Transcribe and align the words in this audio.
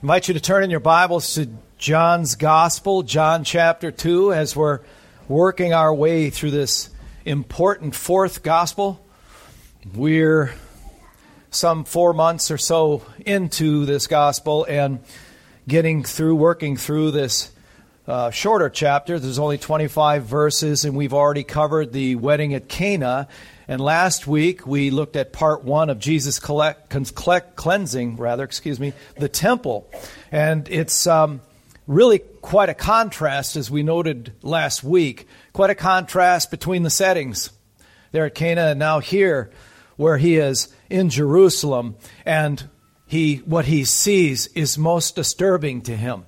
invite 0.00 0.28
you 0.28 0.34
to 0.34 0.40
turn 0.40 0.62
in 0.62 0.70
your 0.70 0.78
Bibles 0.78 1.34
to 1.34 1.48
John's 1.76 2.36
Gospel, 2.36 3.02
John 3.02 3.42
chapter 3.42 3.90
2, 3.90 4.32
as 4.32 4.54
we're 4.54 4.78
working 5.26 5.72
our 5.72 5.92
way 5.92 6.30
through 6.30 6.52
this 6.52 6.88
important 7.24 7.96
fourth 7.96 8.44
Gospel. 8.44 9.04
We're 9.92 10.54
some 11.50 11.84
four 11.84 12.12
months 12.12 12.52
or 12.52 12.58
so 12.58 13.02
into 13.26 13.86
this 13.86 14.06
Gospel 14.06 14.64
and 14.68 15.00
getting 15.66 16.04
through, 16.04 16.36
working 16.36 16.76
through 16.76 17.10
this 17.10 17.50
uh, 18.08 18.30
shorter 18.30 18.68
chapter. 18.68 19.20
There's 19.20 19.38
only 19.38 19.58
25 19.58 20.24
verses, 20.24 20.84
and 20.84 20.96
we've 20.96 21.14
already 21.14 21.44
covered 21.44 21.92
the 21.92 22.16
wedding 22.16 22.54
at 22.54 22.68
Cana 22.68 23.28
and 23.70 23.82
last 23.82 24.26
week 24.26 24.66
we 24.66 24.90
looked 24.90 25.14
at 25.14 25.30
part 25.30 25.62
one 25.62 25.90
of 25.90 25.98
Jesus 25.98 26.38
collect, 26.40 26.88
collect, 27.14 27.54
cleansing, 27.54 28.16
rather, 28.16 28.42
excuse 28.42 28.80
me, 28.80 28.94
the 29.18 29.28
temple, 29.28 29.92
and 30.32 30.66
it's 30.70 31.06
um, 31.06 31.42
really 31.86 32.18
quite 32.18 32.70
a 32.70 32.74
contrast, 32.74 33.56
as 33.56 33.70
we 33.70 33.82
noted 33.82 34.32
last 34.40 34.82
week. 34.82 35.28
Quite 35.52 35.68
a 35.68 35.74
contrast 35.74 36.50
between 36.50 36.82
the 36.82 36.88
settings 36.88 37.50
there 38.10 38.24
at 38.24 38.34
Cana 38.34 38.68
and 38.68 38.78
now 38.78 39.00
here, 39.00 39.50
where 39.96 40.16
he 40.16 40.38
is 40.38 40.74
in 40.88 41.10
Jerusalem, 41.10 41.96
and 42.24 42.70
he 43.06 43.36
what 43.44 43.66
he 43.66 43.84
sees 43.84 44.46
is 44.48 44.78
most 44.78 45.14
disturbing 45.14 45.82
to 45.82 45.94
him. 45.94 46.24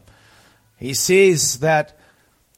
He 0.80 0.94
sees 0.94 1.60
that 1.60 1.96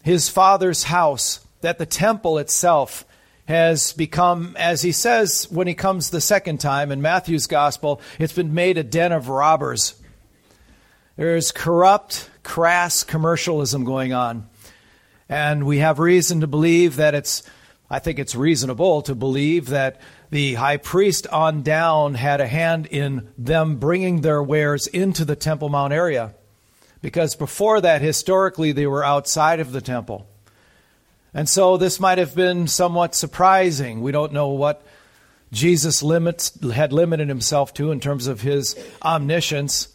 his 0.02 0.28
father's 0.28 0.84
house, 0.84 1.44
that 1.60 1.78
the 1.78 1.86
temple 1.86 2.38
itself 2.38 3.04
has 3.46 3.92
become, 3.92 4.56
as 4.56 4.82
he 4.82 4.92
says 4.92 5.48
when 5.50 5.66
he 5.66 5.74
comes 5.74 6.10
the 6.10 6.20
second 6.20 6.58
time 6.58 6.92
in 6.92 7.02
Matthew's 7.02 7.48
gospel, 7.48 8.00
it's 8.20 8.32
been 8.32 8.54
made 8.54 8.78
a 8.78 8.84
den 8.84 9.10
of 9.10 9.28
robbers. 9.28 10.00
There's 11.16 11.50
corrupt, 11.50 12.30
crass 12.44 13.02
commercialism 13.02 13.84
going 13.84 14.12
on. 14.12 14.48
And 15.28 15.66
we 15.66 15.78
have 15.78 15.98
reason 15.98 16.40
to 16.42 16.46
believe 16.46 16.96
that 16.96 17.16
it's, 17.16 17.42
I 17.90 17.98
think 17.98 18.20
it's 18.20 18.36
reasonable 18.36 19.02
to 19.02 19.16
believe 19.16 19.66
that 19.66 20.00
the 20.30 20.54
high 20.54 20.76
priest 20.76 21.26
on 21.26 21.62
down 21.62 22.14
had 22.14 22.40
a 22.40 22.46
hand 22.46 22.86
in 22.86 23.28
them 23.36 23.76
bringing 23.76 24.20
their 24.20 24.42
wares 24.42 24.86
into 24.86 25.24
the 25.24 25.36
Temple 25.36 25.68
Mount 25.68 25.92
area. 25.92 26.34
Because 27.02 27.34
before 27.34 27.80
that, 27.80 28.00
historically, 28.00 28.72
they 28.72 28.86
were 28.86 29.04
outside 29.04 29.60
of 29.60 29.72
the 29.72 29.80
temple. 29.80 30.26
And 31.34 31.48
so 31.48 31.76
this 31.76 31.98
might 31.98 32.18
have 32.18 32.34
been 32.34 32.68
somewhat 32.68 33.14
surprising. 33.14 34.00
We 34.00 34.12
don't 34.12 34.32
know 34.32 34.48
what 34.48 34.86
Jesus 35.50 36.02
limits, 36.02 36.58
had 36.70 36.92
limited 36.92 37.28
himself 37.28 37.74
to 37.74 37.90
in 37.90 38.00
terms 38.00 38.26
of 38.26 38.40
his 38.40 38.76
omniscience, 39.02 39.88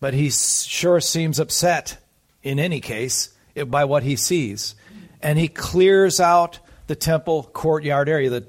but 0.00 0.14
he 0.14 0.30
sure 0.30 1.00
seems 1.00 1.38
upset 1.38 1.98
in 2.42 2.58
any 2.58 2.80
case 2.80 3.30
by 3.66 3.84
what 3.84 4.02
he 4.04 4.16
sees. 4.16 4.74
And 5.20 5.38
he 5.38 5.48
clears 5.48 6.20
out 6.20 6.60
the 6.86 6.96
temple 6.96 7.44
courtyard 7.52 8.08
area, 8.08 8.30
the, 8.30 8.46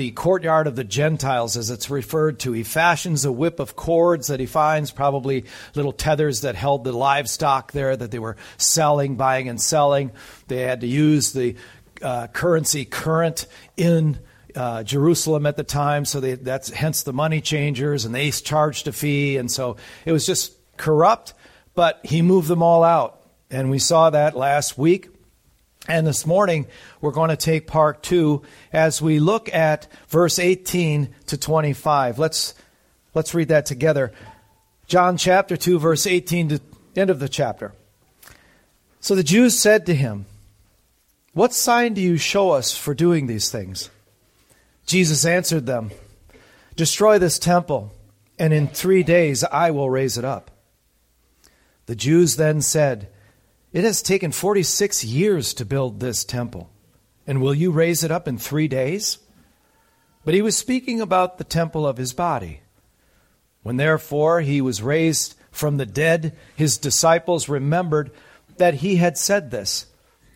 the 0.00 0.10
courtyard 0.12 0.66
of 0.66 0.76
the 0.76 0.82
Gentiles, 0.82 1.58
as 1.58 1.68
it's 1.68 1.90
referred 1.90 2.38
to. 2.38 2.52
He 2.52 2.62
fashions 2.62 3.26
a 3.26 3.30
whip 3.30 3.60
of 3.60 3.76
cords 3.76 4.28
that 4.28 4.40
he 4.40 4.46
finds, 4.46 4.90
probably 4.90 5.44
little 5.74 5.92
tethers 5.92 6.40
that 6.40 6.54
held 6.54 6.84
the 6.84 6.92
livestock 6.92 7.72
there 7.72 7.94
that 7.94 8.10
they 8.10 8.18
were 8.18 8.38
selling, 8.56 9.16
buying, 9.16 9.50
and 9.50 9.60
selling. 9.60 10.12
They 10.48 10.62
had 10.62 10.80
to 10.80 10.86
use 10.86 11.34
the 11.34 11.54
uh, 12.00 12.28
currency 12.28 12.86
current 12.86 13.46
in 13.76 14.18
uh, 14.56 14.84
Jerusalem 14.84 15.44
at 15.44 15.58
the 15.58 15.64
time, 15.64 16.06
so 16.06 16.18
they, 16.18 16.32
that's 16.32 16.70
hence 16.70 17.02
the 17.02 17.12
money 17.12 17.42
changers, 17.42 18.06
and 18.06 18.14
they 18.14 18.30
charged 18.30 18.88
a 18.88 18.92
fee, 18.92 19.36
and 19.36 19.52
so 19.52 19.76
it 20.06 20.12
was 20.12 20.24
just 20.24 20.56
corrupt. 20.78 21.34
But 21.74 22.00
he 22.04 22.22
moved 22.22 22.48
them 22.48 22.62
all 22.62 22.84
out, 22.84 23.20
and 23.50 23.68
we 23.68 23.78
saw 23.78 24.08
that 24.08 24.34
last 24.34 24.78
week. 24.78 25.09
And 25.90 26.06
this 26.06 26.24
morning, 26.24 26.68
we're 27.00 27.10
going 27.10 27.30
to 27.30 27.36
take 27.36 27.66
part 27.66 28.00
two 28.00 28.42
as 28.72 29.02
we 29.02 29.18
look 29.18 29.52
at 29.52 29.88
verse 30.06 30.38
18 30.38 31.12
to 31.26 31.36
25. 31.36 32.16
Let's, 32.16 32.54
let's 33.12 33.34
read 33.34 33.48
that 33.48 33.66
together. 33.66 34.12
John 34.86 35.16
chapter 35.16 35.56
2, 35.56 35.80
verse 35.80 36.06
18 36.06 36.48
to 36.50 36.60
end 36.94 37.10
of 37.10 37.18
the 37.18 37.28
chapter. 37.28 37.72
So 39.00 39.16
the 39.16 39.24
Jews 39.24 39.58
said 39.58 39.84
to 39.86 39.94
him, 39.96 40.26
What 41.32 41.52
sign 41.52 41.94
do 41.94 42.00
you 42.00 42.18
show 42.18 42.50
us 42.50 42.76
for 42.76 42.94
doing 42.94 43.26
these 43.26 43.50
things? 43.50 43.90
Jesus 44.86 45.24
answered 45.24 45.66
them, 45.66 45.90
Destroy 46.76 47.18
this 47.18 47.40
temple, 47.40 47.92
and 48.38 48.52
in 48.52 48.68
three 48.68 49.02
days 49.02 49.42
I 49.42 49.72
will 49.72 49.90
raise 49.90 50.16
it 50.16 50.24
up. 50.24 50.52
The 51.86 51.96
Jews 51.96 52.36
then 52.36 52.60
said, 52.60 53.08
it 53.72 53.84
has 53.84 54.02
taken 54.02 54.32
46 54.32 55.04
years 55.04 55.54
to 55.54 55.64
build 55.64 56.00
this 56.00 56.24
temple. 56.24 56.70
And 57.26 57.40
will 57.40 57.54
you 57.54 57.70
raise 57.70 58.02
it 58.02 58.10
up 58.10 58.26
in 58.26 58.38
three 58.38 58.66
days? 58.66 59.18
But 60.24 60.34
he 60.34 60.42
was 60.42 60.56
speaking 60.56 61.00
about 61.00 61.38
the 61.38 61.44
temple 61.44 61.86
of 61.86 61.96
his 61.96 62.12
body. 62.12 62.62
When 63.62 63.76
therefore 63.76 64.40
he 64.40 64.60
was 64.60 64.82
raised 64.82 65.34
from 65.50 65.76
the 65.76 65.86
dead, 65.86 66.36
his 66.56 66.78
disciples 66.78 67.48
remembered 67.48 68.10
that 68.56 68.74
he 68.74 68.96
had 68.96 69.16
said 69.16 69.50
this, 69.50 69.86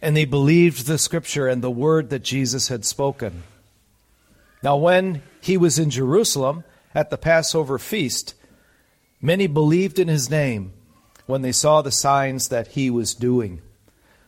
and 0.01 0.17
they 0.17 0.25
believed 0.25 0.87
the 0.87 0.99
scripture 0.99 1.49
and 1.49 1.63
the 1.63 1.71
word 1.71 2.11
that 2.11 2.23
Jesus 2.23 2.69
had 2.69 2.85
spoken. 2.85 3.43
Now, 4.63 4.77
when 4.77 5.23
he 5.41 5.57
was 5.57 5.79
in 5.79 5.91
Jerusalem 5.91 6.65
at 6.95 7.11
the 7.11 7.19
Passover 7.19 7.79
feast, 7.79 8.35
many 9.21 9.47
believed 9.47 9.99
in 9.99 10.09
his 10.09 10.31
name 10.31 10.74
when 11.27 11.43
they 11.43 11.53
saw 11.53 11.83
the 11.83 11.93
signs 11.93 12.49
that 12.49 12.69
he 12.69 12.91
was 12.91 13.15
doing. 13.15 13.63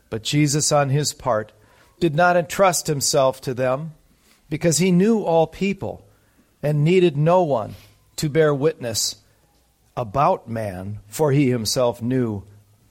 But 0.09 0.23
Jesus, 0.23 0.71
on 0.71 0.89
his 0.89 1.13
part, 1.13 1.51
did 1.99 2.15
not 2.15 2.37
entrust 2.37 2.87
himself 2.87 3.41
to 3.41 3.53
them 3.53 3.93
because 4.49 4.77
he 4.77 4.91
knew 4.91 5.21
all 5.21 5.47
people 5.47 6.05
and 6.63 6.83
needed 6.83 7.17
no 7.17 7.43
one 7.43 7.75
to 8.15 8.29
bear 8.29 8.53
witness 8.53 9.17
about 9.95 10.47
man, 10.47 10.99
for 11.07 11.31
he 11.31 11.49
himself 11.49 12.01
knew 12.01 12.43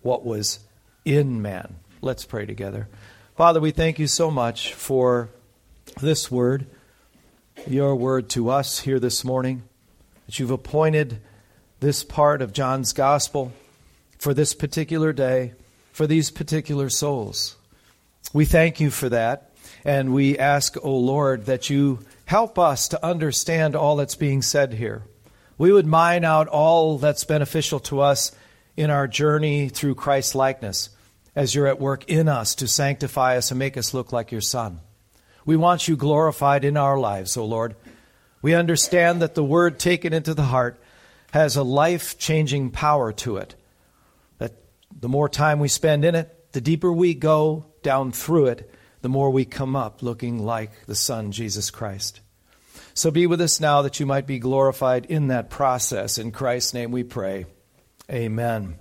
what 0.02 0.24
was 0.24 0.60
in 1.04 1.40
man. 1.40 1.76
Let's 2.00 2.24
pray 2.24 2.46
together. 2.46 2.88
Father, 3.36 3.60
we 3.60 3.70
thank 3.70 3.98
you 3.98 4.06
so 4.06 4.30
much 4.30 4.72
for 4.74 5.30
this 6.00 6.30
word, 6.30 6.66
your 7.66 7.94
word 7.94 8.28
to 8.30 8.50
us 8.50 8.80
here 8.80 8.98
this 8.98 9.24
morning, 9.24 9.62
that 10.26 10.38
you've 10.38 10.50
appointed 10.50 11.20
this 11.80 12.02
part 12.02 12.42
of 12.42 12.52
John's 12.52 12.92
gospel 12.92 13.52
for 14.18 14.34
this 14.34 14.54
particular 14.54 15.12
day, 15.12 15.52
for 15.92 16.06
these 16.06 16.30
particular 16.30 16.88
souls. 16.88 17.56
We 18.32 18.44
thank 18.44 18.80
you 18.80 18.90
for 18.90 19.08
that, 19.08 19.52
and 19.84 20.12
we 20.12 20.38
ask, 20.38 20.76
O 20.78 20.80
oh 20.82 20.98
Lord, 20.98 21.46
that 21.46 21.70
you 21.70 22.00
help 22.26 22.58
us 22.58 22.88
to 22.88 23.04
understand 23.04 23.76
all 23.76 23.96
that's 23.96 24.16
being 24.16 24.42
said 24.42 24.74
here. 24.74 25.02
We 25.58 25.72
would 25.72 25.86
mine 25.86 26.24
out 26.24 26.48
all 26.48 26.98
that's 26.98 27.24
beneficial 27.24 27.80
to 27.80 28.00
us 28.00 28.32
in 28.76 28.90
our 28.90 29.08
journey 29.08 29.68
through 29.68 29.94
Christ's 29.94 30.34
likeness 30.34 30.90
as 31.34 31.54
you're 31.54 31.66
at 31.66 31.80
work 31.80 32.04
in 32.08 32.28
us 32.28 32.54
to 32.56 32.68
sanctify 32.68 33.36
us 33.36 33.50
and 33.50 33.58
make 33.58 33.76
us 33.76 33.94
look 33.94 34.12
like 34.12 34.32
your 34.32 34.40
Son. 34.40 34.80
We 35.44 35.56
want 35.56 35.86
you 35.86 35.96
glorified 35.96 36.64
in 36.64 36.76
our 36.76 36.98
lives, 36.98 37.36
O 37.36 37.42
oh 37.42 37.46
Lord. 37.46 37.76
We 38.42 38.54
understand 38.54 39.22
that 39.22 39.34
the 39.34 39.44
word 39.44 39.78
taken 39.78 40.12
into 40.12 40.34
the 40.34 40.42
heart 40.42 40.78
has 41.32 41.56
a 41.56 41.62
life 41.62 42.18
changing 42.18 42.70
power 42.70 43.12
to 43.12 43.36
it 43.36 43.54
the 44.98 45.08
more 45.08 45.28
time 45.28 45.58
we 45.58 45.68
spend 45.68 46.04
in 46.04 46.14
it, 46.14 46.52
the 46.52 46.60
deeper 46.60 46.92
we 46.92 47.14
go 47.14 47.66
down 47.82 48.12
through 48.12 48.46
it, 48.46 48.70
the 49.02 49.08
more 49.08 49.30
we 49.30 49.44
come 49.44 49.76
up 49.76 50.02
looking 50.02 50.44
like 50.44 50.86
the 50.86 50.94
Son, 50.94 51.32
Jesus 51.32 51.70
Christ. 51.70 52.20
So 52.94 53.10
be 53.10 53.26
with 53.26 53.40
us 53.40 53.60
now 53.60 53.82
that 53.82 54.00
you 54.00 54.06
might 54.06 54.26
be 54.26 54.38
glorified 54.38 55.04
in 55.06 55.28
that 55.28 55.50
process. 55.50 56.16
In 56.16 56.32
Christ's 56.32 56.72
name 56.72 56.92
we 56.92 57.04
pray. 57.04 57.44
Amen. 58.10 58.76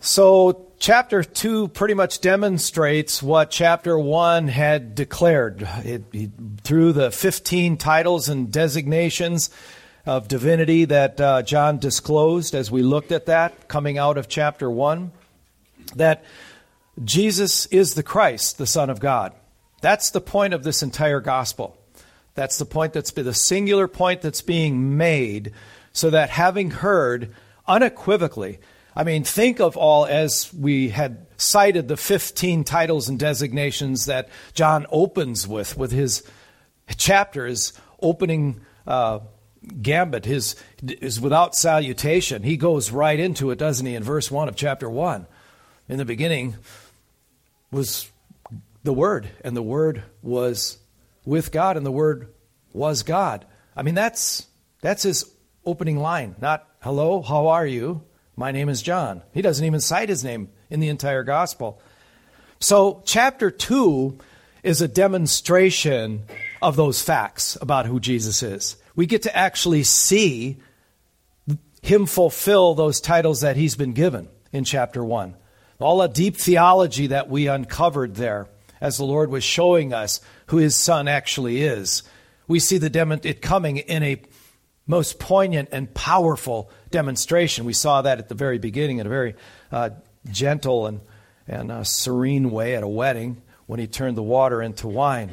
So, 0.00 0.72
chapter 0.78 1.24
2 1.24 1.68
pretty 1.68 1.94
much 1.94 2.20
demonstrates 2.20 3.22
what 3.22 3.50
chapter 3.50 3.98
1 3.98 4.46
had 4.48 4.94
declared. 4.94 5.66
It, 5.84 6.04
it, 6.12 6.30
through 6.62 6.92
the 6.92 7.10
15 7.10 7.78
titles 7.78 8.28
and 8.28 8.52
designations, 8.52 9.50
of 10.08 10.26
divinity 10.26 10.86
that 10.86 11.20
uh, 11.20 11.42
John 11.42 11.76
disclosed 11.76 12.54
as 12.54 12.70
we 12.70 12.80
looked 12.80 13.12
at 13.12 13.26
that 13.26 13.68
coming 13.68 13.98
out 13.98 14.16
of 14.16 14.26
chapter 14.26 14.70
1 14.70 15.12
that 15.96 16.24
Jesus 17.04 17.66
is 17.66 17.92
the 17.92 18.02
Christ, 18.02 18.56
the 18.56 18.66
Son 18.66 18.88
of 18.88 19.00
God. 19.00 19.34
That's 19.82 20.10
the 20.10 20.22
point 20.22 20.54
of 20.54 20.62
this 20.62 20.82
entire 20.82 21.20
gospel. 21.20 21.76
That's 22.34 22.56
the 22.56 22.64
point 22.64 22.94
that's 22.94 23.10
the 23.10 23.34
singular 23.34 23.86
point 23.86 24.22
that's 24.22 24.40
being 24.40 24.96
made 24.96 25.52
so 25.92 26.08
that 26.08 26.30
having 26.30 26.70
heard 26.70 27.34
unequivocally, 27.66 28.60
I 28.96 29.04
mean, 29.04 29.24
think 29.24 29.60
of 29.60 29.76
all 29.76 30.06
as 30.06 30.50
we 30.54 30.88
had 30.88 31.26
cited 31.36 31.86
the 31.86 31.98
15 31.98 32.64
titles 32.64 33.10
and 33.10 33.18
designations 33.18 34.06
that 34.06 34.30
John 34.54 34.86
opens 34.90 35.46
with, 35.46 35.76
with 35.76 35.92
his 35.92 36.22
chapters 36.96 37.74
opening 38.00 38.62
uh, 38.86 39.18
gambit, 39.68 40.24
his 40.24 40.56
is 40.82 41.20
without 41.20 41.54
salutation. 41.54 42.42
He 42.42 42.56
goes 42.56 42.90
right 42.90 43.18
into 43.18 43.50
it, 43.50 43.58
doesn't 43.58 43.86
he, 43.86 43.94
in 43.94 44.02
verse 44.02 44.30
1 44.30 44.48
of 44.48 44.56
chapter 44.56 44.88
1. 44.88 45.26
In 45.88 45.98
the 45.98 46.04
beginning 46.04 46.56
was 47.70 48.10
the 48.82 48.92
Word, 48.92 49.28
and 49.42 49.56
the 49.56 49.62
Word 49.62 50.02
was 50.22 50.78
with 51.24 51.52
God, 51.52 51.76
and 51.76 51.84
the 51.84 51.92
Word 51.92 52.32
was 52.72 53.02
God. 53.02 53.46
I 53.76 53.82
mean, 53.82 53.94
that's, 53.94 54.46
that's 54.80 55.02
his 55.02 55.30
opening 55.64 55.98
line, 55.98 56.36
not, 56.40 56.66
hello, 56.80 57.22
how 57.22 57.48
are 57.48 57.66
you? 57.66 58.02
My 58.36 58.52
name 58.52 58.68
is 58.68 58.82
John. 58.82 59.22
He 59.32 59.42
doesn't 59.42 59.64
even 59.64 59.80
cite 59.80 60.08
his 60.08 60.24
name 60.24 60.48
in 60.70 60.80
the 60.80 60.88
entire 60.88 61.24
gospel. 61.24 61.80
So, 62.60 63.02
chapter 63.04 63.50
2 63.50 64.18
is 64.62 64.80
a 64.80 64.88
demonstration 64.88 66.24
of 66.60 66.76
those 66.76 67.02
facts 67.02 67.56
about 67.60 67.86
who 67.86 68.00
Jesus 68.00 68.42
is. 68.42 68.76
We 68.98 69.06
get 69.06 69.22
to 69.22 69.36
actually 69.36 69.84
see 69.84 70.56
him 71.82 72.06
fulfill 72.06 72.74
those 72.74 73.00
titles 73.00 73.42
that 73.42 73.56
he's 73.56 73.76
been 73.76 73.92
given 73.92 74.26
in 74.50 74.64
chapter 74.64 75.04
1. 75.04 75.36
All 75.78 75.98
the 75.98 76.08
deep 76.08 76.36
theology 76.36 77.06
that 77.06 77.30
we 77.30 77.46
uncovered 77.46 78.16
there 78.16 78.48
as 78.80 78.96
the 78.96 79.04
Lord 79.04 79.30
was 79.30 79.44
showing 79.44 79.92
us 79.92 80.20
who 80.46 80.56
his 80.56 80.74
son 80.74 81.06
actually 81.06 81.62
is. 81.62 82.02
We 82.48 82.58
see 82.58 82.76
the 82.76 82.90
dem- 82.90 83.12
it 83.12 83.40
coming 83.40 83.76
in 83.76 84.02
a 84.02 84.20
most 84.84 85.20
poignant 85.20 85.68
and 85.70 85.94
powerful 85.94 86.68
demonstration. 86.90 87.66
We 87.66 87.74
saw 87.74 88.02
that 88.02 88.18
at 88.18 88.28
the 88.28 88.34
very 88.34 88.58
beginning 88.58 88.98
in 88.98 89.06
a 89.06 89.10
very 89.10 89.36
uh, 89.70 89.90
gentle 90.28 90.88
and, 90.88 91.00
and 91.46 91.70
uh, 91.70 91.84
serene 91.84 92.50
way 92.50 92.74
at 92.74 92.82
a 92.82 92.88
wedding 92.88 93.42
when 93.66 93.78
he 93.78 93.86
turned 93.86 94.16
the 94.16 94.24
water 94.24 94.60
into 94.60 94.88
wine. 94.88 95.30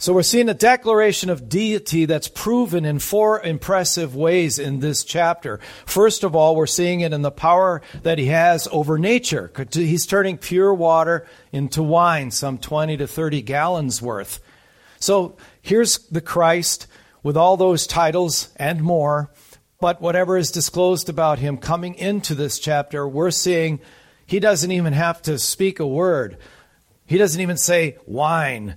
So 0.00 0.12
we're 0.12 0.22
seeing 0.22 0.48
a 0.48 0.54
declaration 0.54 1.28
of 1.28 1.48
deity 1.48 2.04
that's 2.04 2.28
proven 2.28 2.84
in 2.84 3.00
four 3.00 3.42
impressive 3.42 4.14
ways 4.14 4.60
in 4.60 4.78
this 4.78 5.02
chapter. 5.02 5.58
First 5.86 6.22
of 6.22 6.36
all, 6.36 6.54
we're 6.54 6.66
seeing 6.66 7.00
it 7.00 7.12
in 7.12 7.22
the 7.22 7.32
power 7.32 7.82
that 8.04 8.16
he 8.16 8.26
has 8.26 8.68
over 8.70 8.96
nature. 8.96 9.50
He's 9.72 10.06
turning 10.06 10.38
pure 10.38 10.72
water 10.72 11.26
into 11.50 11.82
wine, 11.82 12.30
some 12.30 12.58
20 12.58 12.96
to 12.98 13.08
30 13.08 13.42
gallons 13.42 14.00
worth. 14.00 14.38
So 15.00 15.36
here's 15.62 15.98
the 15.98 16.20
Christ 16.20 16.86
with 17.24 17.36
all 17.36 17.56
those 17.56 17.84
titles 17.84 18.50
and 18.54 18.80
more. 18.80 19.32
But 19.80 20.00
whatever 20.00 20.36
is 20.36 20.52
disclosed 20.52 21.08
about 21.08 21.40
him 21.40 21.56
coming 21.58 21.96
into 21.96 22.36
this 22.36 22.60
chapter, 22.60 23.06
we're 23.06 23.32
seeing 23.32 23.80
he 24.26 24.38
doesn't 24.38 24.70
even 24.70 24.92
have 24.92 25.22
to 25.22 25.40
speak 25.40 25.80
a 25.80 25.86
word. 25.86 26.38
He 27.04 27.18
doesn't 27.18 27.40
even 27.40 27.56
say 27.56 27.96
wine, 28.06 28.76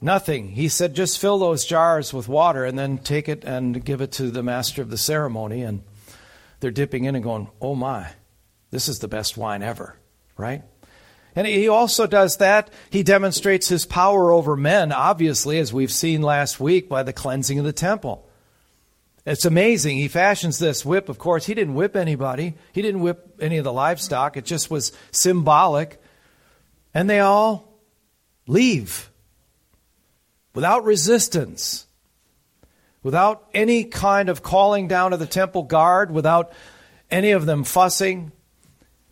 nothing. 0.00 0.50
He 0.50 0.68
said, 0.68 0.94
just 0.94 1.18
fill 1.18 1.38
those 1.38 1.64
jars 1.64 2.12
with 2.12 2.28
water 2.28 2.64
and 2.64 2.78
then 2.78 2.98
take 2.98 3.28
it 3.28 3.44
and 3.44 3.84
give 3.84 4.00
it 4.00 4.12
to 4.12 4.30
the 4.30 4.42
master 4.42 4.82
of 4.82 4.90
the 4.90 4.98
ceremony. 4.98 5.62
And 5.62 5.82
they're 6.60 6.70
dipping 6.70 7.04
in 7.04 7.14
and 7.14 7.24
going, 7.24 7.48
oh 7.60 7.74
my, 7.74 8.10
this 8.70 8.88
is 8.88 8.98
the 8.98 9.08
best 9.08 9.36
wine 9.36 9.62
ever, 9.62 9.96
right? 10.36 10.62
And 11.36 11.46
he 11.46 11.68
also 11.68 12.06
does 12.06 12.38
that. 12.38 12.70
He 12.90 13.02
demonstrates 13.02 13.68
his 13.68 13.86
power 13.86 14.32
over 14.32 14.56
men, 14.56 14.92
obviously, 14.92 15.58
as 15.58 15.72
we've 15.72 15.92
seen 15.92 16.22
last 16.22 16.58
week 16.58 16.88
by 16.88 17.02
the 17.02 17.12
cleansing 17.12 17.58
of 17.58 17.64
the 17.64 17.72
temple. 17.72 18.28
It's 19.26 19.44
amazing. 19.44 19.96
He 19.98 20.08
fashions 20.08 20.58
this 20.58 20.84
whip. 20.84 21.08
Of 21.08 21.18
course, 21.18 21.46
he 21.46 21.54
didn't 21.54 21.74
whip 21.74 21.94
anybody, 21.94 22.54
he 22.72 22.82
didn't 22.82 23.02
whip 23.02 23.36
any 23.40 23.58
of 23.58 23.64
the 23.64 23.72
livestock. 23.72 24.36
It 24.36 24.44
just 24.44 24.70
was 24.70 24.92
symbolic. 25.12 26.02
And 26.92 27.08
they 27.08 27.20
all 27.20 27.78
leave 28.46 29.09
without 30.54 30.84
resistance, 30.84 31.86
without 33.02 33.48
any 33.54 33.84
kind 33.84 34.28
of 34.28 34.42
calling 34.42 34.88
down 34.88 35.12
of 35.12 35.18
the 35.18 35.26
temple 35.26 35.62
guard, 35.62 36.10
without 36.10 36.52
any 37.10 37.30
of 37.30 37.46
them 37.46 37.64
fussing. 37.64 38.32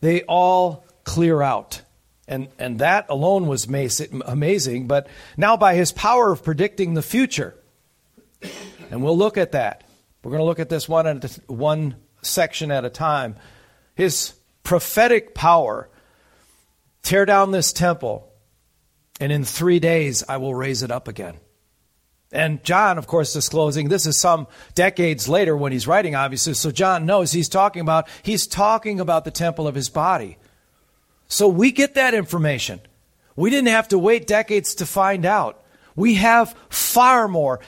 They 0.01 0.23
all 0.23 0.85
clear 1.05 1.43
out. 1.43 1.83
And, 2.27 2.49
and 2.59 2.81
that 2.81 3.07
alone 3.09 3.47
was 3.47 3.67
amazing. 3.67 4.87
But 4.87 5.09
now, 5.37 5.57
by 5.57 5.75
his 5.75 5.93
power 5.93 6.31
of 6.31 6.45
predicting 6.45 6.95
the 6.95 7.03
future, 7.03 7.55
and 8.91 9.03
we'll 9.03 9.17
look 9.17 9.39
at 9.39 9.53
that. 9.53 9.85
We're 10.23 10.33
going 10.33 10.41
to 10.41 10.47
look 10.47 10.59
at 10.59 10.69
this 10.69 10.89
one, 10.89 11.07
at 11.07 11.25
one 11.47 11.97
section 12.23 12.71
at 12.71 12.85
a 12.85 12.91
time. 12.91 13.37
His 13.95 14.35
prophetic 14.63 15.35
power 15.35 15.89
tear 17.03 17.25
down 17.25 17.51
this 17.51 17.73
temple, 17.73 18.28
and 19.21 19.33
in 19.33 19.45
three 19.45 19.79
days 19.79 20.25
I 20.29 20.37
will 20.37 20.55
raise 20.55 20.83
it 20.83 20.91
up 20.91 21.09
again. 21.09 21.39
And 22.31 22.63
John, 22.63 22.99
of 22.99 23.07
course, 23.07 23.33
disclosing 23.33 23.89
this 23.89 24.07
is 24.07 24.21
some 24.21 24.49
decades 24.75 25.29
later 25.29 25.57
when 25.57 25.73
he's 25.73 25.87
writing, 25.87 26.15
obviously. 26.15 26.55
So 26.55 26.71
John 26.71 27.07
knows 27.07 27.33
he's 27.33 27.49
talking 27.49 27.81
about 27.81 28.09
he's 28.23 28.47
talking 28.47 29.01
about 29.01 29.25
the 29.25 29.31
temple 29.31 29.67
of 29.67 29.75
his 29.75 29.89
body. 29.89 30.37
So 31.29 31.49
we 31.49 31.73
get 31.73 31.95
that 31.95 32.15
information. 32.15 32.81
We 33.37 33.51
didn't 33.51 33.69
have 33.69 33.89
to 33.89 33.99
wait 33.99 34.27
decades 34.27 34.75
to 34.77 34.87
find 34.87 35.25
out. 35.25 35.63
We 35.95 36.15
have 36.15 36.55
far 36.69 37.29
more, 37.29 37.61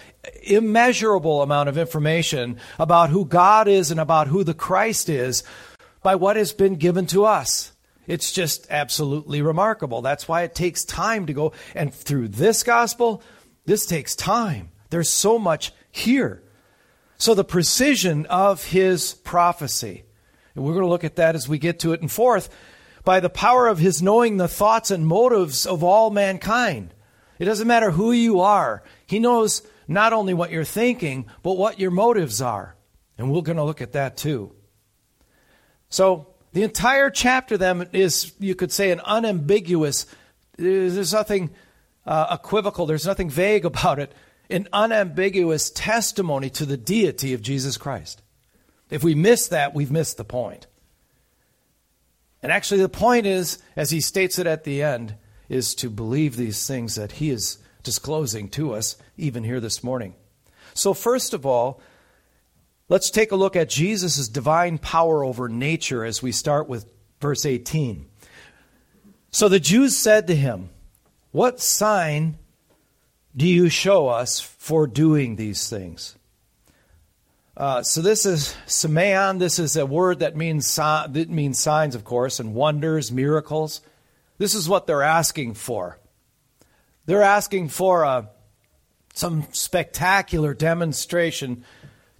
immeasurable 0.42 1.42
amount 1.42 1.68
of 1.68 1.78
information 1.78 2.58
about 2.78 3.10
who 3.10 3.24
God 3.24 3.66
is 3.66 3.90
and 3.90 3.98
about 3.98 4.28
who 4.28 4.44
the 4.44 4.54
Christ 4.54 5.08
is 5.08 5.42
by 6.02 6.14
what 6.14 6.36
has 6.36 6.52
been 6.52 6.76
given 6.76 7.06
to 7.08 7.24
us. 7.24 7.72
It's 8.06 8.32
just 8.32 8.66
absolutely 8.70 9.42
remarkable. 9.42 10.02
That's 10.02 10.26
why 10.26 10.42
it 10.42 10.54
takes 10.54 10.84
time 10.84 11.26
to 11.26 11.32
go. 11.32 11.52
And 11.74 11.94
through 11.94 12.28
this 12.28 12.62
gospel, 12.62 13.22
this 13.66 13.86
takes 13.86 14.16
time. 14.16 14.70
There's 14.90 15.10
so 15.10 15.38
much 15.38 15.72
here. 15.90 16.42
So 17.18 17.34
the 17.34 17.44
precision 17.44 18.26
of 18.26 18.64
his 18.64 19.14
prophecy, 19.14 20.04
and 20.54 20.64
we're 20.64 20.72
going 20.72 20.84
to 20.84 20.90
look 20.90 21.04
at 21.04 21.16
that 21.16 21.34
as 21.34 21.48
we 21.48 21.58
get 21.58 21.80
to 21.80 21.92
it. 21.92 22.00
And 22.00 22.10
fourth, 22.10 22.48
by 23.04 23.20
the 23.20 23.30
power 23.30 23.68
of 23.68 23.78
his 23.78 24.02
knowing 24.02 24.36
the 24.36 24.48
thoughts 24.48 24.90
and 24.90 25.06
motives 25.06 25.66
of 25.66 25.84
all 25.84 26.10
mankind. 26.10 26.94
It 27.38 27.44
doesn't 27.44 27.68
matter 27.68 27.90
who 27.90 28.12
you 28.12 28.40
are, 28.40 28.82
he 29.06 29.18
knows 29.18 29.62
not 29.88 30.12
only 30.12 30.34
what 30.34 30.50
you're 30.50 30.64
thinking, 30.64 31.26
but 31.42 31.56
what 31.56 31.80
your 31.80 31.90
motives 31.90 32.40
are. 32.40 32.76
And 33.18 33.32
we're 33.32 33.42
going 33.42 33.56
to 33.56 33.64
look 33.64 33.82
at 33.82 33.92
that 33.92 34.16
too. 34.16 34.54
So, 35.88 36.29
the 36.52 36.62
entire 36.62 37.10
chapter 37.10 37.56
then 37.56 37.88
is, 37.92 38.32
you 38.38 38.54
could 38.54 38.72
say, 38.72 38.90
an 38.90 39.00
unambiguous, 39.00 40.06
there's 40.56 41.12
nothing 41.12 41.50
uh, 42.06 42.26
equivocal, 42.30 42.86
there's 42.86 43.06
nothing 43.06 43.30
vague 43.30 43.64
about 43.64 43.98
it, 43.98 44.12
an 44.48 44.68
unambiguous 44.72 45.70
testimony 45.70 46.50
to 46.50 46.66
the 46.66 46.76
deity 46.76 47.34
of 47.34 47.42
Jesus 47.42 47.76
Christ. 47.76 48.22
If 48.90 49.04
we 49.04 49.14
miss 49.14 49.48
that, 49.48 49.74
we've 49.74 49.92
missed 49.92 50.16
the 50.16 50.24
point. 50.24 50.66
And 52.42 52.50
actually, 52.50 52.80
the 52.80 52.88
point 52.88 53.26
is, 53.26 53.62
as 53.76 53.90
he 53.90 54.00
states 54.00 54.38
it 54.38 54.46
at 54.46 54.64
the 54.64 54.82
end, 54.82 55.14
is 55.48 55.74
to 55.76 55.90
believe 55.90 56.36
these 56.36 56.66
things 56.66 56.94
that 56.94 57.12
he 57.12 57.30
is 57.30 57.58
disclosing 57.82 58.48
to 58.48 58.72
us, 58.72 58.96
even 59.16 59.44
here 59.44 59.60
this 59.60 59.84
morning. 59.84 60.14
So, 60.74 60.94
first 60.94 61.34
of 61.34 61.44
all, 61.44 61.80
let's 62.90 63.08
take 63.08 63.32
a 63.32 63.36
look 63.36 63.56
at 63.56 63.70
Jesus' 63.70 64.28
divine 64.28 64.76
power 64.76 65.24
over 65.24 65.48
nature 65.48 66.04
as 66.04 66.22
we 66.22 66.32
start 66.32 66.68
with 66.68 66.84
verse 67.20 67.46
18. 67.46 68.04
So 69.30 69.48
the 69.48 69.60
Jews 69.60 69.96
said 69.96 70.26
to 70.26 70.36
him, 70.36 70.68
What 71.30 71.60
sign 71.60 72.36
do 73.34 73.46
you 73.46 73.70
show 73.70 74.08
us 74.08 74.40
for 74.40 74.86
doing 74.86 75.36
these 75.36 75.70
things? 75.70 76.16
Uh, 77.56 77.82
so 77.82 78.00
this 78.00 78.26
is 78.26 78.56
semeion. 78.66 79.38
This 79.38 79.58
is 79.58 79.76
a 79.76 79.86
word 79.86 80.20
that 80.20 80.36
means 80.36 80.74
that 80.76 81.28
means 81.28 81.58
signs, 81.58 81.94
of 81.94 82.04
course, 82.04 82.40
and 82.40 82.54
wonders, 82.54 83.12
miracles. 83.12 83.82
This 84.38 84.54
is 84.54 84.68
what 84.68 84.86
they're 84.86 85.02
asking 85.02 85.54
for. 85.54 85.98
They're 87.06 87.22
asking 87.22 87.68
for 87.68 88.02
a, 88.02 88.08
uh, 88.08 88.26
some 89.12 89.46
spectacular 89.52 90.54
demonstration 90.54 91.64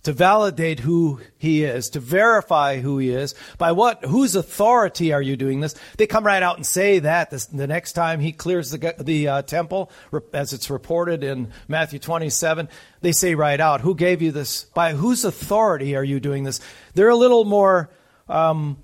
to 0.03 0.13
validate 0.13 0.81
who 0.81 1.21
he 1.37 1.65
is, 1.65 1.91
to 1.91 2.01
verify 2.01 2.81
who 2.81 2.99
he 2.99 3.11
is. 3.11 3.35
By 3.59 3.73
what, 3.73 4.05
whose 4.05 4.35
authority 4.35 5.13
are 5.13 5.21
you 5.21 5.37
doing 5.37 5.61
this? 5.61 5.75
They 5.99 6.07
come 6.07 6.25
right 6.25 6.43
out 6.43 6.57
and 6.57 6.67
say 6.67 7.01
that 7.01 7.31
this, 7.31 7.47
the 7.47 7.67
next 7.67 7.93
time 7.93 8.21
he 8.21 8.33
clears 8.33 8.71
the, 8.71 8.95
the 8.99 9.29
uh, 9.29 9.43
temple, 9.43 9.91
as 10.33 10.53
it's 10.53 10.71
reported 10.71 11.23
in 11.23 11.53
Matthew 11.69 11.99
27, 11.99 12.69
they 13.03 13.13
say 13.13 13.35
right 13.35 13.61
out, 13.61 13.83
who 13.83 13.95
gave 13.95 14.23
you 14.23 14.33
this? 14.33 14.65
By 14.65 14.95
whose 14.95 15.25
authority 15.25 15.95
are 15.97 16.05
you 16.05 16.21
doing 16.21 16.45
this? 16.45 16.61
They're 16.95 17.09
a 17.09 17.17
little 17.17 17.45
more, 17.45 17.91
um, 18.29 18.79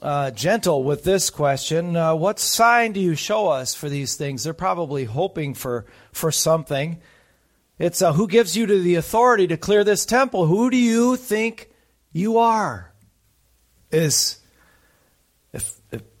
uh, 0.00 0.30
gentle 0.30 0.84
with 0.84 1.02
this 1.04 1.30
question. 1.30 1.96
Uh, 1.96 2.14
what 2.14 2.38
sign 2.38 2.92
do 2.92 3.00
you 3.00 3.14
show 3.14 3.48
us 3.48 3.74
for 3.74 3.88
these 3.88 4.14
things? 4.14 4.44
They're 4.44 4.54
probably 4.54 5.04
hoping 5.04 5.54
for, 5.54 5.86
for 6.12 6.30
something. 6.30 7.00
It's 7.78 8.02
uh, 8.02 8.12
who 8.12 8.26
gives 8.26 8.56
you 8.56 8.66
the 8.66 8.96
authority 8.96 9.46
to 9.48 9.56
clear 9.56 9.84
this 9.84 10.04
temple? 10.04 10.46
Who 10.46 10.70
do 10.70 10.76
you 10.76 11.16
think 11.16 11.70
you 12.12 12.38
are? 12.38 12.92
Is 13.90 14.40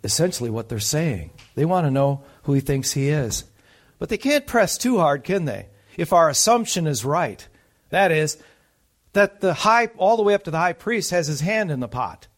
essentially 0.02 0.50
what 0.50 0.68
they're 0.68 0.80
saying. 0.80 1.30
They 1.54 1.64
want 1.64 1.86
to 1.86 1.90
know 1.90 2.22
who 2.44 2.54
he 2.54 2.60
thinks 2.60 2.92
he 2.92 3.08
is. 3.08 3.44
But 3.98 4.08
they 4.08 4.18
can't 4.18 4.46
press 4.46 4.78
too 4.78 4.98
hard, 4.98 5.24
can 5.24 5.44
they? 5.44 5.66
If 5.96 6.12
our 6.12 6.28
assumption 6.28 6.86
is 6.86 7.04
right. 7.04 7.46
That 7.90 8.12
is, 8.12 8.38
that 9.12 9.40
the 9.40 9.52
high, 9.52 9.86
all 9.96 10.16
the 10.16 10.22
way 10.22 10.34
up 10.34 10.44
to 10.44 10.50
the 10.50 10.58
high 10.58 10.72
priest, 10.72 11.10
has 11.10 11.26
his 11.26 11.40
hand 11.40 11.70
in 11.70 11.80
the 11.80 11.88
pot. 11.88 12.28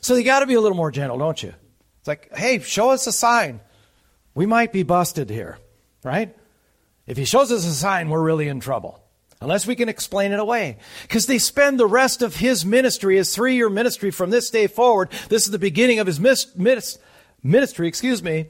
So 0.00 0.14
you 0.14 0.24
got 0.24 0.40
to 0.40 0.46
be 0.46 0.54
a 0.54 0.60
little 0.60 0.76
more 0.76 0.90
gentle, 0.90 1.18
don't 1.18 1.42
you? 1.42 1.54
It's 2.00 2.08
like, 2.08 2.36
hey, 2.36 2.58
show 2.60 2.90
us 2.90 3.06
a 3.06 3.12
sign. 3.12 3.60
We 4.34 4.46
might 4.46 4.72
be 4.72 4.82
busted 4.82 5.30
here, 5.30 5.58
right? 6.02 6.36
If 7.06 7.16
he 7.16 7.24
shows 7.24 7.52
us 7.52 7.64
a 7.64 7.72
sign, 7.72 8.08
we're 8.08 8.22
really 8.22 8.48
in 8.48 8.60
trouble. 8.60 9.02
Unless 9.40 9.66
we 9.66 9.76
can 9.76 9.88
explain 9.88 10.32
it 10.32 10.40
away. 10.40 10.78
Because 11.02 11.26
they 11.26 11.38
spend 11.38 11.78
the 11.78 11.86
rest 11.86 12.22
of 12.22 12.36
his 12.36 12.64
ministry, 12.64 13.16
his 13.16 13.34
three 13.34 13.54
year 13.54 13.68
ministry 13.68 14.10
from 14.10 14.30
this 14.30 14.50
day 14.50 14.66
forward, 14.66 15.10
this 15.28 15.44
is 15.44 15.50
the 15.50 15.58
beginning 15.58 15.98
of 15.98 16.06
his 16.06 16.18
ministry, 16.18 17.88
excuse 17.88 18.22
me, 18.22 18.46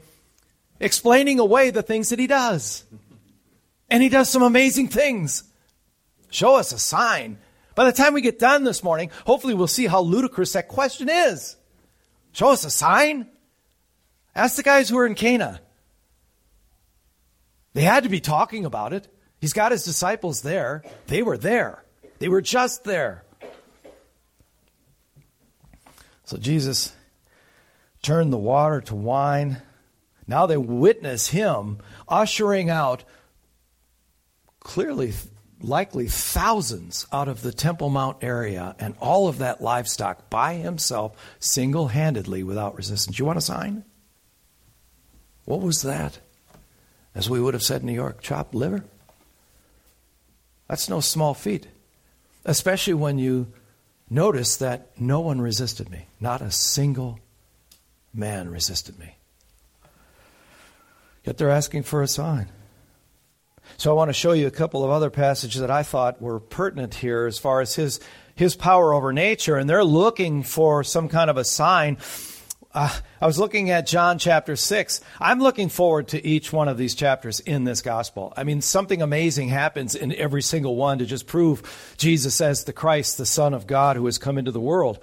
explaining 0.79 1.39
away 1.39 1.69
the 1.71 1.83
things 1.83 2.09
that 2.09 2.19
he 2.19 2.27
does. 2.27 2.85
And 3.89 4.01
he 4.01 4.09
does 4.09 4.29
some 4.29 4.43
amazing 4.43 4.87
things. 4.87 5.43
Show 6.29 6.55
us 6.55 6.71
a 6.71 6.79
sign. 6.79 7.37
By 7.75 7.85
the 7.85 7.91
time 7.91 8.13
we 8.13 8.21
get 8.21 8.39
done 8.39 8.63
this 8.63 8.83
morning, 8.83 9.11
hopefully 9.25 9.53
we'll 9.53 9.67
see 9.67 9.87
how 9.87 10.01
ludicrous 10.01 10.53
that 10.53 10.67
question 10.67 11.09
is. 11.09 11.57
Show 12.31 12.49
us 12.49 12.65
a 12.65 12.71
sign? 12.71 13.27
Ask 14.35 14.55
the 14.55 14.63
guys 14.63 14.89
who 14.89 14.97
are 14.97 15.05
in 15.05 15.15
Cana. 15.15 15.61
They 17.77 17.83
had 17.83 18.05
to 18.05 18.09
be 18.09 18.19
talking 18.19 18.65
about 18.65 18.91
it. 18.91 19.07
He's 19.39 19.53
got 19.53 19.71
his 19.71 19.83
disciples 19.83 20.41
there. 20.41 20.83
They 21.05 21.21
were 21.21 21.37
there. 21.37 21.83
They 22.17 22.27
were 22.27 22.41
just 22.41 22.83
there. 22.85 23.23
So 26.23 26.37
Jesus 26.37 26.95
turned 28.01 28.33
the 28.33 28.37
water 28.39 28.81
to 28.81 28.95
wine. 28.95 29.61
Now 30.25 30.47
they 30.47 30.57
witness 30.57 31.27
him 31.27 31.77
ushering 32.07 32.71
out 32.71 33.03
clearly, 34.59 35.13
likely 35.61 36.07
thousands 36.07 37.05
out 37.13 37.27
of 37.27 37.43
the 37.43 37.53
Temple 37.53 37.89
Mount 37.89 38.23
area 38.23 38.75
and 38.79 38.95
all 38.99 39.27
of 39.27 39.37
that 39.37 39.61
livestock 39.61 40.31
by 40.31 40.55
himself, 40.55 41.15
single 41.37 41.89
handedly, 41.89 42.41
without 42.41 42.75
resistance. 42.75 43.19
You 43.19 43.25
want 43.25 43.37
a 43.37 43.41
sign? 43.41 43.85
What 45.45 45.61
was 45.61 45.83
that? 45.83 46.17
As 47.17 47.27
we 47.27 47.41
would 47.41 47.55
have 47.55 47.63
said 47.63 47.81
in 47.81 47.87
New 47.87 47.93
York, 47.93 48.21
chopped 48.21 48.53
liver? 48.53 48.85
That's 50.67 50.87
no 50.87 50.99
small 50.99 51.33
feat, 51.33 51.65
especially 52.45 52.93
when 52.93 53.17
you 53.17 53.47
notice 54.07 54.57
that 54.57 54.91
no 54.99 55.21
one 55.21 55.41
resisted 55.41 55.89
me. 55.89 56.05
Not 56.19 56.43
a 56.43 56.51
single 56.51 57.17
man 58.13 58.51
resisted 58.51 58.99
me. 58.99 59.15
Yet 61.25 61.37
they're 61.37 61.49
asking 61.49 61.83
for 61.83 62.03
a 62.03 62.07
sign. 62.07 62.49
So 63.77 63.89
I 63.89 63.95
want 63.95 64.09
to 64.09 64.13
show 64.13 64.33
you 64.33 64.45
a 64.45 64.51
couple 64.51 64.85
of 64.85 64.91
other 64.91 65.09
passages 65.09 65.59
that 65.59 65.71
I 65.71 65.81
thought 65.81 66.21
were 66.21 66.39
pertinent 66.39 66.93
here 66.93 67.25
as 67.25 67.39
far 67.39 67.61
as 67.61 67.73
his 67.73 67.99
his 68.35 68.55
power 68.55 68.93
over 68.93 69.11
nature 69.11 69.55
and 69.55 69.67
they're 69.67 69.83
looking 69.83 70.43
for 70.43 70.83
some 70.83 71.09
kind 71.09 71.31
of 71.31 71.37
a 71.37 71.43
sign 71.43 71.97
uh, 72.77 72.93
I 73.19 73.25
was 73.25 73.39
looking 73.39 73.71
at 73.71 73.87
John 73.87 74.19
chapter 74.19 74.55
6. 74.55 75.01
I'm 75.19 75.39
looking 75.39 75.67
forward 75.67 76.09
to 76.09 76.23
each 76.23 76.53
one 76.53 76.67
of 76.67 76.77
these 76.77 76.93
chapters 76.93 77.39
in 77.39 77.63
this 77.63 77.81
gospel. 77.81 78.31
I 78.37 78.43
mean, 78.43 78.61
something 78.61 79.01
amazing 79.01 79.49
happens 79.49 79.95
in 79.95 80.13
every 80.13 80.43
single 80.43 80.75
one 80.75 80.99
to 80.99 81.07
just 81.07 81.25
prove 81.25 81.95
Jesus 81.97 82.39
as 82.39 82.65
the 82.65 82.73
Christ, 82.73 83.17
the 83.17 83.25
Son 83.25 83.55
of 83.55 83.65
God 83.65 83.95
who 83.95 84.05
has 84.05 84.19
come 84.19 84.37
into 84.37 84.51
the 84.51 84.59
world. 84.59 84.99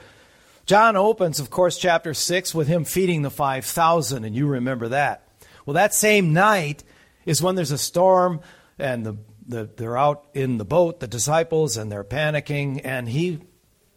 John 0.66 0.94
opens, 0.94 1.40
of 1.40 1.50
course, 1.50 1.76
chapter 1.76 2.14
6 2.14 2.54
with 2.54 2.68
him 2.68 2.84
feeding 2.84 3.22
the 3.22 3.30
5,000, 3.30 4.24
and 4.24 4.36
you 4.36 4.46
remember 4.46 4.88
that. 4.90 5.26
Well, 5.66 5.74
that 5.74 5.92
same 5.92 6.32
night 6.32 6.84
is 7.26 7.42
when 7.42 7.56
there's 7.56 7.72
a 7.72 7.78
storm 7.78 8.40
and 8.78 9.04
the, 9.04 9.16
the, 9.48 9.68
they're 9.76 9.98
out 9.98 10.28
in 10.32 10.58
the 10.58 10.64
boat, 10.64 11.00
the 11.00 11.08
disciples, 11.08 11.76
and 11.76 11.90
they're 11.90 12.04
panicking, 12.04 12.82
and 12.84 13.08
he 13.08 13.40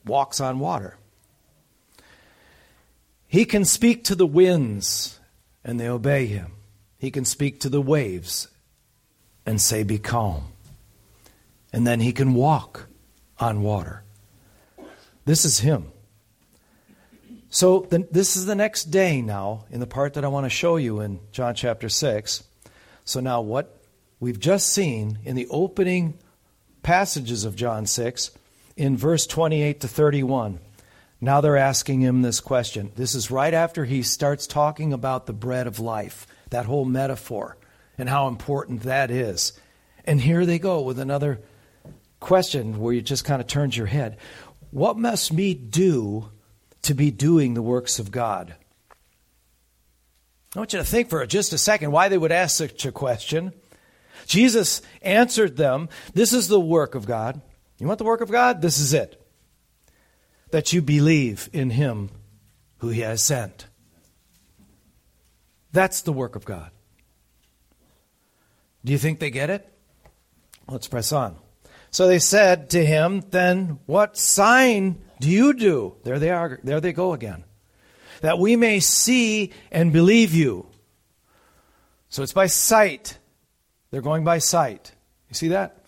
walks 0.04 0.42
on 0.42 0.58
water. 0.58 0.98
He 3.38 3.46
can 3.46 3.66
speak 3.66 4.04
to 4.06 4.16
the 4.16 4.26
winds 4.26 5.20
and 5.64 5.80
they 5.80 5.88
obey 5.88 6.26
him. 6.26 6.54
He 6.98 7.12
can 7.12 7.24
speak 7.24 7.60
to 7.60 7.70
the 7.70 7.80
waves 7.80 8.48
and 9.46 9.62
say, 9.62 9.84
Be 9.84 10.00
calm. 10.00 10.46
And 11.72 11.86
then 11.86 12.00
he 12.00 12.14
can 12.14 12.34
walk 12.34 12.88
on 13.38 13.62
water. 13.62 14.02
This 15.26 15.46
is 15.46 15.60
him. 15.60 15.92
So 17.52 17.86
the, 17.88 18.08
this 18.10 18.38
is 18.38 18.48
the 18.48 18.56
next 18.56 18.86
day 18.86 19.22
now 19.22 19.66
in 19.70 19.82
the 19.82 19.86
part 19.86 20.16
that 20.16 20.26
I 20.26 20.30
want 20.30 20.48
to 20.48 20.50
show 20.50 20.78
you 20.78 21.02
in 21.02 21.20
John 21.32 21.54
chapter 21.54 21.90
6. 21.90 22.44
So 23.06 23.20
now 23.20 23.42
what 23.42 23.84
we've 24.20 24.40
just 24.40 24.70
seen 24.70 25.20
in 25.24 25.36
the 25.36 25.48
opening 25.52 26.18
passages 26.82 27.46
of 27.46 27.56
John 27.56 27.86
6 27.86 28.32
in 28.76 28.98
verse 28.98 29.28
28 29.28 29.82
to 29.82 29.88
31 29.88 30.60
now 31.20 31.42
they're 31.42 31.58
asking 31.58 32.02
him 32.02 32.22
this 32.22 32.40
question. 32.40 32.92
This 32.96 33.16
is 33.16 33.32
right 33.32 33.54
after 33.54 33.86
he 33.86 34.04
starts 34.04 34.46
talking 34.46 34.94
about 34.94 35.26
the 35.26 35.34
bread 35.34 35.66
of 35.66 35.80
life, 35.80 36.28
that 36.52 36.66
whole 36.66 36.86
metaphor, 36.86 37.58
and 37.98 38.08
how 38.08 38.28
important 38.28 38.84
that 38.84 39.10
is. 39.10 39.60
And 40.06 40.22
here 40.22 40.46
they 40.46 40.60
go 40.60 40.82
with 40.82 41.00
another 41.00 41.42
question 42.20 42.80
where 42.80 42.94
you 42.94 43.02
just 43.02 43.26
kind 43.26 43.42
of 43.42 43.48
turns 43.48 43.76
your 43.76 43.88
head. 43.88 44.18
What 44.70 44.98
must 44.98 45.34
me 45.34 45.56
do 45.56 46.30
to 46.84 46.94
be 46.94 47.10
doing 47.10 47.56
the 47.56 47.64
works 47.64 47.98
of 47.98 48.12
God? 48.12 48.56
I 50.56 50.60
want 50.60 50.74
you 50.74 50.80
to 50.80 50.86
think 50.86 51.10
for 51.10 51.26
just 51.26 51.52
a 51.52 51.58
second 51.58 51.92
why 51.92 52.10
they 52.10 52.18
would 52.18 52.32
ask 52.32 52.56
such 52.56 52.86
a 52.86 52.92
question. 52.92 53.54
Jesus 54.28 54.82
answered 55.02 55.58
them, 55.58 55.90
This 56.14 56.32
is 56.32 56.48
the 56.48 56.60
work 56.60 56.94
of 56.94 57.08
God. 57.08 57.42
You 57.80 57.88
want 57.88 57.98
the 57.98 58.06
work 58.06 58.22
of 58.22 58.32
God? 58.32 58.62
This 58.62 58.80
is 58.80 58.94
it 58.94 59.22
that 60.52 60.74
you 60.74 60.82
believe 60.82 61.50
in 61.54 61.72
him 61.72 62.10
who 62.80 62.90
he 62.90 63.02
has 63.02 63.22
sent. 63.22 63.68
That's 65.72 66.02
the 66.02 66.14
work 66.14 66.36
of 66.36 66.46
God. 66.46 66.72
Do 68.86 68.92
you 68.92 68.98
think 68.98 69.20
they 69.20 69.32
get 69.32 69.50
it? 69.50 69.68
Let's 70.70 70.88
press 70.88 71.12
on. 71.12 71.36
So 71.92 72.08
they 72.08 72.20
said 72.20 72.70
to 72.72 72.86
him, 72.86 73.24
Then 73.32 73.80
what 73.86 74.18
sign 74.18 75.02
do 75.20 75.30
you 75.30 75.54
do? 75.54 75.96
There 76.04 76.20
they 76.20 76.30
are. 76.30 76.60
There 76.64 76.80
they 76.80 76.94
go 76.94 77.14
again. 77.14 77.44
That 78.22 78.40
we 78.40 78.56
may 78.56 78.80
see 78.80 79.52
and 79.72 79.94
believe 79.94 80.34
you. 80.34 80.68
So 82.10 82.24
it's 82.24 82.34
by 82.34 82.48
sight. 82.48 83.18
They're 83.92 84.02
going 84.02 84.24
by 84.24 84.40
sight. 84.40 84.92
You 85.30 85.36
see 85.36 85.50
that? 85.50 85.84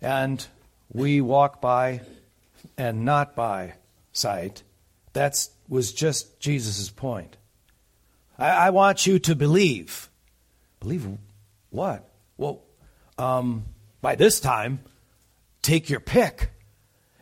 And 0.00 0.46
we 0.92 1.20
walk 1.20 1.60
by 1.60 2.00
and 2.78 3.04
not 3.04 3.34
by 3.34 3.74
sight. 4.12 4.62
That 5.12 5.48
was 5.68 5.92
just 5.92 6.40
Jesus' 6.40 6.90
point. 6.90 7.36
I, 8.38 8.48
I, 8.48 8.70
want 8.70 9.06
you 9.06 9.18
to 9.20 9.34
believe. 9.34 10.08
Believe 10.80 11.06
what? 11.70 12.08
Well, 12.36 12.62
um, 13.18 13.64
by 14.00 14.14
this 14.14 14.40
time, 14.40 14.80
take 15.62 15.90
your 15.90 16.00
pick. 16.00 16.50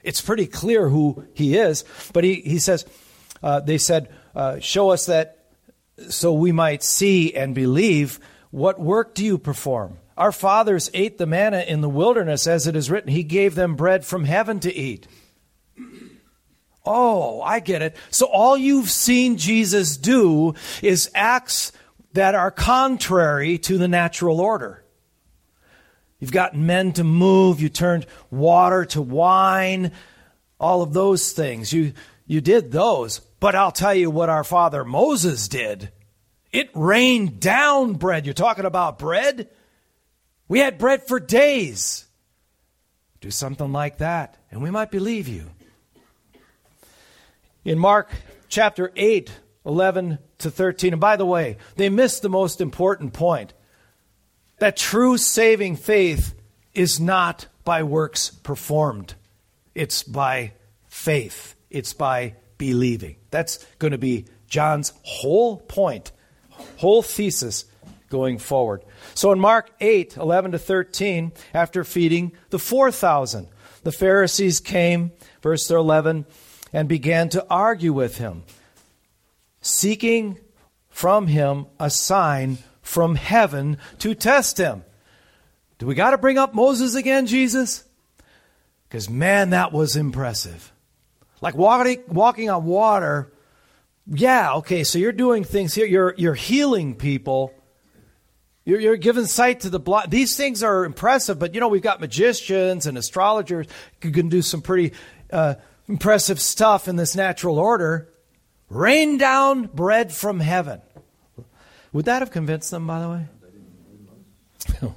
It's 0.02 0.20
pretty 0.20 0.46
clear 0.46 0.88
who 0.88 1.24
he 1.34 1.56
is, 1.56 1.84
but 2.12 2.24
he, 2.24 2.36
he 2.36 2.58
says, 2.58 2.86
uh, 3.42 3.60
they 3.60 3.78
said, 3.78 4.14
uh, 4.34 4.60
show 4.60 4.90
us 4.90 5.06
that 5.06 5.38
so 6.08 6.32
we 6.32 6.52
might 6.52 6.82
see 6.82 7.34
and 7.34 7.54
believe. 7.54 8.20
What 8.50 8.80
work 8.80 9.14
do 9.14 9.24
you 9.24 9.38
perform? 9.38 9.98
Our 10.16 10.32
fathers 10.32 10.90
ate 10.94 11.18
the 11.18 11.26
manna 11.26 11.60
in 11.60 11.80
the 11.80 11.88
wilderness, 11.88 12.46
as 12.46 12.66
it 12.66 12.74
is 12.74 12.90
written, 12.90 13.10
He 13.10 13.22
gave 13.22 13.54
them 13.54 13.76
bread 13.76 14.04
from 14.04 14.24
heaven 14.24 14.60
to 14.60 14.74
eat. 14.74 15.06
Oh, 16.90 17.42
I 17.42 17.60
get 17.60 17.82
it. 17.82 17.96
So 18.10 18.24
all 18.24 18.56
you've 18.56 18.90
seen 18.90 19.36
Jesus 19.36 19.98
do 19.98 20.54
is 20.80 21.10
acts 21.14 21.70
that 22.14 22.34
are 22.34 22.50
contrary 22.50 23.58
to 23.58 23.76
the 23.76 23.88
natural 23.88 24.40
order. 24.40 24.82
You've 26.18 26.32
got 26.32 26.56
men 26.56 26.94
to 26.94 27.04
move, 27.04 27.60
you 27.60 27.68
turned 27.68 28.06
water 28.30 28.86
to 28.86 29.02
wine, 29.02 29.92
all 30.58 30.80
of 30.80 30.94
those 30.94 31.32
things. 31.32 31.74
You, 31.74 31.92
you 32.26 32.40
did 32.40 32.72
those. 32.72 33.18
But 33.38 33.54
I'll 33.54 33.70
tell 33.70 33.94
you 33.94 34.10
what 34.10 34.30
our 34.30 34.42
father 34.42 34.82
Moses 34.82 35.46
did. 35.46 35.92
It 36.52 36.70
rained 36.72 37.38
down 37.38 37.92
bread. 37.92 38.24
You're 38.24 38.32
talking 38.32 38.64
about 38.64 38.98
bread? 38.98 39.50
We 40.48 40.60
had 40.60 40.78
bread 40.78 41.06
for 41.06 41.20
days. 41.20 42.06
Do 43.20 43.30
something 43.30 43.72
like 43.72 43.98
that, 43.98 44.38
and 44.50 44.62
we 44.62 44.70
might 44.70 44.90
believe 44.90 45.28
you. 45.28 45.50
In 47.64 47.78
Mark 47.78 48.10
chapter 48.48 48.92
8, 48.96 49.30
11 49.66 50.18
to 50.38 50.50
13, 50.50 50.94
and 50.94 51.00
by 51.00 51.16
the 51.16 51.26
way, 51.26 51.56
they 51.76 51.88
missed 51.88 52.22
the 52.22 52.28
most 52.28 52.60
important 52.60 53.12
point 53.12 53.52
that 54.58 54.76
true 54.76 55.16
saving 55.16 55.76
faith 55.76 56.34
is 56.74 57.00
not 57.00 57.46
by 57.64 57.82
works 57.82 58.30
performed, 58.30 59.14
it's 59.74 60.02
by 60.02 60.52
faith, 60.86 61.54
it's 61.70 61.92
by 61.92 62.34
believing. 62.56 63.16
That's 63.30 63.64
going 63.78 63.92
to 63.92 63.98
be 63.98 64.26
John's 64.48 64.92
whole 65.02 65.58
point, 65.58 66.12
whole 66.78 67.02
thesis 67.02 67.64
going 68.08 68.38
forward. 68.38 68.82
So 69.14 69.32
in 69.32 69.38
Mark 69.38 69.70
8, 69.80 70.16
11 70.16 70.52
to 70.52 70.58
13, 70.58 71.32
after 71.52 71.84
feeding 71.84 72.32
the 72.50 72.58
4,000, 72.58 73.48
the 73.82 73.92
Pharisees 73.92 74.60
came, 74.60 75.12
verse 75.42 75.70
11, 75.70 76.26
and 76.72 76.88
began 76.88 77.28
to 77.30 77.46
argue 77.48 77.92
with 77.92 78.18
him, 78.18 78.44
seeking 79.60 80.38
from 80.88 81.26
him 81.26 81.66
a 81.78 81.90
sign 81.90 82.58
from 82.82 83.14
heaven 83.14 83.78
to 83.98 84.14
test 84.14 84.58
him. 84.58 84.84
Do 85.78 85.86
we 85.86 85.94
got 85.94 86.10
to 86.10 86.18
bring 86.18 86.38
up 86.38 86.54
Moses 86.54 86.94
again, 86.94 87.26
Jesus? 87.26 87.84
Because, 88.88 89.08
man, 89.08 89.50
that 89.50 89.72
was 89.72 89.96
impressive. 89.96 90.72
Like 91.40 91.54
walking, 91.54 92.02
walking 92.08 92.50
on 92.50 92.64
water. 92.64 93.30
Yeah, 94.06 94.54
okay, 94.54 94.82
so 94.84 94.98
you're 94.98 95.12
doing 95.12 95.44
things 95.44 95.74
here. 95.74 95.86
You're, 95.86 96.14
you're 96.16 96.34
healing 96.34 96.96
people. 96.96 97.52
You're, 98.64 98.80
you're 98.80 98.96
giving 98.96 99.26
sight 99.26 99.60
to 99.60 99.70
the 99.70 99.78
blind. 99.78 100.10
These 100.10 100.36
things 100.36 100.62
are 100.62 100.84
impressive, 100.84 101.38
but 101.38 101.54
you 101.54 101.60
know, 101.60 101.68
we've 101.68 101.82
got 101.82 102.00
magicians 102.00 102.86
and 102.86 102.98
astrologers 102.98 103.66
who 104.02 104.10
can 104.10 104.28
do 104.28 104.42
some 104.42 104.62
pretty 104.62 104.94
uh, 105.30 105.54
impressive 105.88 106.40
stuff 106.40 106.86
in 106.88 106.96
this 106.96 107.16
natural 107.16 107.58
order. 107.58 108.12
Rain 108.68 109.16
down 109.16 109.66
bread 109.66 110.12
from 110.12 110.40
heaven. 110.40 110.82
Would 111.92 112.04
that 112.04 112.20
have 112.20 112.30
convinced 112.30 112.70
them, 112.70 112.86
by 112.86 113.00
the 113.00 113.08
way? 113.08 113.26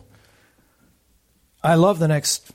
I 1.64 1.76
love 1.76 2.00
the 2.00 2.08
next, 2.08 2.52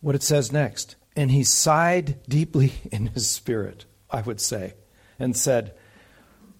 what 0.00 0.14
it 0.14 0.22
says 0.22 0.50
next. 0.50 0.96
And 1.14 1.30
he 1.30 1.44
sighed 1.44 2.22
deeply 2.28 2.72
in 2.92 3.06
his 3.08 3.28
spirit, 3.28 3.84
I 4.10 4.22
would 4.22 4.40
say, 4.40 4.74
and 5.18 5.36
said, 5.36 5.74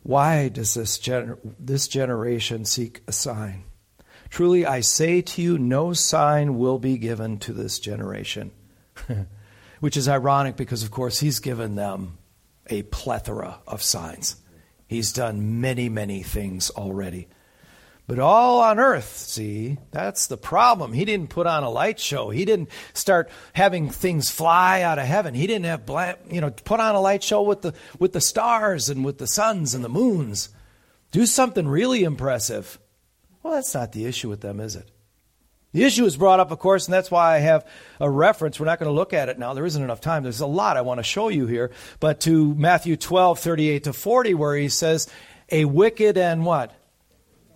Why 0.02 0.48
does 0.48 0.74
this, 0.74 0.98
gener- 0.98 1.38
this 1.58 1.88
generation 1.88 2.64
seek 2.64 3.02
a 3.08 3.12
sign? 3.12 3.64
Truly, 4.30 4.66
I 4.66 4.80
say 4.80 5.22
to 5.22 5.42
you, 5.42 5.56
no 5.58 5.92
sign 5.92 6.58
will 6.58 6.78
be 6.78 6.98
given 6.98 7.38
to 7.38 7.52
this 7.52 7.78
generation. 7.78 8.50
Which 9.80 9.97
is 9.97 10.09
ironic 10.09 10.56
because, 10.56 10.83
of 10.83 10.90
course, 10.90 11.21
he's 11.21 11.38
given 11.38 11.75
them 11.75 12.18
a 12.68 12.83
plethora 12.85 13.59
of 13.66 13.83
signs. 13.83 14.37
He's 14.87 15.12
done 15.12 15.61
many, 15.61 15.88
many 15.88 16.23
things 16.23 16.71
already. 16.71 17.28
But 18.09 18.21
all 18.21 18.61
on 18.61 18.78
earth, 18.78 19.16
see, 19.16 19.78
that's 19.90 20.28
the 20.28 20.37
problem. 20.37 20.92
He 20.92 21.04
didn't 21.04 21.30
put 21.30 21.49
on 21.49 21.64
a 21.64 21.71
light 21.71 21.99
show. 21.99 22.30
He 22.30 22.45
didn't 22.45 22.71
start 22.95 23.28
having 23.52 23.90
things 23.90 24.30
fly 24.30 24.83
out 24.83 25.00
of 25.00 25.06
heaven. 25.06 25.35
He 25.35 25.49
didn't 25.49 25.64
have, 25.64 26.18
you 26.30 26.40
know, 26.40 26.50
put 26.50 26.78
on 26.78 26.95
a 26.95 27.00
light 27.00 27.25
show 27.25 27.42
with 27.42 27.62
the 27.62 27.75
with 27.99 28.12
the 28.12 28.21
stars 28.21 28.88
and 28.88 29.04
with 29.04 29.18
the 29.18 29.26
suns 29.26 29.75
and 29.75 29.85
the 29.85 29.88
moons. 29.88 30.50
Do 31.11 31.26
something 31.26 31.66
really 31.66 32.04
impressive. 32.04 32.78
Well, 33.42 33.54
that's 33.54 33.75
not 33.75 33.90
the 33.90 34.06
issue 34.06 34.28
with 34.28 34.40
them, 34.40 34.61
is 34.61 34.76
it? 34.76 34.88
The 35.73 35.85
issue 35.85 36.04
is 36.06 36.16
brought 36.16 36.40
up, 36.40 36.50
of 36.50 36.58
course, 36.58 36.87
and 36.87 36.94
that's 36.94 37.11
why 37.11 37.35
I 37.35 37.38
have 37.38 37.66
a 38.00 38.08
reference. 38.08 38.58
We're 38.58 38.66
not 38.66 38.78
going 38.78 38.88
to 38.88 38.94
look 38.94 39.12
at 39.12 39.28
it 39.28 39.38
now. 39.38 39.52
There 39.52 39.66
isn't 39.66 39.82
enough 39.82 40.00
time. 40.00 40.23
There's 40.23 40.40
a 40.40 40.46
lot 40.46 40.76
I 40.76 40.80
want 40.80 40.99
to 40.99 41.04
show 41.04 41.28
you 41.28 41.46
here. 41.46 41.70
But 42.00 42.20
to 42.20 42.54
Matthew 42.54 42.96
12, 42.96 43.38
38 43.38 43.85
to 43.85 43.92
40, 43.92 44.35
where 44.35 44.56
he 44.56 44.68
says, 44.68 45.08
A 45.50 45.64
wicked 45.66 46.16
and 46.16 46.44
what? 46.44 46.73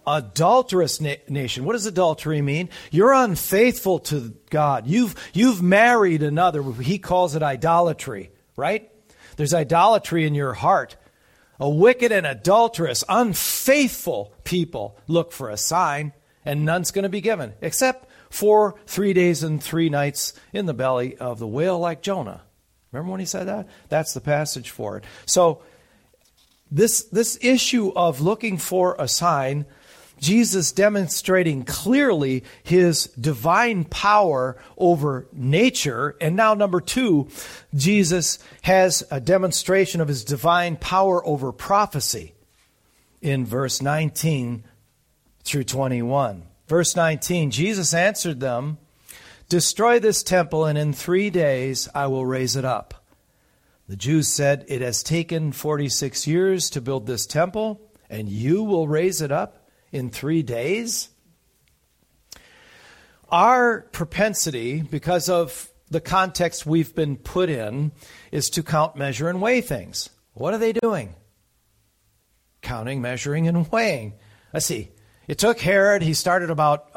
adulterous 0.06 1.00
na- 1.00 1.14
nation. 1.28 1.64
What 1.64 1.74
does 1.74 1.86
adultery 1.86 2.42
mean? 2.42 2.68
You're 2.90 3.12
unfaithful 3.12 4.00
to 4.00 4.34
God. 4.50 4.86
You've, 4.86 5.14
you've 5.32 5.62
married 5.62 6.22
another. 6.22 6.62
He 6.72 6.98
calls 6.98 7.34
it 7.34 7.42
idolatry, 7.42 8.30
right? 8.56 8.90
There's 9.36 9.54
idolatry 9.54 10.26
in 10.26 10.34
your 10.34 10.54
heart. 10.54 10.96
A 11.58 11.68
wicked 11.68 12.10
and 12.10 12.26
adulterous, 12.26 13.04
unfaithful 13.08 14.32
people 14.44 14.98
look 15.06 15.30
for 15.30 15.50
a 15.50 15.58
sign, 15.58 16.12
and 16.44 16.64
none's 16.64 16.90
going 16.90 17.02
to 17.02 17.08
be 17.08 17.20
given, 17.20 17.54
except 17.60 18.08
for 18.30 18.76
three 18.86 19.12
days 19.12 19.42
and 19.42 19.62
three 19.62 19.88
nights 19.88 20.32
in 20.52 20.66
the 20.66 20.74
belly 20.74 21.16
of 21.16 21.38
the 21.38 21.46
whale 21.46 21.78
like 21.78 22.02
Jonah. 22.02 22.42
Remember 22.92 23.10
when 23.12 23.20
he 23.20 23.26
said 23.26 23.48
that? 23.48 23.68
That's 23.88 24.14
the 24.14 24.20
passage 24.20 24.70
for 24.70 24.96
it. 24.96 25.04
So, 25.26 25.62
this, 26.72 27.02
this 27.04 27.36
issue 27.42 27.92
of 27.96 28.20
looking 28.20 28.56
for 28.56 28.94
a 28.98 29.08
sign 29.08 29.66
Jesus 30.20 30.70
demonstrating 30.70 31.64
clearly 31.64 32.44
his 32.62 33.06
divine 33.18 33.84
power 33.84 34.62
over 34.76 35.26
nature. 35.32 36.16
And 36.20 36.36
now, 36.36 36.54
number 36.54 36.80
two, 36.80 37.28
Jesus 37.74 38.38
has 38.62 39.02
a 39.10 39.18
demonstration 39.18 40.00
of 40.00 40.08
his 40.08 40.22
divine 40.24 40.76
power 40.76 41.26
over 41.26 41.52
prophecy 41.52 42.34
in 43.22 43.46
verse 43.46 43.82
19 43.82 44.64
through 45.44 45.64
21. 45.64 46.44
Verse 46.66 46.94
19 46.94 47.50
Jesus 47.50 47.92
answered 47.94 48.40
them, 48.40 48.78
Destroy 49.48 49.98
this 49.98 50.22
temple, 50.22 50.64
and 50.64 50.78
in 50.78 50.92
three 50.92 51.30
days 51.30 51.88
I 51.94 52.06
will 52.06 52.24
raise 52.24 52.54
it 52.54 52.64
up. 52.64 52.94
The 53.88 53.96
Jews 53.96 54.28
said, 54.28 54.64
It 54.68 54.80
has 54.80 55.02
taken 55.02 55.50
46 55.50 56.28
years 56.28 56.70
to 56.70 56.80
build 56.80 57.06
this 57.06 57.26
temple, 57.26 57.80
and 58.08 58.28
you 58.28 58.62
will 58.62 58.86
raise 58.86 59.20
it 59.20 59.32
up 59.32 59.66
in 59.92 60.10
three 60.10 60.42
days? 60.42 61.08
Our 63.28 63.82
propensity, 63.92 64.82
because 64.82 65.28
of 65.28 65.70
the 65.90 66.00
context 66.00 66.66
we've 66.66 66.94
been 66.94 67.16
put 67.16 67.48
in, 67.48 67.92
is 68.32 68.50
to 68.50 68.62
count, 68.62 68.96
measure, 68.96 69.28
and 69.28 69.40
weigh 69.40 69.60
things. 69.60 70.10
What 70.34 70.54
are 70.54 70.58
they 70.58 70.72
doing? 70.72 71.14
Counting, 72.62 73.02
measuring, 73.02 73.48
and 73.48 73.70
weighing. 73.70 74.14
Let's 74.52 74.66
see. 74.66 74.90
It 75.30 75.38
took 75.38 75.60
Herod, 75.60 76.02
he 76.02 76.14
started 76.14 76.50
about 76.50 76.90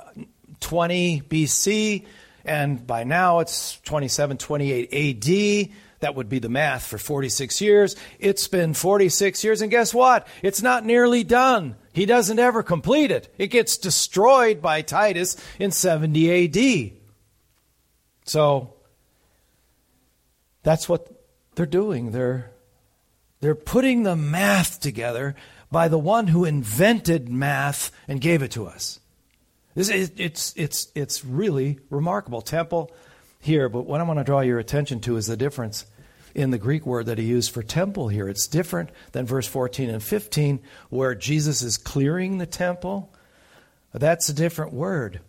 20 0.59 1.21
BC, 1.21 2.03
and 2.43 2.87
by 2.87 3.03
now 3.03 3.41
it's 3.41 3.79
27, 3.81 4.37
28 4.37 4.91
AD. 4.91 5.75
That 5.99 6.15
would 6.15 6.29
be 6.29 6.39
the 6.39 6.49
math 6.49 6.83
for 6.87 6.97
46 6.97 7.61
years. 7.61 7.95
It's 8.17 8.47
been 8.47 8.73
46 8.73 9.43
years, 9.43 9.61
and 9.61 9.69
guess 9.69 9.93
what? 9.93 10.25
It's 10.41 10.63
not 10.63 10.83
nearly 10.83 11.23
done. 11.23 11.75
He 11.93 12.07
doesn't 12.07 12.39
ever 12.39 12.63
complete 12.63 13.11
it. 13.11 13.31
It 13.37 13.51
gets 13.51 13.77
destroyed 13.77 14.63
by 14.63 14.81
Titus 14.81 15.37
in 15.59 15.69
70 15.69 16.47
AD. 16.47 16.93
So 18.25 18.73
that's 20.63 20.89
what 20.89 21.07
they're 21.53 21.67
doing. 21.67 22.09
They're, 22.09 22.49
they're 23.41 23.53
putting 23.53 24.01
the 24.01 24.15
math 24.15 24.79
together 24.79 25.35
by 25.73 25.87
the 25.87 25.97
one 25.97 26.27
who 26.27 26.45
invented 26.45 27.27
math 27.27 27.91
and 28.07 28.21
gave 28.21 28.43
it 28.43 28.51
to 28.51 28.67
us. 28.67 28.99
This, 29.73 29.89
it's, 29.89 30.53
it's, 30.55 30.91
it's 30.93 31.25
really 31.25 31.79
remarkable. 31.89 32.43
Temple 32.43 32.91
here, 33.39 33.67
but 33.69 33.81
what 33.81 33.99
I 33.99 34.03
want 34.03 34.19
to 34.19 34.23
draw 34.23 34.41
your 34.41 34.59
attention 34.59 34.99
to 35.01 35.17
is 35.17 35.25
the 35.25 35.35
difference 35.35 35.87
in 36.35 36.51
the 36.51 36.59
Greek 36.59 36.85
word 36.85 37.07
that 37.07 37.17
he 37.17 37.25
used 37.25 37.51
for 37.51 37.63
temple 37.63 38.07
here. 38.07 38.29
It's 38.29 38.45
different 38.45 38.91
than 39.13 39.25
verse 39.25 39.47
14 39.47 39.89
and 39.89 40.01
15, 40.01 40.61
where 40.91 41.15
Jesus 41.15 41.63
is 41.63 41.77
clearing 41.77 42.37
the 42.37 42.45
temple. 42.45 43.11
That's 43.93 44.29
a 44.29 44.33
different 44.33 44.73
word. 44.73 45.21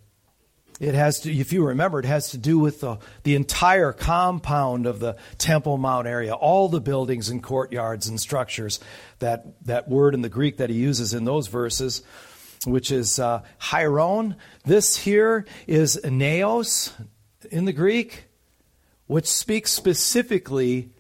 It 0.81 0.95
has 0.95 1.21
to, 1.21 1.33
if 1.33 1.53
you 1.53 1.65
remember, 1.65 2.01
it 2.01 2.05
has 2.05 2.31
to 2.31 2.39
do 2.39 2.59
with 2.59 2.81
the, 2.81 2.99
the 3.23 3.37
entire 3.37 3.93
compound 3.93 4.87
of 4.87 4.99
the 4.99 5.17
Temple 5.39 5.79
Mount 5.79 6.09
area, 6.09 6.35
all 6.35 6.69
the 6.69 6.81
buildings 6.81 7.29
and 7.29 7.41
courtyards 7.41 8.09
and 8.09 8.21
structures. 8.21 8.81
That, 9.21 9.65
that 9.67 9.89
word 9.89 10.15
in 10.15 10.23
the 10.23 10.29
Greek 10.29 10.57
that 10.57 10.71
he 10.71 10.77
uses 10.77 11.15
in 11.15 11.25
those 11.25 11.47
verses, 11.47 12.03
which 12.67 12.91
is 12.91 13.21
uh, 13.21 13.43
hieron. 13.61 14.35
This 14.65 14.97
here 14.97 15.47
is 15.69 16.01
naos 16.05 16.93
in 17.53 17.67
the 17.67 17.73
Greek, 17.73 18.25
which 19.07 19.27
speaks 19.27 19.71
specifically 19.71 20.91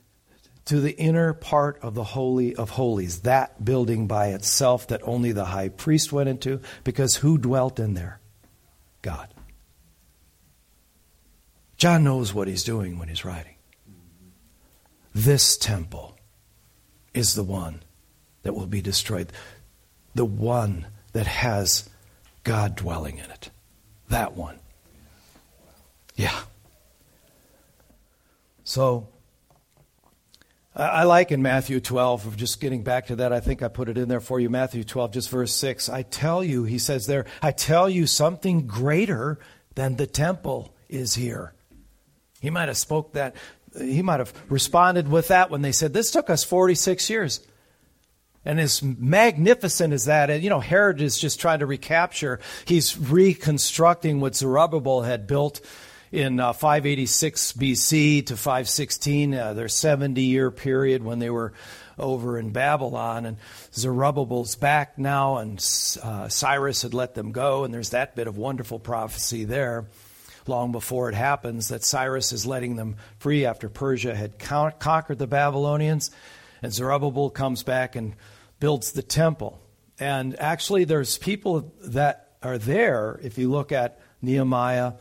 to 0.67 0.81
the 0.81 0.93
inner 0.93 1.35
part 1.35 1.79
of 1.83 1.95
the 1.95 2.05
Holy 2.05 2.55
of 2.55 2.71
Holies, 2.71 3.21
that 3.21 3.65
building 3.65 4.07
by 4.07 4.29
itself 4.29 4.87
that 4.87 5.01
only 5.03 5.33
the 5.33 5.47
high 5.47 5.69
priest 5.69 6.13
went 6.13 6.29
into, 6.29 6.61
because 6.85 7.17
who 7.17 7.39
dwelt 7.39 7.81
in 7.81 7.95
there? 7.95 8.21
God. 9.03 9.34
John 11.85 12.03
knows 12.03 12.33
what 12.33 12.49
he's 12.49 12.65
doing 12.65 12.99
when 12.99 13.09
he's 13.09 13.27
writing. 13.27 13.57
This 15.15 15.59
temple 15.59 16.17
is 17.13 17.35
the 17.35 17.43
one 17.43 17.83
that 18.43 18.55
will 18.55 18.67
be 18.67 18.81
destroyed, 18.81 19.31
the 20.15 20.25
one 20.25 20.87
that 21.13 21.27
has 21.27 21.91
God 22.43 22.75
dwelling 22.75 23.19
in 23.19 23.31
it. 23.31 23.51
That 24.09 24.33
one. 24.33 24.61
Yeah. 26.17 26.41
So, 28.65 29.09
I 30.75 31.05
like 31.05 31.33
in 31.33 31.43
Matthew 31.43 31.81
12, 31.81 32.29
of 32.29 32.37
just 32.39 32.63
getting 32.63 32.83
back 32.83 33.09
to 33.09 33.17
that, 33.17 33.31
I 33.31 33.41
think 33.41 33.63
I 33.63 33.69
put 33.69 33.91
it 33.91 33.99
in 33.99 34.09
there 34.09 34.21
for 34.21 34.41
you. 34.41 34.49
Matthew 34.49 34.85
12, 34.85 35.13
just 35.13 35.29
verse 35.29 35.55
6. 35.55 35.91
I 35.91 36.01
tell 36.01 36.43
you, 36.43 36.65
he 36.65 36.79
says 36.79 37.07
there, 37.07 37.27
I 37.43 37.51
tell 37.51 37.91
you 37.91 38.07
something 38.07 38.67
greater 38.67 39.39
than 39.75 39.97
the 39.97 40.07
temple 40.07 40.75
is 40.89 41.17
here. 41.17 41.53
He 42.45 42.51
might 42.51 42.69
have 42.69 42.77
spoke 42.77 43.15
that, 43.15 43.35
he 43.75 44.03
might 44.03 44.21
have 44.21 44.35
responded 44.51 45.09
with 45.09 45.29
that 45.29 45.51
when 45.51 45.63
they 45.63 45.73
said, 45.73 45.95
This 45.95 46.11
took 46.11 46.29
us 46.29 46.45
46 46.45 47.09
years. 47.09 47.41
And 48.45 48.61
as 48.61 48.83
magnificent 48.83 49.95
as 49.95 50.05
that, 50.05 50.29
and 50.29 50.45
you 50.45 50.51
know, 50.51 50.61
Herod 50.61 51.01
is 51.01 51.19
just 51.19 51.41
trying 51.41 51.61
to 51.61 51.67
recapture, 51.67 52.41
he's 52.67 52.99
reconstructing 52.99 54.21
what 54.21 54.37
Zerubbabel 54.37 55.01
had 55.01 55.27
built 55.27 55.63
in 56.13 56.39
uh, 56.39 56.53
586 56.53 57.55
BC 57.55 58.27
to 58.27 58.37
516, 58.37 59.35
uh, 59.35 59.55
their 59.55 59.69
70 59.69 60.21
year 60.21 60.51
period 60.51 61.03
when 61.03 61.21
they 61.21 61.31
were 61.31 61.55
over 61.99 62.39
in 62.39 62.51
Babylon. 62.51 63.25
And 63.25 63.39
Zerubbabel's 63.73 64.55
back 64.55 64.99
now, 64.99 65.39
and 65.39 65.57
uh, 66.03 66.29
Cyrus 66.29 66.83
had 66.83 66.93
let 66.93 67.15
them 67.15 67.33
go. 67.33 67.65
And 67.65 67.73
there's 67.73 67.91
that 67.91 68.15
bit 68.15 68.27
of 68.27 68.37
wonderful 68.37 68.79
prophecy 68.79 69.45
there 69.45 69.87
long 70.49 70.73
before 70.73 71.09
it 71.09 71.15
happens 71.15 71.69
that 71.69 71.85
Cyrus 71.85 72.33
is 72.33 72.47
letting 72.47 72.77
them 72.77 72.97
free 73.19 73.47
after 73.47 73.69
Persia 73.69 74.15
had 74.15 74.39
con- 74.39 74.73
conquered 74.79 75.19
the 75.19 75.27
Babylonians. 75.27 76.11
And 76.63 76.73
Zerubbabel 76.73 77.31
comes 77.31 77.63
back 77.63 77.97
and 77.97 78.15
builds 78.61 78.93
the 78.93 79.03
temple. 79.03 79.61
And 79.99 80.39
actually, 80.41 80.85
there's 80.85 81.19
people 81.19 81.73
that 81.85 82.37
are 82.43 82.59
there, 82.59 83.21
if 83.23 83.39
you 83.39 83.51
look 83.51 83.73
at 83.73 84.01
Nehemiah, 84.23 84.95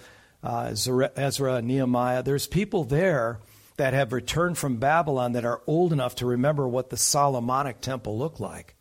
uh, 0.43 0.75
Ezra, 1.15 1.61
Nehemiah, 1.61 2.23
there's 2.23 2.47
people 2.47 2.83
there 2.83 3.39
that 3.77 3.93
have 3.93 4.13
returned 4.13 4.57
from 4.57 4.77
Babylon 4.77 5.33
that 5.33 5.45
are 5.45 5.61
old 5.65 5.93
enough 5.93 6.15
to 6.15 6.25
remember 6.25 6.67
what 6.67 6.89
the 6.89 6.97
Solomonic 6.97 7.81
temple 7.81 8.17
looked 8.17 8.39
like. 8.39 8.75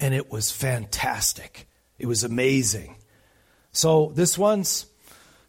And 0.00 0.14
it 0.14 0.30
was 0.30 0.50
fantastic. 0.50 1.68
It 1.98 2.06
was 2.06 2.24
amazing. 2.24 2.96
So 3.72 4.12
this 4.14 4.38
one's 4.38 4.86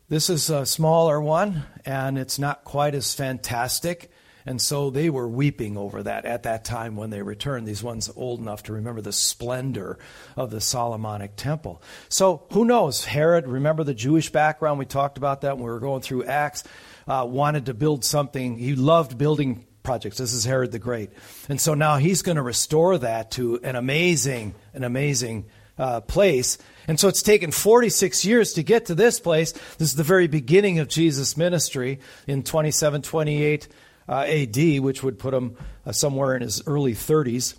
this 0.08 0.30
is 0.30 0.50
a 0.50 0.66
smaller 0.66 1.20
one 1.20 1.64
and 1.84 2.18
it's 2.18 2.38
not 2.38 2.64
quite 2.64 2.94
as 2.96 3.14
fantastic. 3.14 4.12
And 4.46 4.62
so 4.62 4.92
they 4.92 5.10
were 5.10 5.28
weeping 5.28 5.76
over 5.76 6.04
that 6.04 6.26
at 6.26 6.44
that 6.44 6.64
time 6.64 6.96
when 6.96 7.10
they 7.10 7.24
returned, 7.24 7.68
these 7.68 7.82
ones 7.82 8.12
old 8.16 8.40
enough 8.40 8.64
to 8.64 8.74
remember 8.74 9.02
the 9.02 9.12
splendor 9.12 9.98
of 10.36 10.52
the 10.52 10.62
Solomonic 10.62 11.36
temple. 11.36 11.82
So 12.10 12.46
who 12.52 12.64
knows? 12.66 13.06
Herod, 13.06 13.48
remember 13.48 13.84
the 13.84 13.96
Jewish 13.96 14.32
background? 14.32 14.78
We 14.78 14.86
talked 14.86 15.18
about 15.18 15.42
that 15.42 15.58
when 15.58 15.66
we 15.66 15.72
were 15.72 15.80
going 15.80 16.02
through 16.02 16.26
Acts. 16.26 16.64
Uh, 17.08 17.26
wanted 17.28 17.68
to 17.68 17.74
build 17.74 18.06
something. 18.06 18.58
He 18.58 18.76
loved 18.76 19.18
building 19.18 19.66
projects. 19.82 20.18
This 20.18 20.34
is 20.34 20.44
Herod 20.44 20.72
the 20.72 20.80
Great. 20.80 21.12
And 21.50 21.60
so 21.60 21.74
now 21.74 21.98
he's 21.98 22.22
going 22.22 22.36
to 22.36 22.42
restore 22.44 22.98
that 23.00 23.32
to 23.32 23.60
an 23.64 23.76
amazing, 23.76 24.54
an 24.74 24.84
amazing 24.84 25.46
uh, 25.78 26.02
place. 26.02 26.58
And 26.88 27.00
so 27.00 27.08
it's 27.08 27.22
taken 27.22 27.52
46 27.52 28.26
years 28.26 28.54
to 28.54 28.64
get 28.64 28.86
to 28.88 28.96
this 28.96 29.20
place. 29.20 29.52
This 29.52 29.90
is 29.90 29.96
the 29.96 30.04
very 30.04 30.28
beginning 30.28 30.80
of 30.80 30.88
Jesus' 30.88 31.36
ministry 31.36 32.00
in 32.28 32.44
27, 32.44 33.02
28 33.02 33.68
uh, 34.08 34.14
AD, 34.28 34.80
which 34.80 35.04
would 35.04 35.20
put 35.20 35.34
him 35.34 35.58
uh, 35.86 35.92
somewhere 35.92 36.36
in 36.36 36.42
his 36.42 36.66
early 36.68 36.94
30s. 36.94 37.56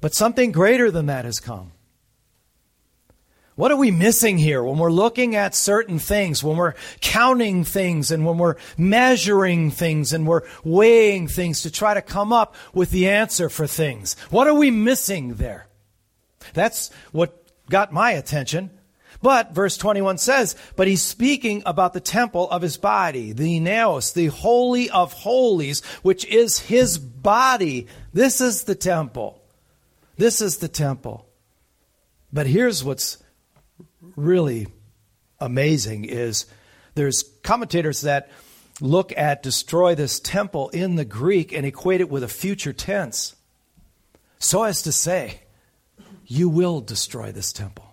But 0.00 0.14
something 0.14 0.52
greater 0.52 0.90
than 0.90 1.06
that 1.06 1.24
has 1.24 1.40
come. 1.40 1.72
What 3.56 3.72
are 3.72 3.76
we 3.76 3.90
missing 3.90 4.38
here 4.38 4.62
when 4.62 4.78
we're 4.78 4.90
looking 4.90 5.36
at 5.36 5.54
certain 5.54 5.98
things, 5.98 6.42
when 6.42 6.56
we're 6.56 6.72
counting 7.02 7.64
things, 7.64 8.10
and 8.10 8.24
when 8.24 8.38
we're 8.38 8.54
measuring 8.78 9.70
things, 9.70 10.14
and 10.14 10.26
we're 10.26 10.48
weighing 10.64 11.28
things 11.28 11.62
to 11.62 11.70
try 11.70 11.92
to 11.92 12.00
come 12.00 12.32
up 12.32 12.54
with 12.72 12.90
the 12.90 13.10
answer 13.10 13.50
for 13.50 13.66
things? 13.66 14.16
What 14.30 14.46
are 14.46 14.54
we 14.54 14.70
missing 14.70 15.34
there? 15.34 15.66
That's 16.54 16.90
what 17.12 17.36
got 17.68 17.92
my 17.92 18.12
attention. 18.12 18.70
But 19.22 19.52
verse 19.52 19.76
21 19.76 20.18
says, 20.18 20.56
but 20.76 20.86
he's 20.88 21.02
speaking 21.02 21.62
about 21.66 21.92
the 21.92 22.00
temple 22.00 22.48
of 22.50 22.62
his 22.62 22.78
body, 22.78 23.32
the 23.32 23.60
naos, 23.60 24.12
the 24.12 24.28
holy 24.28 24.88
of 24.88 25.12
holies, 25.12 25.84
which 26.02 26.24
is 26.24 26.58
his 26.58 26.98
body. 26.98 27.86
This 28.14 28.40
is 28.40 28.64
the 28.64 28.74
temple. 28.74 29.42
This 30.16 30.40
is 30.40 30.58
the 30.58 30.68
temple. 30.68 31.26
But 32.32 32.46
here's 32.46 32.82
what's 32.82 33.18
really 34.16 34.68
amazing 35.38 36.04
is 36.04 36.46
there's 36.94 37.22
commentators 37.42 38.02
that 38.02 38.30
look 38.80 39.12
at 39.16 39.42
destroy 39.42 39.94
this 39.94 40.20
temple 40.20 40.70
in 40.70 40.94
the 40.94 41.04
Greek 41.04 41.52
and 41.52 41.66
equate 41.66 42.00
it 42.00 42.08
with 42.08 42.22
a 42.22 42.28
future 42.28 42.72
tense. 42.72 43.36
So 44.38 44.62
as 44.62 44.82
to 44.82 44.92
say, 44.92 45.40
you 46.30 46.48
will 46.48 46.80
destroy 46.80 47.32
this 47.32 47.52
temple 47.52 47.92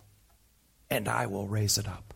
and 0.92 1.10
I 1.10 1.26
will 1.26 1.48
raise 1.48 1.80
it 1.80 1.88
up. 1.88 2.14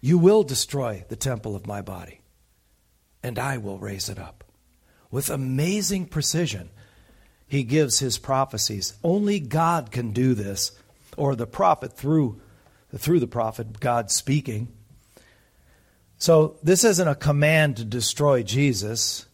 You 0.00 0.16
will 0.16 0.42
destroy 0.42 1.04
the 1.10 1.16
temple 1.16 1.54
of 1.54 1.66
my 1.66 1.82
body, 1.82 2.22
and 3.22 3.38
I 3.38 3.58
will 3.58 3.78
raise 3.78 4.08
it 4.08 4.18
up. 4.18 4.44
With 5.10 5.28
amazing 5.28 6.06
precision, 6.06 6.70
he 7.46 7.62
gives 7.62 7.98
his 7.98 8.16
prophecies. 8.16 8.94
Only 9.04 9.38
God 9.38 9.90
can 9.90 10.12
do 10.12 10.32
this, 10.32 10.72
or 11.18 11.36
the 11.36 11.46
prophet 11.46 11.92
through, 11.92 12.40
through 12.96 13.20
the 13.20 13.26
prophet, 13.26 13.80
God 13.80 14.10
speaking. 14.10 14.68
So 16.16 16.56
this 16.62 16.84
isn't 16.84 17.06
a 17.06 17.14
command 17.14 17.76
to 17.76 17.84
destroy 17.84 18.42
Jesus, 18.42 19.26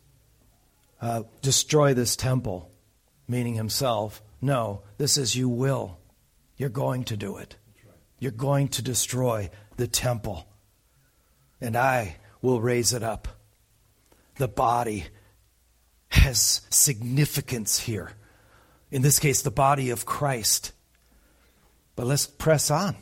uh, 1.00 1.22
destroy 1.40 1.94
this 1.94 2.16
temple, 2.16 2.68
meaning 3.29 3.55
himself. 3.55 4.20
No, 4.44 4.83
this 4.98 5.16
is 5.16 5.35
you 5.35 5.48
will. 5.48 5.96
You're 6.59 6.68
going 6.68 7.04
to 7.04 7.16
do 7.16 7.38
it. 7.38 7.57
You're 8.18 8.30
going 8.30 8.68
to 8.68 8.83
destroy 8.83 9.48
the 9.78 9.87
temple. 9.87 10.46
And 11.62 11.78
I 11.78 12.16
will 12.42 12.61
raise 12.61 12.92
it 12.92 13.02
up. 13.02 13.26
The 14.37 14.46
body 14.46 15.07
has 16.09 16.61
significance 16.68 17.80
here. 17.80 18.12
In 18.90 19.00
this 19.00 19.18
case, 19.18 19.40
the 19.40 19.50
body 19.50 19.88
of 19.88 20.04
Christ. 20.04 20.72
But 21.96 22.07
let's 22.07 22.26
press 22.26 22.70
on. 22.70 22.96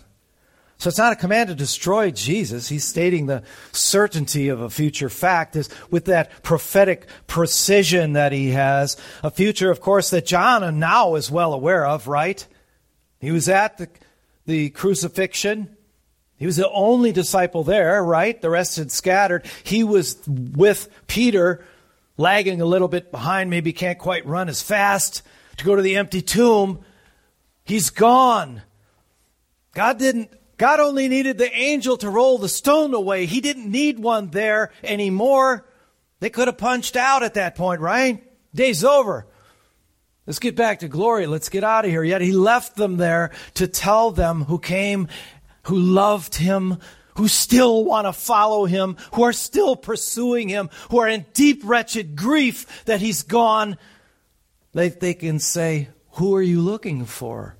So 0.83 0.89
it's 0.89 0.99
not 0.99 1.13
a 1.13 1.17
command 1.17 1.49
to 1.49 1.55
destroy 1.55 2.11
Jesus. 2.11 2.69
He's 2.69 2.85
stating 2.85 3.27
the 3.27 3.45
certainty 3.71 4.49
of 4.49 4.61
a 4.61 4.69
future 4.69 5.09
fact 5.09 5.55
is 5.55 5.69
with 5.93 6.07
that 6.07 6.43
prophetic 6.43 7.07
precision 7.29 8.15
that 8.15 8.33
he 8.33 8.51
has. 8.51 8.97
A 9.23 9.31
future, 9.31 9.71
of 9.71 9.81
course, 9.81 10.11
that 10.11 10.27
John 10.27 10.81
now 10.81 11.15
is 11.15 11.31
well 11.31 11.53
aware 11.53 11.87
of, 11.87 12.09
right? 12.09 12.45
He 13.21 13.31
was 13.31 13.49
at 13.49 13.79
the, 13.79 13.89
the 14.47 14.71
crucifixion. 14.71 15.77
He 16.35 16.47
was 16.47 16.57
the 16.57 16.69
only 16.69 17.13
disciple 17.13 17.63
there, 17.63 18.03
right? 18.03 18.43
The 18.43 18.51
rest 18.51 18.79
had 18.79 18.91
scattered. 18.91 19.47
He 19.63 19.85
was 19.85 20.19
with 20.27 20.89
Peter, 21.07 21.65
lagging 22.17 22.61
a 22.61 22.67
little 22.67 22.89
bit 22.89 23.13
behind, 23.13 23.51
maybe 23.51 23.73
can't 23.73 24.01
quite 24.01 24.27
run 24.27 24.49
as 24.49 24.63
fast 24.63 25.23
to 25.59 25.65
go 25.65 25.77
to 25.77 25.83
the 25.83 25.95
empty 25.95 26.23
tomb. 26.23 26.81
He's 27.63 27.91
gone. 27.91 28.63
God 29.75 30.01
didn't 30.01 30.33
God 30.59 30.81
only 30.81 31.09
needed 31.09 31.39
the 31.39 31.53
angel 31.53 31.97
to 31.99 32.11
roll 32.11 32.39
the 32.39 32.49
stone 32.49 32.95
away. 32.95 33.27
He 33.27 33.41
didn't 33.41 33.71
need 33.71 33.99
one 33.99 34.29
there 34.31 34.71
anymore. 34.85 35.67
They 36.21 36.31
could 36.31 36.49
have 36.49 36.59
punched 36.59 36.97
out 36.97 37.23
at 37.23 37.35
that 37.35 37.57
point, 37.57 37.81
right? 37.81 38.23
Day's 38.55 38.85
over. 38.85 39.27
Let's 40.27 40.39
get 40.39 40.55
back 40.55 40.81
to 40.81 40.89
glory. 40.89 41.27
Let's 41.27 41.49
get 41.49 41.65
out 41.65 41.85
of 41.85 41.91
here. 41.91 42.05
Yet 42.05 42.21
he 42.21 42.33
left 42.33 42.77
them 42.77 42.97
there 42.97 43.33
to 43.55 43.67
tell 43.67 44.13
them 44.13 44.45
who 44.45 44.59
came, 44.59 45.09
who 45.65 45.79
loved 45.79 46.37
him, 46.37 46.79
who 47.17 47.29
still 47.29 47.85
want 47.85 48.07
to 48.07 48.13
follow 48.13 48.65
him, 48.65 48.97
who 49.15 49.25
are 49.25 49.33
still 49.33 49.75
pursuing 49.75 50.49
him, 50.49 50.71
who 50.91 51.01
are 51.01 51.09
in 51.09 51.27
deep, 51.35 51.63
wretched 51.65 52.15
grief 52.15 52.85
that 52.85 53.01
he's 53.01 53.23
gone. 53.23 53.77
They, 54.73 54.91
they 54.91 55.15
can 55.15 55.39
say, 55.39 55.89
Who 56.13 56.35
are 56.37 56.43
you 56.43 56.61
looking 56.61 57.05
for? 57.05 57.57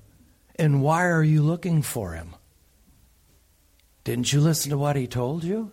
And 0.55 0.81
why 0.81 1.07
are 1.07 1.23
you 1.23 1.41
looking 1.41 1.81
for 1.81 2.13
him? 2.13 2.35
Didn't 4.03 4.33
you 4.33 4.41
listen 4.41 4.71
to 4.71 4.77
what 4.77 4.95
he 4.95 5.07
told 5.07 5.43
you? 5.43 5.71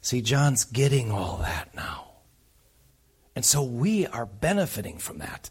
See, 0.00 0.22
John's 0.22 0.64
getting 0.64 1.10
all 1.10 1.38
that 1.38 1.74
now. 1.74 2.06
And 3.34 3.44
so 3.44 3.62
we 3.62 4.06
are 4.06 4.26
benefiting 4.26 4.98
from 4.98 5.18
that. 5.18 5.50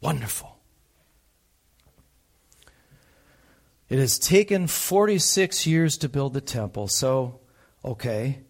Wonderful. 0.00 0.56
It 3.88 3.98
has 3.98 4.18
taken 4.18 4.66
46 4.66 5.66
years 5.66 5.98
to 5.98 6.08
build 6.08 6.32
the 6.32 6.40
temple, 6.40 6.88
so, 6.88 7.40
okay. 7.84 8.40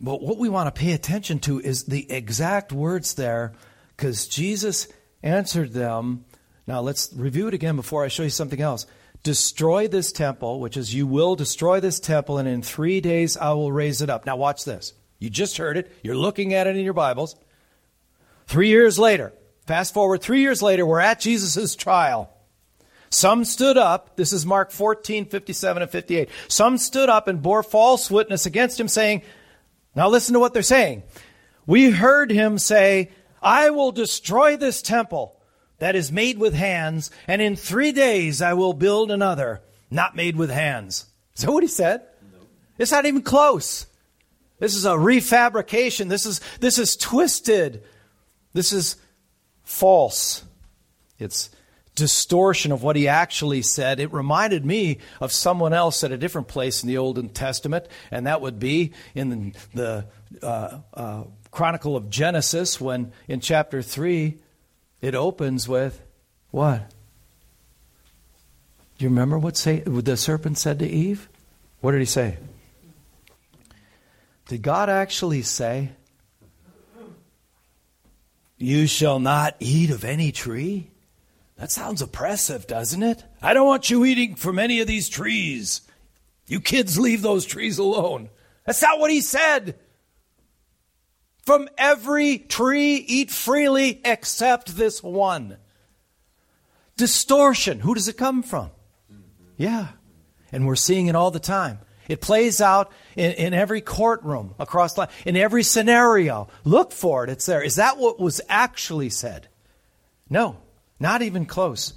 But 0.00 0.22
what 0.22 0.38
we 0.38 0.48
want 0.48 0.72
to 0.72 0.80
pay 0.80 0.92
attention 0.92 1.40
to 1.40 1.60
is 1.60 1.84
the 1.84 2.10
exact 2.10 2.72
words 2.72 3.14
there, 3.14 3.54
because 3.96 4.28
Jesus 4.28 4.88
answered 5.22 5.72
them. 5.72 6.24
Now, 6.70 6.82
let's 6.82 7.12
review 7.16 7.48
it 7.48 7.54
again 7.54 7.74
before 7.74 8.04
I 8.04 8.06
show 8.06 8.22
you 8.22 8.30
something 8.30 8.60
else. 8.60 8.86
Destroy 9.24 9.88
this 9.88 10.12
temple, 10.12 10.60
which 10.60 10.76
is, 10.76 10.94
you 10.94 11.04
will 11.04 11.34
destroy 11.34 11.80
this 11.80 11.98
temple, 11.98 12.38
and 12.38 12.48
in 12.48 12.62
three 12.62 13.00
days 13.00 13.36
I 13.36 13.50
will 13.54 13.72
raise 13.72 14.02
it 14.02 14.08
up. 14.08 14.24
Now, 14.24 14.36
watch 14.36 14.64
this. 14.64 14.92
You 15.18 15.30
just 15.30 15.56
heard 15.56 15.76
it. 15.76 15.90
You're 16.04 16.14
looking 16.14 16.54
at 16.54 16.68
it 16.68 16.76
in 16.76 16.84
your 16.84 16.92
Bibles. 16.92 17.34
Three 18.46 18.68
years 18.68 19.00
later, 19.00 19.32
fast 19.66 19.92
forward 19.92 20.22
three 20.22 20.42
years 20.42 20.62
later, 20.62 20.86
we're 20.86 21.00
at 21.00 21.18
Jesus' 21.18 21.74
trial. 21.74 22.32
Some 23.10 23.44
stood 23.44 23.76
up, 23.76 24.14
this 24.14 24.32
is 24.32 24.46
Mark 24.46 24.70
14, 24.70 25.24
57 25.24 25.82
and 25.82 25.90
58. 25.90 26.28
Some 26.46 26.78
stood 26.78 27.08
up 27.08 27.26
and 27.26 27.42
bore 27.42 27.64
false 27.64 28.12
witness 28.12 28.46
against 28.46 28.78
him, 28.78 28.86
saying, 28.86 29.22
Now 29.96 30.08
listen 30.08 30.34
to 30.34 30.38
what 30.38 30.54
they're 30.54 30.62
saying. 30.62 31.02
We 31.66 31.90
heard 31.90 32.30
him 32.30 32.58
say, 32.58 33.10
I 33.42 33.70
will 33.70 33.90
destroy 33.90 34.56
this 34.56 34.82
temple, 34.82 35.34
that 35.80 35.96
is 35.96 36.12
made 36.12 36.38
with 36.38 36.54
hands, 36.54 37.10
and 37.26 37.42
in 37.42 37.56
three 37.56 37.92
days 37.92 38.40
I 38.40 38.54
will 38.54 38.72
build 38.72 39.10
another, 39.10 39.62
not 39.90 40.14
made 40.14 40.36
with 40.36 40.50
hands. 40.50 41.06
Is 41.36 41.42
that 41.42 41.52
what 41.52 41.62
he 41.62 41.68
said? 41.68 42.02
No. 42.32 42.38
It's 42.78 42.92
not 42.92 43.06
even 43.06 43.22
close. 43.22 43.86
This 44.58 44.76
is 44.76 44.84
a 44.84 44.90
refabrication. 44.90 46.08
This 46.08 46.26
is, 46.26 46.40
this 46.60 46.78
is 46.78 46.96
twisted. 46.96 47.82
This 48.52 48.72
is 48.72 48.96
false. 49.64 50.44
It's 51.18 51.50
distortion 51.94 52.72
of 52.72 52.82
what 52.82 52.96
he 52.96 53.08
actually 53.08 53.62
said. 53.62 54.00
It 54.00 54.12
reminded 54.12 54.64
me 54.64 54.98
of 55.20 55.32
someone 55.32 55.72
else 55.72 56.04
at 56.04 56.12
a 56.12 56.18
different 56.18 56.48
place 56.48 56.82
in 56.82 56.88
the 56.88 56.98
Old 56.98 57.34
Testament, 57.34 57.86
and 58.10 58.26
that 58.26 58.40
would 58.40 58.58
be 58.58 58.92
in 59.14 59.54
the, 59.74 60.06
uh, 60.42 60.78
uh, 60.94 61.24
Chronicle 61.50 61.96
of 61.96 62.10
Genesis 62.10 62.80
when 62.80 63.12
in 63.26 63.40
chapter 63.40 63.82
3 63.82 64.38
it 65.00 65.14
opens 65.14 65.68
with 65.68 66.02
what? 66.50 66.90
Do 68.98 69.04
you 69.04 69.08
remember 69.08 69.38
what, 69.38 69.56
say, 69.56 69.80
the 69.80 70.16
serpent 70.16 70.58
said 70.58 70.78
to 70.80 70.86
Eve? 70.86 71.28
What 71.80 71.92
did 71.92 72.00
he 72.00 72.06
say? 72.06 72.36
Did 74.48 74.62
God 74.62 74.90
actually 74.90 75.42
say, 75.42 75.92
You 78.58 78.86
shall 78.86 79.18
not 79.18 79.56
eat 79.58 79.90
of 79.90 80.04
any 80.04 80.32
tree? 80.32 80.90
That 81.56 81.70
sounds 81.70 82.02
oppressive, 82.02 82.66
doesn't 82.66 83.02
it? 83.02 83.22
I 83.40 83.54
don't 83.54 83.66
want 83.66 83.90
you 83.90 84.04
eating 84.04 84.34
from 84.34 84.58
any 84.58 84.80
of 84.80 84.86
these 84.86 85.08
trees. 85.08 85.82
You 86.46 86.60
kids 86.60 86.98
leave 86.98 87.22
those 87.22 87.46
trees 87.46 87.78
alone. 87.78 88.28
That's 88.66 88.82
not 88.82 88.98
what 88.98 89.10
he 89.10 89.20
said. 89.20 89.78
From 91.50 91.68
every 91.76 92.38
tree 92.38 92.94
eat 92.94 93.28
freely 93.28 94.00
except 94.04 94.76
this 94.76 95.02
one. 95.02 95.56
Distortion. 96.96 97.80
Who 97.80 97.92
does 97.92 98.06
it 98.06 98.16
come 98.16 98.44
from? 98.44 98.70
Yeah. 99.56 99.88
And 100.52 100.64
we're 100.64 100.76
seeing 100.76 101.08
it 101.08 101.16
all 101.16 101.32
the 101.32 101.40
time. 101.40 101.80
It 102.06 102.20
plays 102.20 102.60
out 102.60 102.92
in, 103.16 103.32
in 103.32 103.52
every 103.52 103.80
courtroom 103.80 104.54
across 104.60 104.94
the 104.94 105.08
in 105.26 105.36
every 105.36 105.64
scenario. 105.64 106.46
Look 106.62 106.92
for 106.92 107.24
it. 107.24 107.30
It's 107.30 107.46
there. 107.46 107.64
Is 107.64 107.74
that 107.74 107.98
what 107.98 108.20
was 108.20 108.40
actually 108.48 109.10
said? 109.10 109.48
No, 110.28 110.56
not 111.00 111.20
even 111.20 111.46
close. 111.46 111.94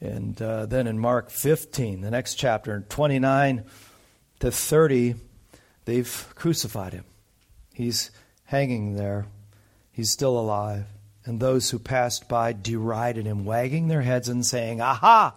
And 0.00 0.40
uh, 0.40 0.66
then 0.66 0.86
in 0.86 0.96
Mark 0.96 1.30
15, 1.30 2.02
the 2.02 2.10
next 2.12 2.36
chapter, 2.36 2.86
29 2.88 3.64
to 4.38 4.52
30, 4.52 5.16
They've 5.90 6.32
crucified 6.36 6.92
him. 6.92 7.02
He's 7.74 8.12
hanging 8.44 8.94
there. 8.94 9.26
He's 9.90 10.12
still 10.12 10.38
alive. 10.38 10.86
And 11.24 11.40
those 11.40 11.70
who 11.70 11.80
passed 11.80 12.28
by 12.28 12.52
derided 12.52 13.26
him, 13.26 13.44
wagging 13.44 13.88
their 13.88 14.02
heads 14.02 14.28
and 14.28 14.46
saying, 14.46 14.80
Aha! 14.80 15.34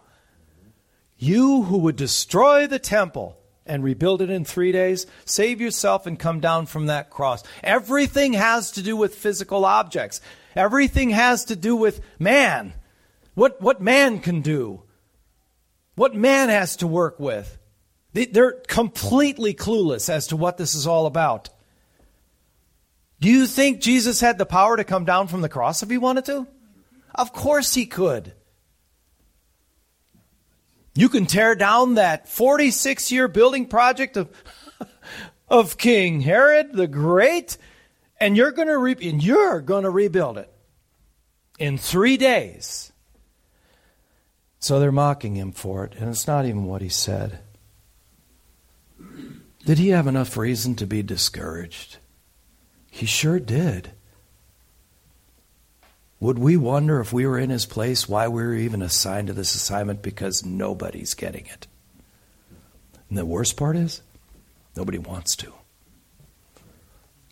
You 1.18 1.64
who 1.64 1.80
would 1.80 1.96
destroy 1.96 2.68
the 2.68 2.78
temple 2.78 3.36
and 3.66 3.84
rebuild 3.84 4.22
it 4.22 4.30
in 4.30 4.46
three 4.46 4.72
days, 4.72 5.08
save 5.26 5.60
yourself 5.60 6.06
and 6.06 6.20
come 6.20 6.40
down 6.40 6.68
from 6.68 6.86
that 6.86 7.10
cross. 7.10 7.42
Everything 7.64 8.34
has 8.34 8.70
to 8.74 8.84
do 8.84 8.96
with 8.96 9.16
physical 9.16 9.66
objects. 9.66 10.22
Everything 10.56 11.10
has 11.10 11.46
to 11.46 11.56
do 11.56 11.76
with 11.76 12.00
man. 12.20 12.74
What, 13.34 13.60
what 13.60 13.82
man 13.82 14.20
can 14.20 14.42
do. 14.42 14.84
What 15.96 16.14
man 16.14 16.50
has 16.50 16.76
to 16.76 16.86
work 16.86 17.20
with. 17.20 17.58
They're 18.14 18.62
completely 18.68 19.54
clueless 19.54 20.08
as 20.10 20.28
to 20.28 20.38
what 20.38 20.58
this 20.58 20.76
is 20.76 20.86
all 20.86 21.08
about. 21.08 21.50
Do 23.20 23.30
you 23.30 23.48
think 23.48 23.82
Jesus 23.82 24.20
had 24.20 24.38
the 24.38 24.46
power 24.46 24.78
to 24.78 24.84
come 24.84 25.06
down 25.06 25.28
from 25.28 25.42
the 25.42 25.50
cross 25.50 25.82
if 25.82 25.90
he 25.90 25.98
wanted 25.98 26.26
to? 26.26 26.48
Of 27.16 27.34
course 27.34 27.74
he 27.74 27.86
could. 27.86 28.34
You 30.96 31.10
can 31.10 31.26
tear 31.26 31.56
down 31.56 31.96
that 31.96 32.28
46 32.28 33.12
year 33.12 33.28
building 33.28 33.66
project 33.66 34.16
of, 34.18 34.30
of 35.48 35.78
King 35.78 36.22
Herod 36.22 36.74
the 36.74 36.88
Great, 36.88 37.58
and 38.20 38.38
you're 38.38 38.52
going 38.52 38.68
to 38.68 38.78
re- 38.78 39.10
and 39.10 39.24
you're 39.24 39.62
going 39.62 39.84
to 39.84 39.90
rebuild 39.90 40.38
it 40.38 40.54
in 41.58 41.78
three 41.78 42.18
days. 42.18 42.92
So 44.60 44.80
they're 44.80 44.92
mocking 44.92 45.36
him 45.36 45.52
for 45.52 45.84
it, 45.86 45.96
and 45.96 46.10
it's 46.10 46.28
not 46.28 46.46
even 46.46 46.66
what 46.66 46.82
he 46.82 46.90
said. 46.90 47.40
Did 49.66 49.78
he 49.78 49.90
have 49.90 50.08
enough 50.08 50.36
reason 50.36 50.76
to 50.76 50.86
be 50.86 51.02
discouraged? 51.02 51.98
He 52.92 53.06
sure 53.06 53.40
did. 53.40 53.92
Would 56.20 56.38
we 56.40 56.58
wonder 56.58 57.00
if 57.00 57.12
we 57.12 57.26
were 57.26 57.40
in 57.40 57.50
his 57.50 57.66
place 57.66 58.08
why 58.08 58.28
we 58.28 58.44
were 58.44 58.56
even 58.56 58.82
assigned 58.82 59.28
to 59.28 59.34
this 59.34 59.56
assignment 59.56 60.02
because 60.02 60.46
nobody's 60.46 61.14
getting 61.14 61.46
it? 61.46 61.68
And 63.10 63.18
the 63.18 63.26
worst 63.26 63.58
part 63.58 63.76
is, 63.76 64.02
nobody 64.76 64.98
wants 64.98 65.36
to. 65.38 65.54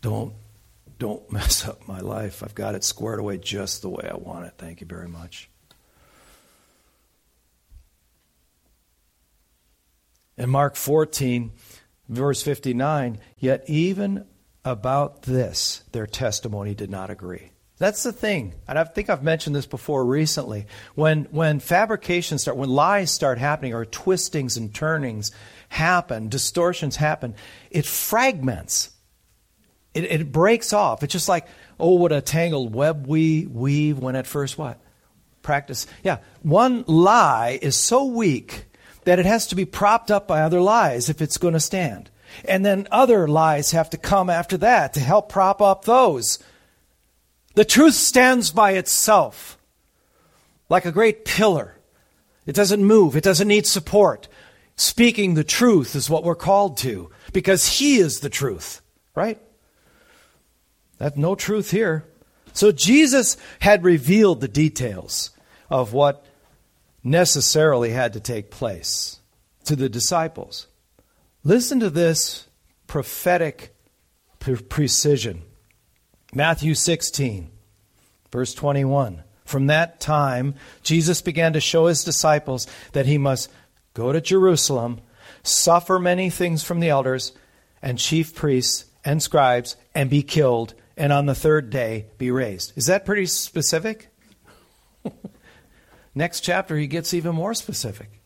Don't 0.02 0.34
don't 1.00 1.32
mess 1.34 1.68
up 1.68 1.88
my 1.88 2.00
life. 2.00 2.44
I've 2.44 2.56
got 2.56 2.76
it 2.76 2.84
squared 2.84 3.20
away 3.20 3.38
just 3.38 3.82
the 3.82 3.90
way 3.90 4.10
I 4.10 4.16
want 4.16 4.46
it. 4.46 4.54
Thank 4.58 4.82
you 4.82 4.88
very 4.88 5.08
much. 5.08 5.50
In 10.38 10.50
Mark 10.50 10.76
14, 10.76 11.52
verse 12.12 12.44
59, 12.44 13.20
yet 13.38 13.64
even 13.68 14.26
about 14.64 15.24
this, 15.24 15.84
their 15.92 16.06
testimony 16.06 16.76
did 16.76 16.92
not 16.92 17.10
agree. 17.10 17.52
That's 17.78 18.04
the 18.04 18.12
thing. 18.12 18.54
And 18.68 18.78
I 18.78 18.84
think 18.84 19.10
I've 19.10 19.24
mentioned 19.24 19.56
this 19.56 19.66
before 19.66 20.06
recently. 20.06 20.68
When, 20.94 21.24
when 21.32 21.60
fabrications 21.60 22.44
start, 22.44 22.58
when 22.58 22.70
lies 22.70 23.10
start 23.10 23.40
happening 23.40 23.74
or 23.74 23.86
twistings 23.86 24.56
and 24.56 24.74
turnings 24.74 25.32
happen, 25.70 26.30
distortions 26.30 26.98
happen, 26.98 27.34
it 27.72 27.88
fragments. 27.88 28.92
It, 29.96 30.04
it 30.04 30.32
breaks 30.32 30.74
off. 30.74 31.02
It's 31.02 31.12
just 31.12 31.28
like, 31.28 31.48
oh, 31.80 31.96
what 31.96 32.12
a 32.12 32.22
tangled 32.22 32.76
web 32.76 33.08
we 33.08 33.48
weave 33.48 33.98
when 33.98 34.16
at 34.16 34.28
first 34.28 34.60
what? 34.60 34.80
Practice. 35.42 35.88
Yeah. 36.04 36.20
One 36.44 36.84
lie 36.86 37.58
is 37.60 37.76
so 37.76 38.06
weak 38.06 38.66
that 39.04 39.20
it 39.20 39.26
has 39.26 39.48
to 39.48 39.56
be 39.56 39.66
propped 39.66 40.12
up 40.12 40.28
by 40.28 40.42
other 40.42 40.62
lies 40.62 41.10
if 41.10 41.22
it's 41.22 41.38
going 41.38 41.54
to 41.54 41.60
stand. 41.60 42.10
And 42.46 42.66
then 42.66 42.88
other 42.92 43.28
lies 43.28 43.72
have 43.72 43.90
to 43.92 43.98
come 43.98 44.30
after 44.30 44.58
that 44.58 44.94
to 44.94 45.00
help 45.00 45.30
prop 45.30 45.62
up 45.62 45.86
those. 45.86 46.40
The 47.56 47.66
truth 47.66 47.96
stands 47.96 48.52
by 48.52 48.72
itself 48.74 49.58
like 50.70 50.86
a 50.86 50.92
great 50.92 51.26
pillar. 51.26 51.76
It 52.46 52.56
doesn't 52.56 52.84
move, 52.84 53.16
it 53.16 53.24
doesn't 53.24 53.48
need 53.48 53.68
support. 53.68 54.28
Speaking 54.78 55.34
the 55.34 55.44
truth 55.44 55.96
is 55.96 56.10
what 56.10 56.24
we're 56.24 56.36
called 56.36 56.78
to 56.78 57.12
because 57.34 57.80
He 57.80 57.98
is 57.98 58.22
the 58.22 58.30
truth, 58.30 58.82
right? 59.14 59.40
That's 60.98 61.18
no 61.18 61.36
truth 61.36 61.72
here. 61.72 62.06
So 62.54 62.72
Jesus 62.72 63.38
had 63.60 63.84
revealed 63.84 64.42
the 64.42 64.48
details 64.48 65.32
of 65.70 65.94
what 65.94 66.26
necessarily 67.04 67.92
had 67.92 68.14
to 68.14 68.20
take 68.20 68.52
place 68.52 69.20
to 69.66 69.76
the 69.76 69.90
disciples. 69.90 70.68
Listen 71.44 71.80
to 71.80 71.90
this 71.90 72.48
prophetic 72.88 73.76
pre- 74.40 74.56
precision. 74.56 75.44
Matthew 76.34 76.76
16, 76.76 77.50
verse 78.32 78.54
21. 78.54 79.24
From 79.46 79.68
that 79.68 80.00
time, 80.00 80.56
Jesus 80.84 81.22
began 81.22 81.54
to 81.54 81.60
show 81.60 81.88
his 81.88 82.04
disciples 82.04 82.68
that 82.94 83.06
he 83.06 83.18
must 83.18 83.52
go 83.94 84.14
to 84.14 84.22
Jerusalem, 84.22 85.02
suffer 85.44 86.00
many 86.00 86.30
things 86.30 86.64
from 86.64 86.80
the 86.80 86.90
elders 86.90 87.34
and 87.82 87.98
chief 87.98 88.36
priests 88.36 88.86
and 89.04 89.22
scribes, 89.22 89.76
and 89.96 90.10
be 90.10 90.22
killed, 90.22 90.76
and 90.96 91.12
on 91.12 91.26
the 91.26 91.36
third 91.36 91.72
day 91.72 92.06
be 92.20 92.30
raised. 92.30 92.72
Is 92.78 92.86
that 92.86 93.04
pretty 93.04 93.26
specific? 93.26 94.10
Next 96.14 96.42
chapter, 96.42 96.78
he 96.78 96.88
gets 96.88 97.14
even 97.14 97.36
more 97.36 97.54
specific. 97.54 98.22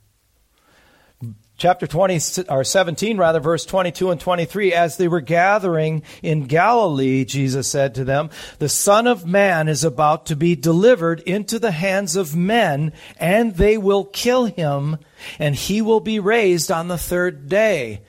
Chapter 1.58 1.88
20, 1.88 2.20
or 2.50 2.66
17, 2.66 3.18
rather, 3.18 3.40
verse 3.40 3.66
22 3.66 4.12
and 4.12 4.20
23. 4.20 4.74
As 4.74 4.98
they 4.98 5.08
were 5.08 5.22
gathering 5.22 6.04
in 6.22 6.48
Galilee, 6.48 7.24
Jesus 7.24 7.72
said 7.72 7.96
to 7.96 8.04
them, 8.04 8.30
The 8.60 8.68
Son 8.68 9.08
of 9.08 9.26
Man 9.26 9.70
is 9.70 9.86
about 9.86 10.26
to 10.26 10.36
be 10.36 10.56
delivered 10.58 11.22
into 11.22 11.58
the 11.58 11.72
hands 11.72 12.18
of 12.18 12.36
men, 12.36 12.92
and 13.18 13.56
they 13.56 13.78
will 13.78 14.04
kill 14.04 14.46
him, 14.46 14.98
and 15.40 15.56
he 15.56 15.82
will 15.82 16.02
be 16.02 16.20
raised 16.20 16.72
on 16.72 16.90
the 16.90 16.98
third 16.98 17.48
day. 17.48 18.02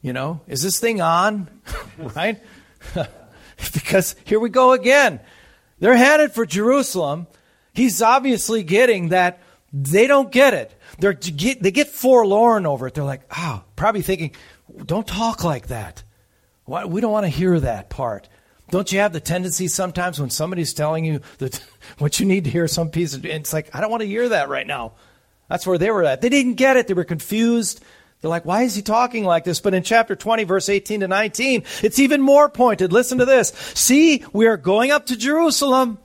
You 0.00 0.12
know, 0.12 0.40
is 0.46 0.62
this 0.62 0.78
thing 0.78 1.00
on? 1.00 1.48
right? 1.98 2.40
because 3.72 4.14
here 4.24 4.38
we 4.38 4.48
go 4.48 4.72
again. 4.72 5.18
They're 5.80 5.96
headed 5.96 6.30
for 6.32 6.46
Jerusalem. 6.46 7.26
He's 7.80 8.02
obviously 8.02 8.62
getting 8.62 9.08
that 9.08 9.40
they 9.72 10.06
don't 10.06 10.30
get 10.30 10.52
it. 10.52 10.78
They're, 10.98 11.14
they 11.14 11.70
get 11.70 11.88
forlorn 11.88 12.66
over 12.66 12.86
it. 12.86 12.92
They're 12.92 13.04
like, 13.04 13.22
oh, 13.34 13.64
probably 13.74 14.02
thinking, 14.02 14.32
don't 14.84 15.06
talk 15.06 15.44
like 15.44 15.68
that. 15.68 16.02
We 16.66 17.00
don't 17.00 17.10
want 17.10 17.24
to 17.24 17.30
hear 17.30 17.58
that 17.58 17.88
part. 17.88 18.28
Don't 18.68 18.92
you 18.92 18.98
have 18.98 19.14
the 19.14 19.20
tendency 19.20 19.66
sometimes 19.66 20.20
when 20.20 20.28
somebody's 20.28 20.74
telling 20.74 21.06
you 21.06 21.22
that 21.38 21.64
what 21.98 22.20
you 22.20 22.26
need 22.26 22.44
to 22.44 22.50
hear, 22.50 22.68
some 22.68 22.90
piece 22.90 23.14
of, 23.14 23.24
it's 23.24 23.54
like, 23.54 23.74
I 23.74 23.80
don't 23.80 23.90
want 23.90 24.02
to 24.02 24.06
hear 24.06 24.28
that 24.28 24.50
right 24.50 24.66
now. 24.66 24.92
That's 25.48 25.66
where 25.66 25.78
they 25.78 25.90
were 25.90 26.04
at. 26.04 26.20
They 26.20 26.28
didn't 26.28 26.56
get 26.56 26.76
it. 26.76 26.86
They 26.86 26.92
were 26.92 27.04
confused. 27.04 27.82
They're 28.20 28.28
like, 28.28 28.44
why 28.44 28.64
is 28.64 28.74
he 28.74 28.82
talking 28.82 29.24
like 29.24 29.44
this? 29.44 29.60
But 29.60 29.72
in 29.72 29.84
chapter 29.84 30.16
20, 30.16 30.44
verse 30.44 30.68
18 30.68 31.00
to 31.00 31.08
19, 31.08 31.64
it's 31.82 31.98
even 31.98 32.20
more 32.20 32.50
pointed. 32.50 32.92
Listen 32.92 33.16
to 33.16 33.24
this. 33.24 33.54
See, 33.72 34.22
we 34.34 34.48
are 34.48 34.58
going 34.58 34.90
up 34.90 35.06
to 35.06 35.16
Jerusalem. 35.16 35.98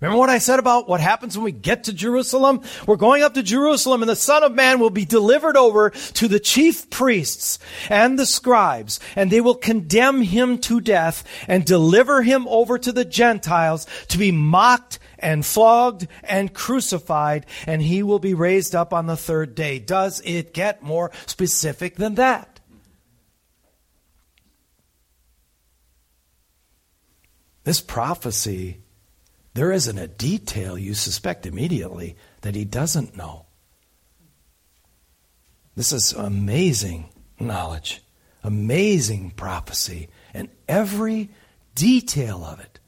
Remember 0.00 0.18
what 0.20 0.30
I 0.30 0.38
said 0.38 0.60
about 0.60 0.88
what 0.88 1.00
happens 1.00 1.36
when 1.36 1.44
we 1.44 1.50
get 1.50 1.84
to 1.84 1.92
Jerusalem? 1.92 2.60
We're 2.86 2.94
going 2.94 3.24
up 3.24 3.34
to 3.34 3.42
Jerusalem 3.42 4.00
and 4.00 4.08
the 4.08 4.14
Son 4.14 4.44
of 4.44 4.54
Man 4.54 4.78
will 4.78 4.90
be 4.90 5.04
delivered 5.04 5.56
over 5.56 5.90
to 5.90 6.28
the 6.28 6.38
chief 6.38 6.88
priests 6.88 7.58
and 7.88 8.16
the 8.16 8.26
scribes 8.26 9.00
and 9.16 9.28
they 9.28 9.40
will 9.40 9.56
condemn 9.56 10.22
him 10.22 10.58
to 10.58 10.80
death 10.80 11.24
and 11.48 11.64
deliver 11.64 12.22
him 12.22 12.46
over 12.46 12.78
to 12.78 12.92
the 12.92 13.04
Gentiles 13.04 13.88
to 14.06 14.18
be 14.18 14.30
mocked 14.30 15.00
and 15.18 15.44
flogged 15.44 16.06
and 16.22 16.54
crucified 16.54 17.44
and 17.66 17.82
he 17.82 18.04
will 18.04 18.20
be 18.20 18.34
raised 18.34 18.76
up 18.76 18.92
on 18.92 19.06
the 19.06 19.16
third 19.16 19.56
day. 19.56 19.80
Does 19.80 20.22
it 20.24 20.54
get 20.54 20.80
more 20.80 21.10
specific 21.26 21.96
than 21.96 22.14
that? 22.14 22.60
This 27.64 27.80
prophecy 27.80 28.78
there 29.58 29.72
isn't 29.72 29.98
a 29.98 30.06
detail 30.06 30.78
you 30.78 30.94
suspect 30.94 31.44
immediately 31.44 32.14
that 32.42 32.54
he 32.54 32.64
doesn't 32.64 33.16
know. 33.16 33.46
This 35.74 35.90
is 35.90 36.12
amazing 36.12 37.08
knowledge, 37.40 38.00
amazing 38.44 39.32
prophecy, 39.32 40.10
and 40.32 40.48
every 40.68 41.30
detail 41.74 42.44
of 42.44 42.60
it. 42.60 42.78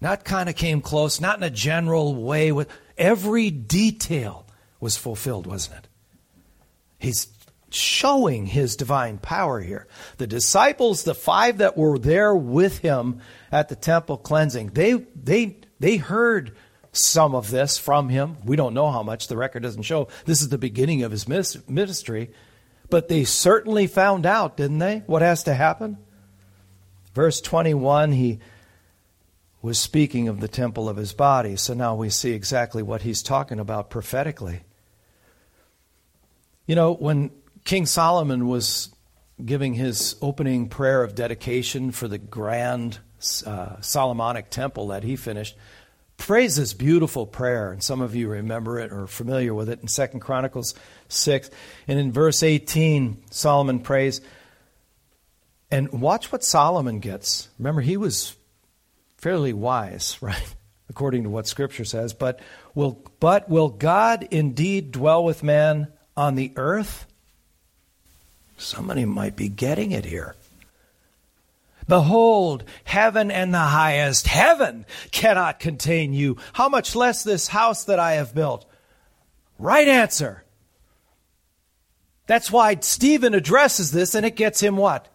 Not 0.00 0.24
kind 0.24 0.48
of 0.48 0.56
came 0.56 0.80
close, 0.80 1.20
not 1.20 1.36
in 1.36 1.44
a 1.44 1.50
general 1.50 2.16
way. 2.16 2.50
With 2.50 2.68
every 2.98 3.52
detail 3.52 4.44
was 4.80 4.96
fulfilled, 4.96 5.46
wasn't 5.46 5.84
it? 5.84 5.88
He's 6.98 7.28
showing 7.70 8.46
his 8.46 8.74
divine 8.74 9.18
power 9.18 9.60
here. 9.60 9.86
The 10.16 10.26
disciples, 10.26 11.04
the 11.04 11.14
five 11.14 11.58
that 11.58 11.76
were 11.76 11.96
there 11.96 12.34
with 12.34 12.78
him 12.78 13.20
at 13.52 13.68
the 13.68 13.76
temple 13.76 14.16
cleansing, 14.16 14.70
they 14.70 14.94
they 15.14 15.58
they 15.78 15.96
heard 15.96 16.56
some 16.92 17.34
of 17.34 17.50
this 17.50 17.78
from 17.78 18.08
him. 18.08 18.36
We 18.44 18.56
don't 18.56 18.74
know 18.74 18.90
how 18.90 19.02
much, 19.02 19.28
the 19.28 19.36
record 19.36 19.62
doesn't 19.62 19.82
show. 19.82 20.08
This 20.24 20.40
is 20.40 20.48
the 20.48 20.58
beginning 20.58 21.02
of 21.02 21.10
his 21.10 21.28
ministry. 21.28 22.30
But 22.88 23.08
they 23.08 23.24
certainly 23.24 23.86
found 23.86 24.26
out, 24.26 24.56
didn't 24.56 24.78
they? 24.78 25.02
What 25.06 25.22
has 25.22 25.42
to 25.44 25.54
happen? 25.54 25.98
Verse 27.14 27.40
21, 27.40 28.12
he 28.12 28.38
was 29.60 29.78
speaking 29.78 30.28
of 30.28 30.40
the 30.40 30.48
temple 30.48 30.88
of 30.88 30.96
his 30.96 31.12
body. 31.12 31.56
So 31.56 31.74
now 31.74 31.94
we 31.96 32.10
see 32.10 32.32
exactly 32.32 32.82
what 32.82 33.02
he's 33.02 33.22
talking 33.22 33.58
about 33.58 33.90
prophetically. 33.90 34.60
You 36.66 36.76
know, 36.76 36.94
when 36.94 37.30
King 37.64 37.86
Solomon 37.86 38.46
was 38.46 38.94
giving 39.44 39.74
his 39.74 40.14
opening 40.22 40.68
prayer 40.68 41.02
of 41.02 41.14
dedication 41.14 41.90
for 41.90 42.06
the 42.06 42.18
grand 42.18 43.00
uh, 43.46 43.80
Solomonic 43.80 44.50
temple 44.50 44.88
that 44.88 45.02
he 45.02 45.16
finished, 45.16 45.56
prays 46.16 46.56
this 46.56 46.74
beautiful 46.74 47.26
prayer, 47.26 47.72
and 47.72 47.82
some 47.82 48.00
of 48.00 48.14
you 48.14 48.28
remember 48.28 48.78
it 48.78 48.92
or 48.92 49.02
are 49.02 49.06
familiar 49.06 49.54
with 49.54 49.68
it 49.68 49.80
in 49.80 49.88
Second 49.88 50.20
Chronicles 50.20 50.74
6. 51.08 51.50
And 51.88 51.98
in 51.98 52.12
verse 52.12 52.42
18, 52.42 53.22
Solomon 53.30 53.80
prays, 53.80 54.20
and 55.70 55.90
watch 55.92 56.30
what 56.32 56.44
Solomon 56.44 57.00
gets. 57.00 57.48
Remember, 57.58 57.80
he 57.80 57.96
was 57.96 58.36
fairly 59.18 59.52
wise, 59.52 60.18
right? 60.20 60.54
According 60.88 61.24
to 61.24 61.30
what 61.30 61.46
Scripture 61.46 61.84
says. 61.84 62.12
But 62.12 62.40
will, 62.74 63.02
but 63.20 63.48
will 63.48 63.68
God 63.68 64.28
indeed 64.30 64.92
dwell 64.92 65.24
with 65.24 65.42
man 65.42 65.88
on 66.16 66.36
the 66.36 66.52
earth? 66.56 67.06
Somebody 68.56 69.04
might 69.04 69.36
be 69.36 69.48
getting 69.48 69.90
it 69.92 70.04
here. 70.04 70.34
Behold, 71.88 72.64
heaven 72.84 73.30
and 73.30 73.54
the 73.54 73.58
highest 73.58 74.26
heaven 74.26 74.86
cannot 75.12 75.60
contain 75.60 76.12
you. 76.12 76.36
How 76.52 76.68
much 76.68 76.96
less 76.96 77.22
this 77.22 77.48
house 77.48 77.84
that 77.84 78.00
I 78.00 78.14
have 78.14 78.34
built? 78.34 78.66
Right 79.58 79.86
answer. 79.86 80.44
That's 82.26 82.50
why 82.50 82.76
Stephen 82.80 83.34
addresses 83.34 83.92
this 83.92 84.14
and 84.14 84.26
it 84.26 84.34
gets 84.34 84.60
him 84.60 84.76
what? 84.76 85.08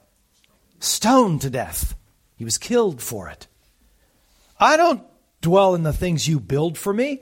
Stoned 0.80 1.42
to 1.42 1.50
death. 1.50 1.96
He 2.38 2.46
was 2.46 2.58
killed 2.58 3.02
for 3.02 3.28
it. 3.28 3.48
I 4.60 4.78
don't 4.78 5.04
dwell 5.42 5.76
in 5.76 5.84
the 5.84 5.94
things 5.94 6.28
you 6.28 6.40
build 6.40 6.78
for 6.78 6.94
me. 6.94 7.22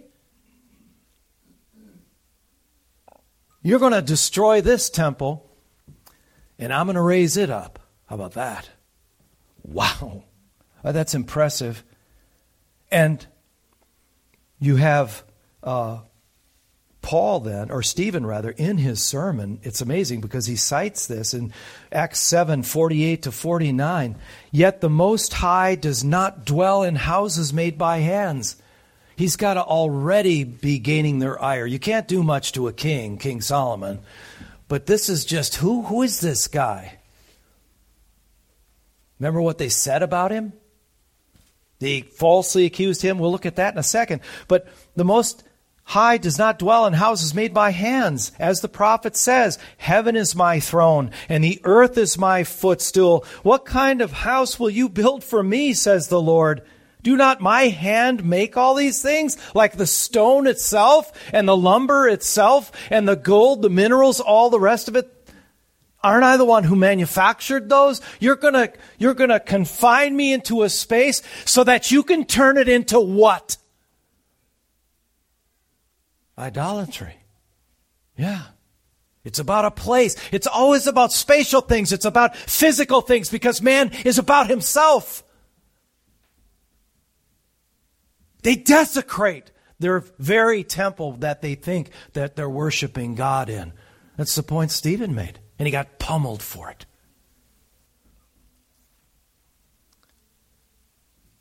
You're 3.64 3.80
going 3.80 3.94
to 3.94 4.02
destroy 4.02 4.62
this 4.62 4.90
temple 4.90 5.50
and 6.60 6.72
I'm 6.72 6.86
going 6.86 6.96
to 6.96 7.02
raise 7.02 7.36
it 7.36 7.50
up. 7.50 7.80
How 8.06 8.16
about 8.16 8.34
that? 8.34 8.70
Wow, 9.64 10.24
uh, 10.84 10.92
that's 10.92 11.14
impressive. 11.14 11.84
And 12.92 13.26
you 14.60 14.78
have 14.78 15.24
uh, 15.64 16.00
Paul 17.02 17.40
then, 17.40 17.72
or 17.72 17.82
Stephen 17.82 18.26
rather, 18.26 18.52
in 18.52 18.78
his 18.78 19.02
sermon. 19.02 19.60
It's 19.64 19.82
amazing 19.82 20.22
because 20.22 20.46
he 20.46 20.56
cites 20.56 21.08
this 21.08 21.34
in 21.34 21.54
Acts 21.92 22.20
7 22.20 22.64
48 22.64 23.24
to 23.24 23.32
49. 23.32 24.16
Yet 24.52 24.82
the 24.82 24.90
Most 24.90 25.34
High 25.34 25.76
does 25.76 26.04
not 26.04 26.46
dwell 26.46 26.84
in 26.84 26.96
houses 26.96 27.54
made 27.54 27.78
by 27.78 28.00
hands. 28.00 28.58
He's 29.16 29.36
got 29.36 29.56
to 29.56 29.64
already 29.64 30.44
be 30.44 30.80
gaining 30.80 31.20
their 31.20 31.42
ire. 31.42 31.66
You 31.66 31.80
can't 31.80 32.08
do 32.08 32.24
much 32.24 32.54
to 32.54 32.68
a 32.68 32.74
king, 32.74 33.18
King 33.18 33.42
Solomon. 33.42 34.00
But 34.68 34.86
this 34.86 35.10
is 35.10 35.26
just 35.26 35.56
who? 35.56 35.82
Who 35.84 36.04
is 36.04 36.22
this 36.22 36.48
guy? 36.48 36.99
Remember 39.20 39.42
what 39.42 39.58
they 39.58 39.70
said 39.70 40.02
about 40.02 40.32
him? 40.32 40.54
They 41.80 42.02
falsely 42.02 42.66
accused 42.66 43.02
him. 43.02 43.20
We'll 43.20 43.32
look 43.32 43.46
at 43.46 43.56
that 43.58 43.74
in 43.74 43.80
a 43.80 43.84
second. 43.84 44.22
But 44.48 44.68
the 44.96 45.06
Most 45.06 45.44
High 45.90 46.18
does 46.18 46.38
not 46.38 46.60
dwell 46.60 46.86
in 46.86 46.94
houses 46.94 47.34
made 47.34 47.52
by 47.52 47.72
hands. 47.72 48.32
As 48.38 48.62
the 48.62 48.70
prophet 48.70 49.16
says, 49.16 49.58
Heaven 49.78 50.16
is 50.16 50.36
my 50.36 50.60
throne, 50.60 51.10
and 51.28 51.44
the 51.44 51.60
earth 51.64 51.98
is 51.98 52.16
my 52.16 52.44
footstool. 52.44 53.26
What 53.42 53.66
kind 53.66 54.00
of 54.00 54.12
house 54.12 54.60
will 54.60 54.70
you 54.70 54.88
build 54.88 55.24
for 55.24 55.42
me, 55.42 55.74
says 55.74 56.08
the 56.08 56.22
Lord? 56.22 56.62
Do 57.02 57.18
not 57.18 57.42
my 57.42 57.70
hand 57.70 58.24
make 58.24 58.56
all 58.56 58.76
these 58.76 59.02
things? 59.02 59.36
Like 59.56 59.78
the 59.78 59.88
stone 59.88 60.46
itself, 60.46 61.12
and 61.34 61.48
the 61.48 61.58
lumber 61.58 62.08
itself, 62.08 62.72
and 62.92 63.08
the 63.08 63.16
gold, 63.16 63.64
the 63.64 63.70
minerals, 63.72 64.20
all 64.20 64.52
the 64.52 64.60
rest 64.60 64.90
of 64.90 64.96
it? 64.96 65.19
Aren't 66.02 66.24
I 66.24 66.38
the 66.38 66.46
one 66.46 66.64
who 66.64 66.76
manufactured 66.76 67.68
those? 67.70 68.00
You're 68.20 68.38
gonna, 68.38 68.70
you're 68.98 69.14
gonna 69.14 69.40
confine 69.40 70.16
me 70.16 70.32
into 70.32 70.64
a 70.64 70.70
space 70.70 71.22
so 71.46 71.64
that 71.66 71.92
you 71.92 72.04
can 72.04 72.26
turn 72.26 72.58
it 72.58 72.70
into 72.70 73.00
what? 73.00 73.58
Idolatry. 76.38 77.16
Yeah. 78.18 78.44
It's 79.26 79.40
about 79.40 79.66
a 79.66 79.72
place. 79.72 80.16
It's 80.32 80.48
always 80.48 80.88
about 80.88 81.12
spatial 81.12 81.60
things. 81.60 81.92
It's 81.92 82.06
about 82.06 82.36
physical 82.36 83.02
things 83.02 83.30
because 83.30 83.62
man 83.62 83.92
is 84.06 84.18
about 84.18 84.50
himself. 84.50 85.24
They 88.44 88.56
desecrate 88.56 89.52
their 89.80 90.00
very 90.18 90.64
temple 90.64 91.14
that 91.18 91.42
they 91.42 91.56
think 91.56 91.92
that 92.14 92.38
they're 92.38 92.50
worshiping 92.50 93.16
God 93.16 93.50
in. 93.50 93.74
That's 94.16 94.36
the 94.36 94.44
point 94.44 94.72
Stephen 94.72 95.14
made 95.14 95.40
and 95.60 95.68
he 95.68 95.72
got 95.72 96.00
pummeled 96.00 96.42
for 96.42 96.72
it. 96.72 96.86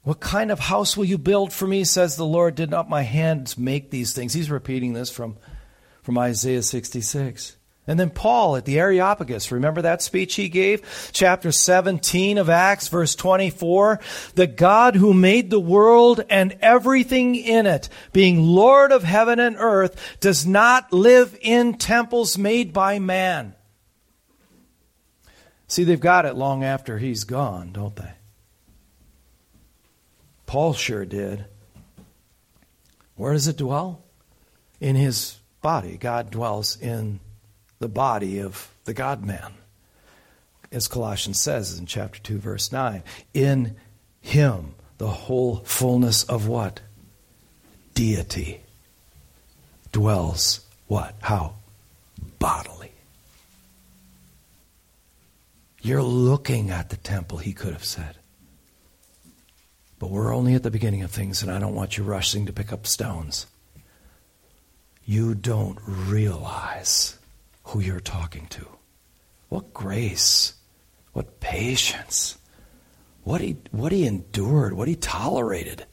What 0.02 0.20
kind 0.20 0.50
of 0.50 0.58
house 0.58 0.96
will 0.96 1.04
you 1.04 1.18
build 1.18 1.52
for 1.52 1.66
me, 1.66 1.84
says 1.84 2.16
the 2.16 2.24
Lord? 2.24 2.54
Did 2.54 2.70
not 2.70 2.88
my 2.88 3.02
hands 3.02 3.56
make 3.56 3.90
these 3.90 4.14
things? 4.14 4.32
He's 4.32 4.50
repeating 4.50 4.94
this 4.94 5.10
from, 5.10 5.36
from 6.02 6.18
Isaiah 6.18 6.62
66. 6.62 7.56
And 7.86 8.00
then 8.00 8.10
Paul 8.10 8.56
at 8.56 8.64
the 8.64 8.78
Areopagus, 8.78 9.52
remember 9.52 9.82
that 9.82 10.02
speech 10.02 10.34
he 10.34 10.48
gave? 10.48 11.10
Chapter 11.12 11.52
17 11.52 12.38
of 12.38 12.48
Acts, 12.50 12.88
verse 12.88 13.14
24. 13.14 14.00
The 14.34 14.46
God 14.46 14.94
who 14.96 15.14
made 15.14 15.50
the 15.50 15.60
world 15.60 16.22
and 16.28 16.56
everything 16.60 17.34
in 17.34 17.66
it, 17.66 17.88
being 18.12 18.42
Lord 18.42 18.92
of 18.92 19.04
heaven 19.04 19.38
and 19.38 19.56
earth, 19.58 20.18
does 20.20 20.46
not 20.46 20.92
live 20.92 21.36
in 21.40 21.74
temples 21.78 22.38
made 22.38 22.72
by 22.72 22.98
man. 22.98 23.54
See, 25.68 25.84
they've 25.84 26.00
got 26.00 26.24
it 26.24 26.34
long 26.34 26.64
after 26.64 26.98
he's 26.98 27.24
gone, 27.24 27.72
don't 27.72 27.94
they? 27.94 28.12
Paul 30.46 30.72
sure 30.72 31.04
did. 31.04 31.44
Where 33.16 33.34
does 33.34 33.48
it 33.48 33.58
dwell? 33.58 34.02
In 34.80 34.96
his 34.96 35.38
body. 35.60 35.98
God 35.98 36.30
dwells 36.30 36.80
in 36.80 37.20
the 37.80 37.88
body 37.88 38.40
of 38.40 38.70
the 38.84 38.94
God 38.94 39.24
man. 39.24 39.52
As 40.72 40.88
Colossians 40.88 41.40
says 41.40 41.78
in 41.78 41.84
chapter 41.84 42.18
2, 42.20 42.38
verse 42.38 42.72
9. 42.72 43.02
In 43.34 43.76
him 44.22 44.74
the 44.96 45.08
whole 45.08 45.56
fullness 45.64 46.24
of 46.24 46.48
what? 46.48 46.80
Deity 47.94 48.60
dwells 49.92 50.60
what? 50.86 51.14
How? 51.20 51.54
Bodily. 52.38 52.77
You're 55.80 56.02
looking 56.02 56.70
at 56.70 56.90
the 56.90 56.96
temple, 56.96 57.38
he 57.38 57.52
could 57.52 57.72
have 57.72 57.84
said. 57.84 58.16
But 59.98 60.10
we're 60.10 60.34
only 60.34 60.54
at 60.54 60.62
the 60.62 60.70
beginning 60.70 61.02
of 61.02 61.10
things, 61.10 61.42
and 61.42 61.50
I 61.50 61.58
don't 61.58 61.74
want 61.74 61.96
you 61.96 62.04
rushing 62.04 62.46
to 62.46 62.52
pick 62.52 62.72
up 62.72 62.86
stones. 62.86 63.46
You 65.04 65.34
don't 65.34 65.78
realize 65.86 67.18
who 67.64 67.80
you're 67.80 68.00
talking 68.00 68.46
to. 68.48 68.66
What 69.48 69.72
grace, 69.72 70.54
what 71.12 71.40
patience, 71.40 72.38
what 73.24 73.40
he, 73.40 73.56
what 73.70 73.92
he 73.92 74.06
endured, 74.06 74.74
what 74.74 74.88
he 74.88 74.96
tolerated. 74.96 75.86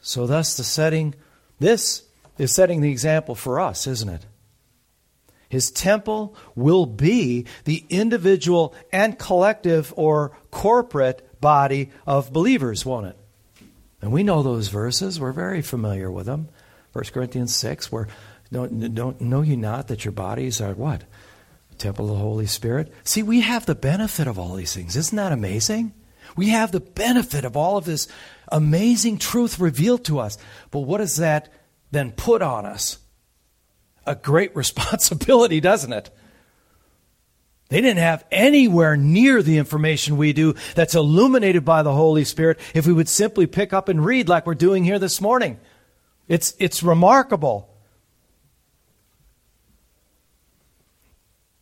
So, 0.00 0.26
thus, 0.26 0.56
the 0.56 0.64
setting, 0.64 1.14
this 1.58 2.04
is 2.38 2.54
setting 2.54 2.80
the 2.80 2.90
example 2.90 3.34
for 3.34 3.60
us, 3.60 3.86
isn't 3.86 4.08
it? 4.08 4.24
His 5.50 5.70
temple 5.72 6.34
will 6.54 6.86
be 6.86 7.44
the 7.64 7.84
individual 7.90 8.74
and 8.92 9.18
collective 9.18 9.92
or 9.96 10.30
corporate 10.52 11.40
body 11.40 11.90
of 12.06 12.32
believers, 12.32 12.86
won't 12.86 13.08
it? 13.08 13.18
And 14.00 14.12
we 14.12 14.22
know 14.22 14.42
those 14.42 14.68
verses. 14.68 15.18
We're 15.18 15.32
very 15.32 15.60
familiar 15.60 16.10
with 16.10 16.26
them. 16.26 16.48
1 16.92 17.04
Corinthians 17.12 17.54
6, 17.54 17.90
where 17.90 18.06
don't, 18.52 18.94
don't 18.94 19.20
know 19.20 19.42
you 19.42 19.56
not 19.56 19.88
that 19.88 20.04
your 20.04 20.12
bodies 20.12 20.60
are 20.60 20.72
what? 20.72 21.02
Temple 21.78 22.06
of 22.06 22.12
the 22.12 22.22
Holy 22.22 22.46
Spirit. 22.46 22.92
See, 23.02 23.24
we 23.24 23.40
have 23.40 23.66
the 23.66 23.74
benefit 23.74 24.28
of 24.28 24.38
all 24.38 24.54
these 24.54 24.74
things. 24.74 24.94
Isn't 24.94 25.16
that 25.16 25.32
amazing? 25.32 25.92
We 26.36 26.50
have 26.50 26.70
the 26.70 26.80
benefit 26.80 27.44
of 27.44 27.56
all 27.56 27.76
of 27.76 27.86
this 27.86 28.06
amazing 28.52 29.18
truth 29.18 29.58
revealed 29.58 30.04
to 30.04 30.20
us. 30.20 30.38
But 30.70 30.80
what 30.80 30.98
does 30.98 31.16
that 31.16 31.52
then 31.90 32.12
put 32.12 32.40
on 32.40 32.66
us? 32.66 32.98
A 34.06 34.14
great 34.14 34.54
responsibility, 34.56 35.60
doesn't 35.60 35.92
it? 35.92 36.10
They 37.68 37.80
didn't 37.80 37.98
have 37.98 38.24
anywhere 38.32 38.96
near 38.96 39.42
the 39.42 39.58
information 39.58 40.16
we 40.16 40.32
do 40.32 40.54
that's 40.74 40.96
illuminated 40.96 41.64
by 41.64 41.84
the 41.84 41.92
Holy 41.92 42.24
Spirit 42.24 42.58
if 42.74 42.84
we 42.84 42.92
would 42.92 43.08
simply 43.08 43.46
pick 43.46 43.72
up 43.72 43.88
and 43.88 44.04
read 44.04 44.28
like 44.28 44.44
we're 44.44 44.56
doing 44.56 44.82
here 44.82 44.98
this 44.98 45.20
morning. 45.20 45.60
It's, 46.26 46.52
it's 46.58 46.82
remarkable. 46.82 47.72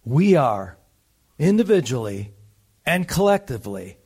We 0.06 0.34
are 0.34 0.78
individually 1.38 2.32
and 2.86 3.06
collectively, 3.06 3.98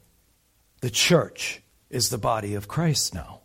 the 0.81 0.91
church 0.91 1.63
is 1.89 2.09
the 2.09 2.19
body 2.19 2.55
of 2.55 2.67
Christ 2.67 3.15
now. 3.15 3.42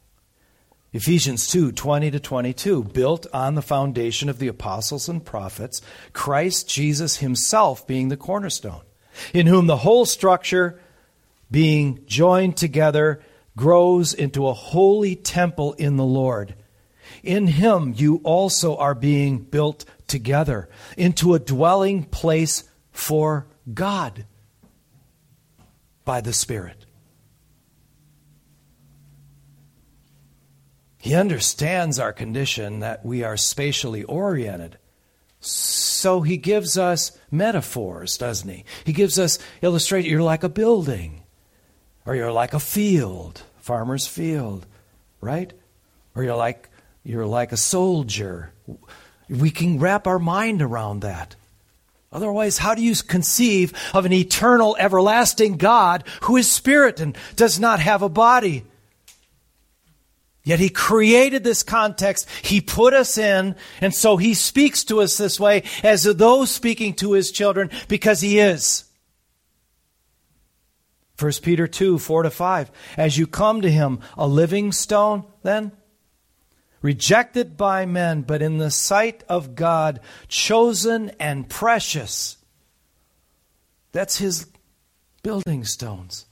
Ephesians 0.98 1.48
2 1.50 1.74
20 1.74 2.10
to 2.10 2.20
22, 2.20 2.84
built 2.86 3.28
on 3.32 3.54
the 3.54 3.62
foundation 3.62 4.30
of 4.30 4.40
the 4.40 4.48
apostles 4.48 5.08
and 5.08 5.24
prophets, 5.24 5.80
Christ 6.12 6.68
Jesus 6.68 7.18
himself 7.18 7.86
being 7.86 8.10
the 8.10 8.18
cornerstone, 8.18 8.82
in 9.32 9.46
whom 9.46 9.68
the 9.68 9.78
whole 9.78 10.06
structure, 10.06 10.82
being 11.52 12.04
joined 12.08 12.58
together, 12.58 13.22
grows 13.56 14.12
into 14.12 14.48
a 14.48 14.56
holy 14.56 15.16
temple 15.16 15.74
in 15.74 15.98
the 15.98 16.04
Lord. 16.04 16.56
In 17.22 17.46
him 17.46 17.94
you 17.96 18.20
also 18.24 18.76
are 18.76 18.96
being 18.96 19.38
built 19.38 19.86
together 20.08 20.68
into 20.98 21.36
a 21.36 21.40
dwelling 21.40 22.06
place 22.06 22.64
for 22.92 23.46
God 23.72 24.26
by 26.06 26.22
the 26.22 26.34
Spirit. 26.34 26.87
He 31.08 31.16
understands 31.16 32.00
our 32.00 32.12
condition 32.12 32.80
that 32.80 33.06
we 33.06 33.24
are 33.24 33.38
spatially 33.38 34.04
oriented. 34.04 34.78
So 35.40 36.20
he 36.22 36.36
gives 36.36 36.78
us 36.78 37.18
metaphors, 37.32 38.18
doesn't 38.18 38.50
he? 38.50 38.66
He 38.84 38.92
gives 38.92 39.18
us 39.18 39.40
illustration. 39.62 40.12
You're 40.12 40.22
like 40.22 40.44
a 40.44 40.50
building, 40.50 41.24
or 42.06 42.14
you're 42.14 42.34
like 42.34 42.54
a 42.54 42.60
field, 42.60 43.42
farmer's 43.60 44.06
field, 44.06 44.66
right? 45.22 45.54
Or 46.14 46.26
you're 46.26 46.36
like 46.36 46.70
you're 47.06 47.26
like 47.26 47.54
a 47.54 47.58
soldier. 47.58 48.52
We 49.30 49.50
can 49.50 49.80
wrap 49.80 50.08
our 50.08 50.20
mind 50.20 50.62
around 50.62 51.04
that. 51.04 51.38
Otherwise, 52.12 52.58
how 52.58 52.76
do 52.76 52.82
you 52.82 52.96
conceive 52.96 53.72
of 53.94 54.06
an 54.06 54.12
eternal, 54.12 54.76
everlasting 54.78 55.56
God 55.56 56.04
who 56.24 56.36
is 56.36 56.52
spirit 56.52 57.00
and 57.00 57.18
does 57.38 57.62
not 57.62 57.80
have 57.80 58.02
a 58.02 58.10
body? 58.10 58.66
Yet 60.48 60.62
he 60.62 60.70
created 60.70 61.44
this 61.44 61.62
context. 61.62 62.26
He 62.42 62.62
put 62.62 62.94
us 62.94 63.18
in. 63.18 63.58
And 63.82 63.94
so 63.94 64.16
he 64.16 64.34
speaks 64.34 64.86
to 64.86 65.02
us 65.02 65.18
this 65.18 65.42
way 65.42 65.64
as 65.84 66.04
though 66.04 66.46
speaking 66.46 66.94
to 66.96 67.12
his 67.12 67.32
children 67.32 67.70
because 67.90 68.22
he 68.22 68.40
is. 68.40 68.86
1 71.20 71.32
Peter 71.44 71.68
2, 71.68 72.00
4 72.00 72.24
to 72.24 72.30
5. 72.30 72.72
As 72.96 73.18
you 73.18 73.28
come 73.28 73.60
to 73.60 73.70
him, 73.70 74.00
a 74.18 74.26
living 74.26 74.72
stone, 74.72 75.26
then, 75.44 75.74
rejected 76.82 77.58
by 77.58 77.86
men, 77.86 78.22
but 78.22 78.42
in 78.42 78.58
the 78.58 78.72
sight 78.72 79.26
of 79.28 79.54
God, 79.54 80.00
chosen 80.30 81.12
and 81.20 81.50
precious. 81.50 82.38
That's 83.92 84.20
his 84.20 84.48
building 85.24 85.66
stones. 85.66 86.26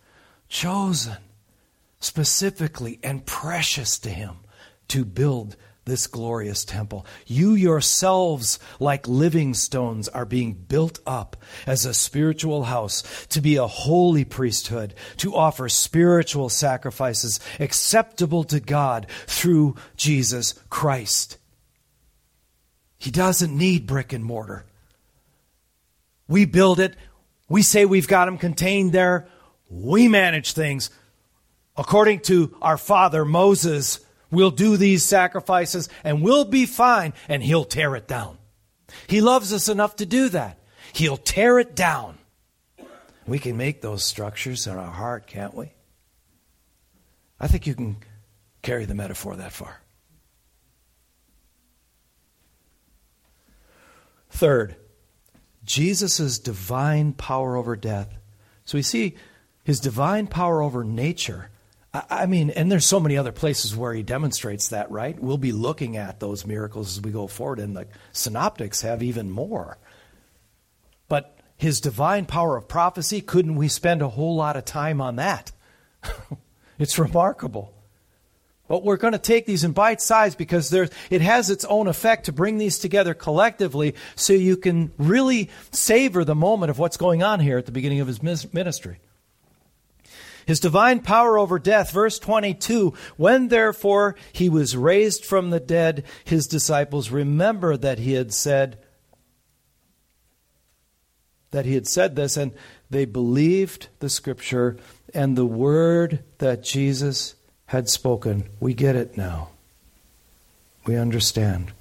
Chosen 0.47 1.17
specifically 2.05 2.99
and 3.03 3.25
precious 3.25 3.97
to 3.99 4.09
him 4.09 4.37
to 4.87 5.03
build 5.03 5.55
this 5.85 6.07
glorious 6.07 6.65
temple. 6.65 7.05
You 7.27 7.53
yourselves, 7.53 8.59
like 8.79 9.07
living 9.07 9.53
stones, 9.53 10.07
are 10.09 10.25
being 10.25 10.53
built 10.53 10.99
up 11.05 11.37
as 11.67 11.85
a 11.85 11.93
spiritual 11.93 12.63
house 12.63 13.03
to 13.27 13.41
be 13.41 13.55
a 13.55 13.67
holy 13.67 14.25
priesthood, 14.25 14.95
to 15.17 15.35
offer 15.35 15.69
spiritual 15.69 16.49
sacrifices 16.49 17.39
acceptable 17.59 18.43
to 18.45 18.59
God 18.59 19.07
through 19.27 19.75
Jesus 19.95 20.53
Christ. 20.69 21.37
He 22.97 23.11
doesn't 23.11 23.55
need 23.55 23.85
brick 23.85 24.11
and 24.11 24.25
mortar. 24.25 24.65
We 26.27 26.45
build 26.45 26.79
it. 26.79 26.95
We 27.47 27.61
say 27.61 27.85
we've 27.85 28.07
got 28.07 28.25
them 28.25 28.39
contained 28.39 28.91
there. 28.91 29.27
We 29.69 30.07
manage 30.07 30.53
things 30.53 30.89
according 31.77 32.21
to 32.21 32.55
our 32.61 32.77
father 32.77 33.25
Moses, 33.25 33.99
we'll 34.31 34.51
do 34.51 34.77
these 34.77 35.03
sacrifices 35.03 35.89
and 36.03 36.21
we'll 36.21 36.45
be 36.45 36.65
fine, 36.65 37.13
and 37.27 37.43
he'll 37.43 37.65
tear 37.65 37.95
it 37.95 38.07
down. 38.07 38.37
He 39.07 39.21
loves 39.21 39.53
us 39.53 39.67
enough 39.67 39.95
to 39.97 40.05
do 40.05 40.29
that. 40.29 40.59
He'll 40.93 41.17
tear 41.17 41.59
it 41.59 41.75
down. 41.75 42.17
We 43.27 43.39
can 43.39 43.57
make 43.57 43.81
those 43.81 44.03
structures 44.03 44.67
in 44.67 44.77
our 44.77 44.91
heart, 44.91 45.27
can't 45.27 45.53
we? 45.53 45.73
I 47.39 47.47
think 47.47 47.67
you 47.67 47.75
can 47.75 47.97
carry 48.61 48.85
the 48.85 48.95
metaphor 48.95 49.35
that 49.35 49.51
far. 49.51 49.81
Third, 54.29 54.75
Jesus' 55.63 56.39
divine 56.39 57.13
power 57.13 57.55
over 57.55 57.75
death. 57.75 58.13
So 58.65 58.77
we 58.77 58.81
see 58.81 59.15
his 59.63 59.79
divine 59.79 60.27
power 60.27 60.61
over 60.61 60.83
nature 60.83 61.49
I 62.09 62.25
mean, 62.25 62.49
and 62.49 62.71
there's 62.71 62.85
so 62.85 62.99
many 62.99 63.17
other 63.17 63.31
places 63.31 63.75
where 63.75 63.93
he 63.93 64.03
demonstrates 64.03 64.69
that, 64.69 64.89
right? 64.91 65.17
We'll 65.19 65.37
be 65.37 65.51
looking 65.51 65.97
at 65.97 66.19
those 66.19 66.45
miracles 66.45 66.97
as 66.97 67.03
we 67.03 67.11
go 67.11 67.27
forward, 67.27 67.59
and 67.59 67.75
the 67.75 67.87
synoptics 68.11 68.81
have 68.81 69.03
even 69.03 69.29
more. 69.29 69.77
But 71.07 71.37
his 71.57 71.79
divine 71.79 72.25
power 72.25 72.57
of 72.57 72.67
prophecy, 72.67 73.21
couldn't 73.21 73.55
we 73.55 73.67
spend 73.67 74.01
a 74.01 74.09
whole 74.09 74.35
lot 74.35 74.57
of 74.57 74.65
time 74.65 74.99
on 74.99 75.17
that? 75.17 75.51
it's 76.79 76.99
remarkable. 76.99 77.71
But 78.67 78.83
we're 78.83 78.97
going 78.97 79.13
to 79.13 79.19
take 79.19 79.45
these 79.45 79.63
in 79.63 79.73
bite 79.73 80.01
size 80.01 80.35
because 80.35 80.73
it 80.73 81.21
has 81.21 81.49
its 81.51 81.65
own 81.65 81.87
effect 81.87 82.25
to 82.25 82.31
bring 82.31 82.57
these 82.57 82.79
together 82.79 83.13
collectively 83.13 83.93
so 84.15 84.33
you 84.33 84.57
can 84.57 84.91
really 84.97 85.51
savor 85.71 86.23
the 86.23 86.35
moment 86.35 86.71
of 86.71 86.79
what's 86.79 86.97
going 86.97 87.21
on 87.21 87.39
here 87.39 87.59
at 87.59 87.67
the 87.67 87.71
beginning 87.71 87.99
of 87.99 88.07
his 88.07 88.23
ministry. 88.23 88.97
His 90.45 90.59
divine 90.59 90.99
power 90.99 91.39
over 91.39 91.57
death, 91.57 91.91
verse 91.91 92.19
22 92.19 92.93
When 93.17 93.47
therefore 93.47 94.15
he 94.31 94.49
was 94.49 94.77
raised 94.77 95.25
from 95.25 95.49
the 95.49 95.59
dead, 95.59 96.03
his 96.23 96.47
disciples 96.47 97.09
remember 97.09 97.75
that 97.77 97.99
he 97.99 98.13
had 98.13 98.33
said, 98.33 98.77
that 101.51 101.65
he 101.65 101.73
had 101.73 101.87
said 101.87 102.15
this, 102.15 102.37
and 102.37 102.53
they 102.89 103.05
believed 103.05 103.87
the 103.99 104.09
scripture 104.09 104.77
and 105.13 105.35
the 105.35 105.45
word 105.45 106.23
that 106.37 106.63
Jesus 106.63 107.35
had 107.67 107.89
spoken. 107.89 108.49
We 108.59 108.73
get 108.73 108.95
it 108.95 109.17
now. 109.17 109.49
We 110.85 110.95
understand. 110.95 111.71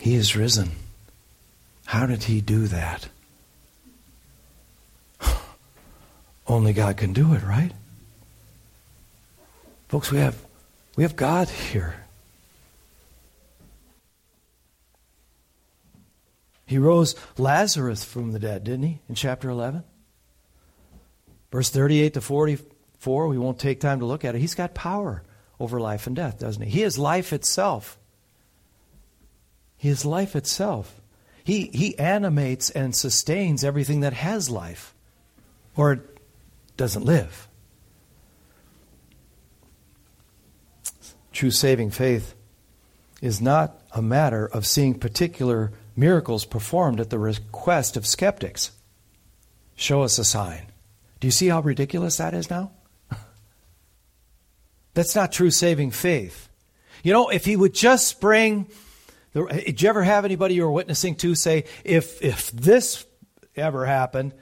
He 0.00 0.14
is 0.14 0.36
risen. 0.36 0.72
How 1.86 2.04
did 2.04 2.24
he 2.24 2.40
do 2.40 2.66
that? 2.66 3.08
Only 6.48 6.72
God 6.72 6.96
can 6.96 7.12
do 7.12 7.34
it, 7.34 7.42
right? 7.42 7.72
Folks, 9.88 10.10
we 10.10 10.18
have 10.18 10.42
we 10.96 11.02
have 11.04 11.14
God 11.14 11.48
here. 11.48 11.94
He 16.66 16.78
rose 16.78 17.14
Lazarus 17.38 18.04
from 18.04 18.32
the 18.32 18.38
dead, 18.38 18.64
didn't 18.64 18.82
he, 18.82 18.98
in 19.08 19.14
chapter 19.14 19.48
11? 19.48 19.84
Verse 21.50 21.70
38 21.70 22.14
to 22.14 22.20
44, 22.20 23.28
we 23.28 23.38
won't 23.38 23.58
take 23.58 23.80
time 23.80 24.00
to 24.00 24.06
look 24.06 24.22
at 24.22 24.34
it. 24.34 24.40
He's 24.40 24.54
got 24.54 24.74
power 24.74 25.22
over 25.58 25.80
life 25.80 26.06
and 26.06 26.14
death, 26.14 26.38
doesn't 26.38 26.62
he? 26.62 26.68
He 26.68 26.82
is 26.82 26.98
life 26.98 27.32
itself. 27.32 27.96
He 29.78 29.88
is 29.88 30.04
life 30.04 30.36
itself. 30.36 31.00
He, 31.42 31.70
he 31.72 31.98
animates 31.98 32.68
and 32.68 32.94
sustains 32.94 33.64
everything 33.64 34.00
that 34.00 34.12
has 34.12 34.50
life 34.50 34.94
or 35.78 36.00
doesn't 36.78 37.04
live. 37.04 37.48
True 41.32 41.50
saving 41.50 41.90
faith 41.90 42.34
is 43.20 43.40
not 43.40 43.78
a 43.92 44.00
matter 44.00 44.46
of 44.46 44.66
seeing 44.66 44.98
particular 44.98 45.72
miracles 45.94 46.44
performed 46.44 47.00
at 47.00 47.10
the 47.10 47.18
request 47.18 47.96
of 47.96 48.06
skeptics. 48.06 48.70
Show 49.74 50.02
us 50.02 50.18
a 50.18 50.24
sign. 50.24 50.66
Do 51.20 51.26
you 51.26 51.32
see 51.32 51.48
how 51.48 51.60
ridiculous 51.60 52.16
that 52.16 52.32
is 52.32 52.48
now? 52.48 52.70
That's 54.94 55.14
not 55.14 55.32
true 55.32 55.50
saving 55.50 55.90
faith. 55.90 56.48
You 57.02 57.12
know, 57.12 57.28
if 57.28 57.44
he 57.44 57.56
would 57.56 57.74
just 57.74 58.20
bring, 58.20 58.66
did 59.34 59.82
you 59.82 59.88
ever 59.88 60.02
have 60.02 60.24
anybody 60.24 60.54
you 60.54 60.62
were 60.62 60.72
witnessing 60.72 61.16
to 61.16 61.34
say, 61.34 61.64
if, 61.84 62.22
if 62.22 62.50
this 62.52 63.04
ever 63.56 63.84
happened, 63.84 64.34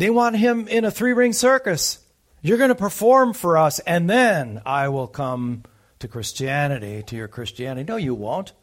they 0.00 0.08
want 0.08 0.34
him 0.34 0.66
in 0.66 0.86
a 0.86 0.90
three 0.90 1.12
ring 1.12 1.34
circus. 1.34 1.98
You're 2.40 2.56
going 2.56 2.70
to 2.70 2.74
perform 2.74 3.34
for 3.34 3.58
us, 3.58 3.80
and 3.80 4.08
then 4.08 4.62
I 4.64 4.88
will 4.88 5.06
come 5.06 5.64
to 5.98 6.08
Christianity, 6.08 7.02
to 7.02 7.16
your 7.16 7.28
Christianity. 7.28 7.86
No, 7.86 7.96
you 7.96 8.14
won't. 8.14 8.54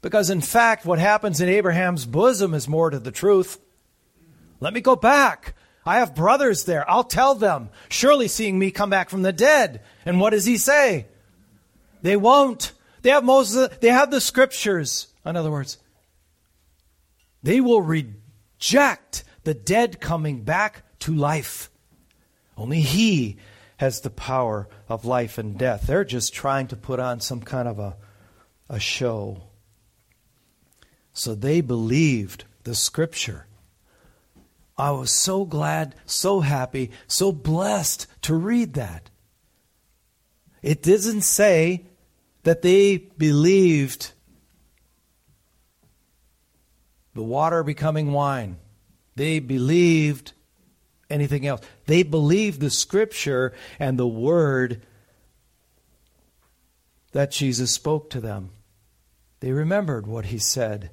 Because 0.00 0.30
in 0.30 0.40
fact, 0.40 0.86
what 0.86 0.98
happens 0.98 1.42
in 1.42 1.50
Abraham's 1.50 2.06
bosom 2.06 2.54
is 2.54 2.66
more 2.66 2.88
to 2.88 2.98
the 2.98 3.10
truth. 3.10 3.60
Let 4.58 4.72
me 4.72 4.80
go 4.80 4.96
back. 4.96 5.54
I 5.84 5.98
have 5.98 6.14
brothers 6.14 6.64
there. 6.64 6.90
I'll 6.90 7.04
tell 7.04 7.34
them. 7.34 7.68
Surely 7.90 8.28
seeing 8.28 8.58
me 8.58 8.70
come 8.70 8.88
back 8.88 9.10
from 9.10 9.20
the 9.20 9.34
dead. 9.34 9.82
And 10.06 10.18
what 10.18 10.30
does 10.30 10.46
he 10.46 10.56
say? 10.56 11.08
They 12.00 12.16
won't. 12.16 12.72
They 13.02 13.10
have 13.10 13.22
Moses, 13.22 13.68
they 13.80 13.88
have 13.88 14.10
the 14.10 14.22
scriptures. 14.22 15.08
In 15.26 15.36
other 15.36 15.50
words, 15.50 15.76
they 17.42 17.60
will 17.60 17.82
reject 17.82 19.24
the 19.48 19.54
dead 19.54 19.98
coming 19.98 20.42
back 20.42 20.82
to 20.98 21.14
life. 21.14 21.70
Only 22.54 22.82
he 22.82 23.38
has 23.78 24.02
the 24.02 24.10
power 24.10 24.68
of 24.90 25.06
life 25.06 25.38
and 25.38 25.56
death. 25.56 25.86
They're 25.86 26.04
just 26.04 26.34
trying 26.34 26.66
to 26.66 26.76
put 26.76 27.00
on 27.00 27.20
some 27.20 27.40
kind 27.40 27.66
of 27.66 27.78
a, 27.78 27.96
a 28.68 28.78
show. 28.78 29.44
So 31.14 31.34
they 31.34 31.62
believed 31.62 32.44
the 32.64 32.74
scripture. 32.74 33.46
I 34.76 34.90
was 34.90 35.12
so 35.12 35.46
glad, 35.46 35.94
so 36.04 36.40
happy, 36.40 36.90
so 37.06 37.32
blessed 37.32 38.06
to 38.24 38.34
read 38.34 38.74
that. 38.74 39.08
It 40.60 40.82
doesn't 40.82 41.22
say 41.22 41.86
that 42.42 42.60
they 42.60 42.98
believed 42.98 44.12
the 47.14 47.22
water 47.22 47.62
becoming 47.62 48.12
wine. 48.12 48.58
They 49.18 49.40
believed 49.40 50.32
anything 51.10 51.44
else. 51.44 51.60
They 51.86 52.04
believed 52.04 52.60
the 52.60 52.70
scripture 52.70 53.52
and 53.80 53.98
the 53.98 54.06
word 54.06 54.80
that 57.10 57.32
Jesus 57.32 57.74
spoke 57.74 58.10
to 58.10 58.20
them. 58.20 58.50
They 59.40 59.50
remembered 59.50 60.06
what 60.06 60.26
he 60.26 60.38
said. 60.38 60.90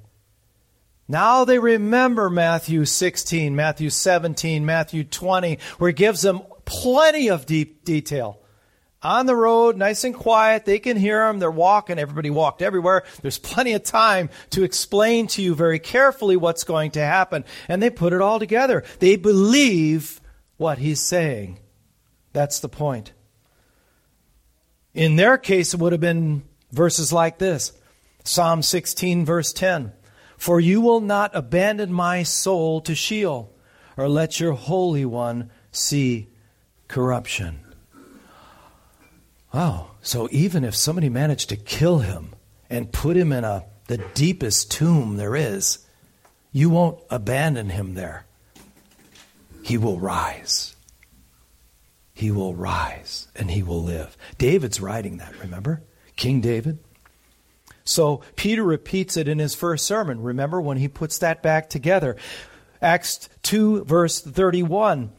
Now 1.07 1.45
they 1.45 1.59
remember 1.59 2.31
Matthew 2.31 2.85
16, 2.85 3.55
Matthew 3.55 3.91
17, 3.91 4.65
Matthew 4.65 5.03
20, 5.03 5.59
where 5.77 5.89
he 5.89 5.93
gives 5.93 6.23
them 6.23 6.41
plenty 6.65 7.29
of 7.29 7.45
deep 7.45 7.85
detail. 7.85 8.39
On 9.05 9.27
the 9.27 9.35
road, 9.35 9.77
nice 9.77 10.03
and 10.03 10.15
quiet, 10.15 10.65
they 10.65 10.79
can 10.79 10.97
hear 10.97 11.19
them, 11.19 11.37
they're 11.37 11.51
walking, 11.51 11.99
everybody 11.99 12.31
walked 12.31 12.63
everywhere. 12.63 13.03
There's 13.21 13.37
plenty 13.37 13.73
of 13.73 13.83
time 13.83 14.31
to 14.49 14.63
explain 14.63 15.27
to 15.27 15.43
you 15.43 15.53
very 15.53 15.77
carefully 15.77 16.35
what's 16.37 16.63
going 16.63 16.89
to 16.91 17.01
happen. 17.01 17.45
And 17.67 17.83
they 17.83 17.91
put 17.91 18.13
it 18.13 18.21
all 18.21 18.39
together. 18.39 18.83
They 18.97 19.15
believe 19.15 20.19
what 20.57 20.79
he's 20.79 21.01
saying. 21.01 21.59
That's 22.33 22.59
the 22.61 22.67
point. 22.67 23.13
In 24.95 25.17
their 25.17 25.37
case, 25.37 25.75
it 25.75 25.79
would 25.79 25.91
have 25.91 26.01
been 26.01 26.41
verses 26.71 27.13
like 27.13 27.37
this 27.37 27.73
Psalm 28.23 28.63
16, 28.63 29.23
verse 29.23 29.53
10. 29.53 29.91
For 30.35 30.59
you 30.59 30.81
will 30.81 31.01
not 31.01 31.29
abandon 31.35 31.93
my 31.93 32.23
soul 32.23 32.81
to 32.81 32.95
Sheol, 32.95 33.53
or 33.97 34.09
let 34.09 34.39
your 34.39 34.53
Holy 34.53 35.05
One 35.05 35.51
see 35.71 36.29
corruption. 36.87 37.64
Oh, 39.57 39.91
so 40.01 40.27
even 40.31 40.65
if 40.65 40.75
somebody 40.75 41.07
managed 41.07 41.47
to 41.47 41.55
kill 41.55 41.99
him 41.99 42.35
and 42.69 42.91
put 42.91 43.15
him 43.15 43.31
in 43.31 43.45
a, 43.45 43.63
the 43.87 43.99
deepest 44.13 44.69
tomb 44.69 45.15
there 45.15 45.33
is, 45.33 45.79
you 46.51 46.69
won't 46.69 46.99
abandon 47.09 47.69
him 47.69 47.93
there. 47.93 48.25
He 49.63 49.77
will 49.77 49.97
rise. 49.97 50.75
He 52.13 52.31
will 52.31 52.53
rise 52.53 53.29
and 53.33 53.49
he 53.49 53.63
will 53.63 53.81
live. 53.81 54.17
David's 54.37 54.81
writing 54.81 55.17
that, 55.17 55.39
remember? 55.39 55.81
King 56.17 56.41
David. 56.41 56.79
So 57.85 58.23
Peter 58.35 58.63
repeats 58.63 59.15
it 59.15 59.29
in 59.29 59.39
his 59.39 59.55
first 59.55 59.85
sermon. 59.85 60.21
Remember 60.21 60.59
when 60.59 60.77
he 60.77 60.89
puts 60.89 61.19
that 61.19 61.41
back 61.41 61.69
together? 61.69 62.17
Acts 62.81 63.29
2, 63.43 63.85
verse 63.85 64.19
31. 64.19 65.11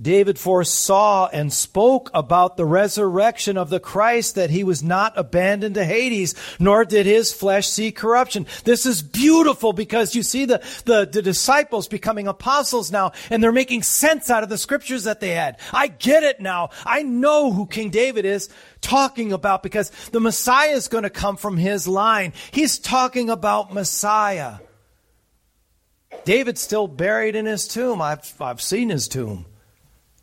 David 0.00 0.38
foresaw 0.38 1.28
and 1.32 1.52
spoke 1.52 2.08
about 2.14 2.56
the 2.56 2.64
resurrection 2.64 3.56
of 3.56 3.68
the 3.68 3.80
Christ, 3.80 4.36
that 4.36 4.50
he 4.50 4.62
was 4.62 4.80
not 4.80 5.12
abandoned 5.16 5.74
to 5.74 5.84
Hades, 5.84 6.36
nor 6.60 6.84
did 6.84 7.04
his 7.04 7.32
flesh 7.32 7.66
see 7.66 7.90
corruption. 7.90 8.46
This 8.62 8.86
is 8.86 9.02
beautiful 9.02 9.72
because 9.72 10.14
you 10.14 10.22
see 10.22 10.44
the, 10.44 10.62
the, 10.84 11.08
the, 11.10 11.20
disciples 11.20 11.88
becoming 11.88 12.28
apostles 12.28 12.92
now, 12.92 13.10
and 13.28 13.42
they're 13.42 13.50
making 13.50 13.82
sense 13.82 14.30
out 14.30 14.44
of 14.44 14.48
the 14.48 14.56
scriptures 14.56 15.04
that 15.04 15.18
they 15.18 15.30
had. 15.30 15.58
I 15.72 15.88
get 15.88 16.22
it 16.22 16.40
now. 16.40 16.70
I 16.86 17.02
know 17.02 17.50
who 17.50 17.66
King 17.66 17.90
David 17.90 18.24
is 18.24 18.48
talking 18.80 19.32
about 19.32 19.64
because 19.64 19.90
the 20.12 20.20
Messiah 20.20 20.70
is 20.70 20.86
going 20.86 21.04
to 21.04 21.10
come 21.10 21.36
from 21.36 21.56
his 21.56 21.88
line. 21.88 22.34
He's 22.52 22.78
talking 22.78 23.30
about 23.30 23.74
Messiah. 23.74 24.58
David's 26.24 26.60
still 26.60 26.86
buried 26.86 27.34
in 27.34 27.46
his 27.46 27.66
tomb. 27.66 28.00
I've, 28.00 28.32
I've 28.40 28.60
seen 28.60 28.90
his 28.90 29.08
tomb. 29.08 29.46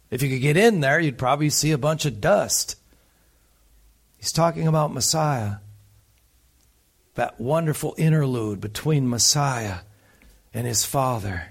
If 0.10 0.22
you 0.22 0.30
could 0.30 0.42
get 0.42 0.58
in 0.58 0.80
there, 0.80 1.00
you'd 1.00 1.18
probably 1.18 1.50
see 1.50 1.72
a 1.72 1.78
bunch 1.78 2.06
of 2.06 2.22
dust. 2.22 2.78
He's 4.18 4.32
talking 4.32 4.68
about 4.68 4.94
Messiah. 4.94 5.58
That 7.16 7.40
wonderful 7.40 7.96
interlude 7.98 8.62
between 8.62 9.10
Messiah 9.10 9.80
and 10.54 10.68
his 10.68 10.86
Father. 10.86 11.50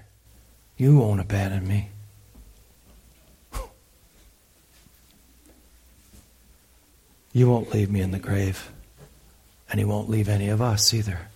You 0.77 0.97
won't 0.97 1.21
abandon 1.21 1.67
me. 1.67 1.89
You 7.35 7.49
won't 7.49 7.73
leave 7.73 7.91
me 7.91 7.99
in 7.99 8.11
the 8.11 8.19
grave. 8.19 8.71
And 9.69 9.77
He 9.77 9.85
won't 9.85 10.09
leave 10.09 10.29
any 10.29 10.47
of 10.47 10.61
us 10.61 10.93
either. 10.93 11.27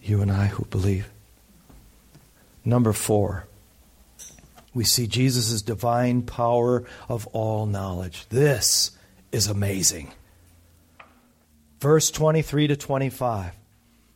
You 0.00 0.22
and 0.22 0.30
I 0.30 0.46
who 0.46 0.64
believe. 0.66 1.10
Number 2.64 2.92
four 2.92 3.46
we 4.74 4.84
see 4.84 5.06
Jesus' 5.06 5.62
divine 5.62 6.22
power 6.22 6.84
of 7.08 7.26
all 7.28 7.66
knowledge. 7.66 8.26
This 8.28 8.92
is 9.32 9.46
amazing. 9.46 10.12
Verse 11.80 12.10
23 12.10 12.68
to 12.68 12.76
25. 12.76 13.52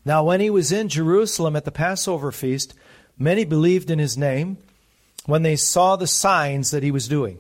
Now, 0.05 0.23
when 0.25 0.41
he 0.41 0.51
was 0.51 0.71
in 0.71 0.89
Jerusalem 0.89 1.57
at 1.57 1.65
the 1.65 1.73
Passover 1.73 2.31
feast, 2.31 2.75
many 3.19 3.45
believed 3.45 3.91
in 3.91 3.99
his 3.99 4.19
name 4.19 4.59
when 5.25 5.43
they 5.43 5.57
saw 5.57 5.97
the 5.97 6.07
signs 6.07 6.71
that 6.71 6.83
he 6.83 6.91
was 6.91 7.09
doing. 7.09 7.39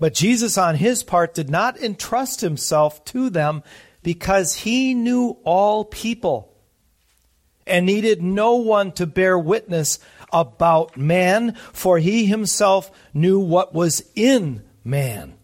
But 0.00 0.14
Jesus, 0.14 0.58
on 0.58 0.74
his 0.74 1.04
part, 1.04 1.34
did 1.34 1.48
not 1.48 1.80
entrust 1.80 2.40
himself 2.40 3.04
to 3.06 3.30
them 3.30 3.62
because 4.02 4.56
he 4.56 4.92
knew 4.92 5.36
all 5.44 5.84
people 5.84 6.52
and 7.66 7.86
needed 7.86 8.22
no 8.22 8.56
one 8.56 8.92
to 8.92 9.06
bear 9.06 9.38
witness 9.38 9.98
about 10.34 10.98
man, 10.98 11.54
for 11.72 11.98
he 11.98 12.26
himself 12.26 12.90
knew 13.14 13.38
what 13.40 13.72
was 13.72 14.02
in 14.14 14.62
man. 14.84 15.34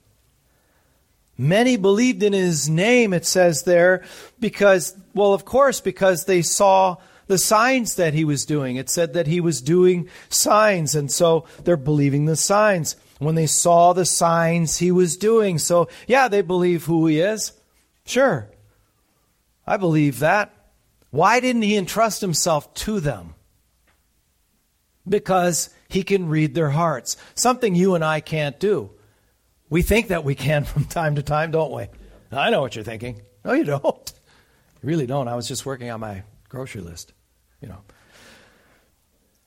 Many 1.39 1.79
believed 1.79 2.23
in 2.23 2.35
his 2.35 2.69
name, 2.69 3.15
it 3.15 3.25
says 3.25 3.63
there, 3.63 4.05
because, 4.39 4.95
well, 5.15 5.33
of 5.33 5.47
course, 5.47 5.81
because 5.81 6.27
they 6.27 6.43
saw 6.43 6.97
the 7.29 7.39
signs 7.39 7.95
that 7.95 8.13
he 8.13 8.25
was 8.25 8.45
doing. 8.45 8.77
It 8.77 8.91
said 8.91 9.15
that 9.15 9.27
he 9.27 9.41
was 9.41 9.63
doing 9.63 10.11
signs, 10.29 10.95
and 10.95 11.11
so 11.11 11.47
they're 11.65 11.79
believing 11.79 12.27
the 12.27 12.37
signs 12.37 12.97
when 13.21 13.37
they 13.37 13.47
saw 13.47 13.93
the 13.93 14.05
signs 14.05 14.79
he 14.79 14.91
was 14.91 15.17
doing. 15.17 15.59
So, 15.59 15.89
yeah, 16.07 16.29
they 16.29 16.43
believe 16.43 16.85
who 16.85 17.07
he 17.07 17.21
is. 17.21 17.53
Sure. 18.05 18.51
I 19.67 19.77
believe 19.77 20.19
that. 20.19 20.53
Why 21.11 21.41
didn't 21.41 21.63
he 21.63 21.77
entrust 21.77 22.21
himself 22.21 22.75
to 22.75 23.01
them? 23.01 23.35
Because 25.09 25.71
he 25.89 26.03
can 26.03 26.29
read 26.29 26.55
their 26.55 26.71
hearts. 26.71 27.17
Something 27.35 27.75
you 27.75 27.95
and 27.95 28.05
I 28.05 28.21
can't 28.21 28.59
do. 28.61 28.91
We 29.69 29.83
think 29.83 30.09
that 30.09 30.25
we 30.25 30.35
can 30.35 30.65
from 30.65 30.85
time 30.85 31.17
to 31.17 31.23
time, 31.23 31.51
don't 31.51 31.73
we? 31.73 31.87
I 32.33 32.51
know 32.51 32.61
what 32.61 32.75
you're 32.77 32.85
thinking. 32.85 33.23
No, 33.45 33.53
you 33.53 33.65
don't. 33.65 34.13
You 34.83 34.89
really 34.89 35.07
don't. 35.07 35.29
I 35.29 35.37
was 35.37 35.49
just 35.49 35.67
working 35.67 35.91
on 35.91 36.01
my 36.01 36.23
grocery 36.49 36.81
list, 36.81 37.13
you 37.61 37.69
know. 37.69 37.83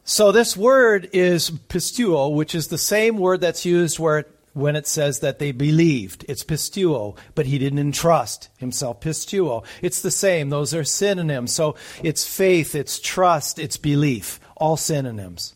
So 0.03 0.31
this 0.31 0.57
word 0.57 1.09
is 1.13 1.49
pisteuo, 1.49 2.33
which 2.33 2.55
is 2.55 2.67
the 2.67 2.77
same 2.77 3.17
word 3.17 3.39
that's 3.39 3.65
used 3.65 3.99
where 3.99 4.25
when 4.53 4.75
it 4.75 4.87
says 4.87 5.19
that 5.19 5.39
they 5.39 5.51
believed. 5.51 6.25
It's 6.29 6.43
pisteuo, 6.43 7.17
but 7.35 7.47
he 7.47 7.57
didn't 7.57 7.79
entrust 7.79 8.49
himself. 8.57 9.01
Pisteuo. 9.01 9.65
It's 9.81 10.01
the 10.01 10.11
same. 10.11 10.49
Those 10.49 10.73
are 10.73 10.83
synonyms. 10.83 11.51
So 11.51 11.75
it's 12.03 12.25
faith, 12.25 12.75
it's 12.75 12.99
trust, 12.99 13.59
it's 13.59 13.77
belief. 13.77 14.39
All 14.55 14.77
synonyms. 14.77 15.55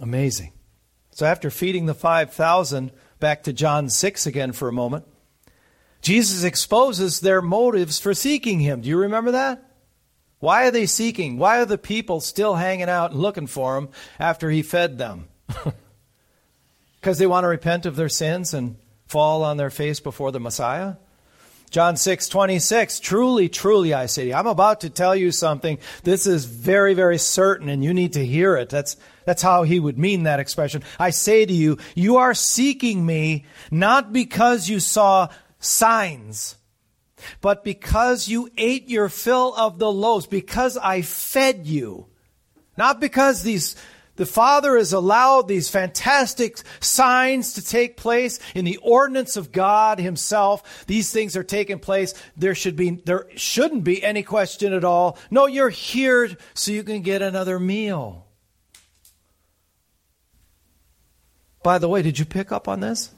Amazing. 0.00 0.52
So 1.10 1.26
after 1.26 1.50
feeding 1.50 1.86
the 1.86 1.94
5,000, 1.94 2.92
back 3.18 3.42
to 3.42 3.52
John 3.52 3.90
6 3.90 4.26
again 4.26 4.52
for 4.52 4.68
a 4.68 4.72
moment, 4.72 5.04
Jesus 6.00 6.44
exposes 6.44 7.20
their 7.20 7.42
motives 7.42 7.98
for 7.98 8.14
seeking 8.14 8.60
him. 8.60 8.80
Do 8.80 8.88
you 8.88 8.96
remember 8.96 9.32
that? 9.32 9.62
Why 10.38 10.66
are 10.66 10.70
they 10.70 10.86
seeking? 10.86 11.36
Why 11.36 11.60
are 11.60 11.66
the 11.66 11.76
people 11.76 12.20
still 12.20 12.54
hanging 12.54 12.88
out 12.88 13.10
and 13.10 13.20
looking 13.20 13.46
for 13.46 13.76
him 13.76 13.90
after 14.18 14.48
he 14.48 14.62
fed 14.62 14.96
them? 14.96 15.28
Because 17.00 17.18
they 17.18 17.26
want 17.26 17.44
to 17.44 17.48
repent 17.48 17.86
of 17.86 17.96
their 17.96 18.08
sins 18.08 18.52
and 18.52 18.76
fall 19.06 19.42
on 19.42 19.56
their 19.56 19.70
face 19.70 20.00
before 20.00 20.32
the 20.32 20.40
Messiah? 20.40 20.94
John 21.70 21.96
6, 21.96 22.28
26, 22.28 22.98
truly, 22.98 23.48
truly, 23.48 23.94
I 23.94 24.06
say 24.06 24.24
to 24.24 24.28
you, 24.30 24.34
I'm 24.34 24.48
about 24.48 24.80
to 24.80 24.90
tell 24.90 25.14
you 25.14 25.30
something. 25.30 25.78
This 26.02 26.26
is 26.26 26.44
very, 26.44 26.94
very 26.94 27.16
certain, 27.16 27.68
and 27.68 27.84
you 27.84 27.94
need 27.94 28.14
to 28.14 28.26
hear 28.26 28.56
it. 28.56 28.68
That's, 28.68 28.96
that's 29.24 29.40
how 29.40 29.62
he 29.62 29.78
would 29.78 29.96
mean 29.96 30.24
that 30.24 30.40
expression. 30.40 30.82
I 30.98 31.10
say 31.10 31.46
to 31.46 31.52
you, 31.52 31.78
you 31.94 32.16
are 32.16 32.34
seeking 32.34 33.06
me 33.06 33.46
not 33.70 34.12
because 34.12 34.68
you 34.68 34.80
saw 34.80 35.28
signs, 35.60 36.56
but 37.40 37.62
because 37.62 38.26
you 38.26 38.50
ate 38.58 38.88
your 38.88 39.08
fill 39.08 39.54
of 39.54 39.78
the 39.78 39.92
loaves, 39.92 40.26
because 40.26 40.76
I 40.76 41.02
fed 41.02 41.68
you. 41.68 42.08
Not 42.76 42.98
because 42.98 43.44
these 43.44 43.76
the 44.20 44.26
Father 44.26 44.76
has 44.76 44.92
allowed 44.92 45.48
these 45.48 45.70
fantastic 45.70 46.60
signs 46.78 47.54
to 47.54 47.64
take 47.64 47.96
place 47.96 48.38
in 48.54 48.66
the 48.66 48.76
ordinance 48.82 49.38
of 49.38 49.50
God 49.50 49.98
Himself. 49.98 50.84
These 50.86 51.10
things 51.10 51.36
are 51.38 51.42
taking 51.42 51.78
place. 51.78 52.12
There 52.36 52.54
should 52.54 52.76
be, 52.76 52.90
there 52.90 53.24
shouldn't 53.34 53.82
be 53.82 54.04
any 54.04 54.22
question 54.22 54.74
at 54.74 54.84
all. 54.84 55.16
No, 55.30 55.46
you're 55.46 55.70
here 55.70 56.36
so 56.52 56.70
you 56.70 56.82
can 56.82 57.00
get 57.00 57.22
another 57.22 57.58
meal. 57.58 58.26
By 61.62 61.78
the 61.78 61.88
way, 61.88 62.02
did 62.02 62.18
you 62.18 62.26
pick 62.26 62.52
up 62.52 62.68
on 62.68 62.80
this? 62.80 63.14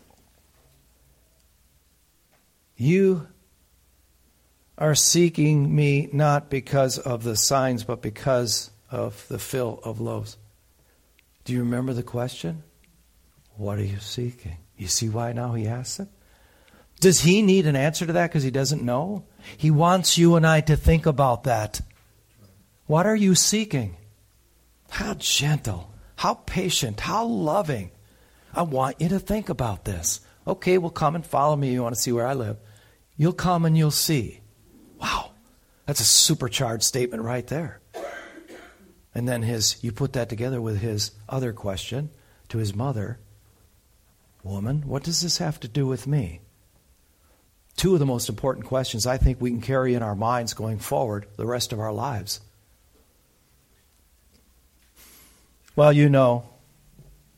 You 2.77 3.27
are 4.79 4.95
seeking 4.95 5.75
me 5.75 6.11
not 6.13 6.49
because 6.49 6.97
of 6.97 7.25
the 7.25 7.35
signs, 7.35 7.83
but 7.83 8.03
because 8.03 8.71
of 8.89 9.27
the 9.27 9.41
fill 9.41 9.81
of 9.83 10.01
loaves. 10.01 10.37
Do 11.45 11.53
you 11.53 11.61
remember 11.61 11.93
the 11.93 12.03
question? 12.03 12.63
What 13.57 13.79
are 13.79 13.85
you 13.85 13.99
seeking? 13.99 14.59
You 14.77 14.87
see 14.87 15.09
why 15.09 15.33
now 15.33 15.55
he 15.55 15.67
asks 15.67 16.01
it? 16.01 16.09
Does 17.01 17.21
he 17.23 17.43
need 17.43 17.67
an 17.67 17.75
answer 17.75 18.07
to 18.07 18.13
that 18.13 18.29
because 18.29 18.45
he 18.45 18.51
doesn't 18.51 18.83
know? 18.83 19.25
He 19.57 19.71
wants 19.71 20.17
you 20.17 20.37
and 20.37 20.47
I 20.47 20.61
to 20.63 20.77
think 20.77 21.05
about 21.05 21.45
that. 21.45 21.81
What 22.87 23.07
are 23.07 23.17
you 23.17 23.35
seeking? 23.35 23.97
How 24.89 25.15
gentle, 25.15 25.93
how 26.17 26.35
patient, 26.35 27.01
how 27.01 27.25
loving. 27.25 27.91
I 28.55 28.63
want 28.63 29.01
you 29.01 29.09
to 29.09 29.19
think 29.19 29.49
about 29.49 29.85
this. 29.85 30.21
Okay, 30.47 30.79
well, 30.79 30.91
come 30.91 31.15
and 31.15 31.25
follow 31.25 31.57
me. 31.57 31.73
You 31.73 31.83
want 31.83 31.95
to 31.95 32.01
see 32.01 32.13
where 32.13 32.27
I 32.27 32.35
live? 32.35 32.59
You'll 33.17 33.33
come 33.33 33.65
and 33.65 33.77
you'll 33.77 33.91
see. 33.91 34.41
Wow, 35.01 35.31
that's 35.87 36.01
a 36.01 36.05
supercharged 36.05 36.85
statement 36.85 37.23
right 37.23 37.47
there. 37.47 37.81
And 39.15 39.29
then 39.29 39.43
his, 39.43 39.83
you 39.83 39.93
put 39.93 40.15
that 40.15 40.29
together 40.29 40.61
with 40.61 40.81
his 40.81 41.11
other 41.29 41.53
question 41.53 42.11
to 42.49 42.59
his 42.59 42.75
mother 42.75 43.19
Woman, 44.43 44.83
what 44.87 45.05
does 45.05 45.23
this 45.23 45.39
have 45.39 45.61
to 45.61 45.69
do 45.69 45.87
with 45.87 46.07
me? 46.07 46.41
Two 47.77 47.95
of 47.95 48.01
the 48.01 48.07
most 48.07 48.29
important 48.29 48.67
questions 48.67 49.07
I 49.07 49.17
think 49.17 49.41
we 49.41 49.51
can 49.51 49.61
carry 49.61 49.95
in 49.95 50.03
our 50.03 50.17
minds 50.17 50.53
going 50.53 50.79
forward 50.79 51.27
the 51.37 51.47
rest 51.47 51.73
of 51.73 51.79
our 51.79 51.93
lives. 51.93 52.41
Well, 55.77 55.93
you 55.93 56.09
know, 56.09 56.51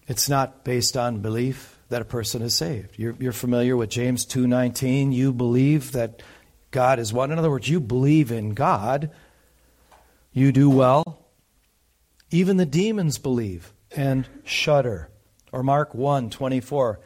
it's 0.08 0.28
not 0.28 0.64
based 0.64 0.96
on 0.96 1.20
belief 1.20 1.78
that 1.90 2.02
a 2.02 2.06
person 2.06 2.42
is 2.42 2.54
saved. 2.54 2.98
You're, 2.98 3.14
you're 3.18 3.32
familiar 3.32 3.76
with 3.76 3.90
James 3.90 4.26
2:19. 4.26 5.12
You 5.12 5.32
believe 5.32 5.92
that 5.92 6.22
God 6.70 6.98
is 6.98 7.12
one. 7.12 7.30
In 7.30 7.38
other 7.38 7.50
words, 7.50 7.68
you 7.68 7.78
believe 7.80 8.32
in 8.32 8.54
God. 8.54 9.10
You 10.32 10.50
do 10.50 10.68
well. 10.68 11.23
Even 12.34 12.56
the 12.56 12.66
demons 12.66 13.18
believe 13.18 13.72
and 13.94 14.26
shudder. 14.42 15.08
Or 15.52 15.62
Mark 15.62 15.94
1 15.94 16.30
24. 16.30 16.98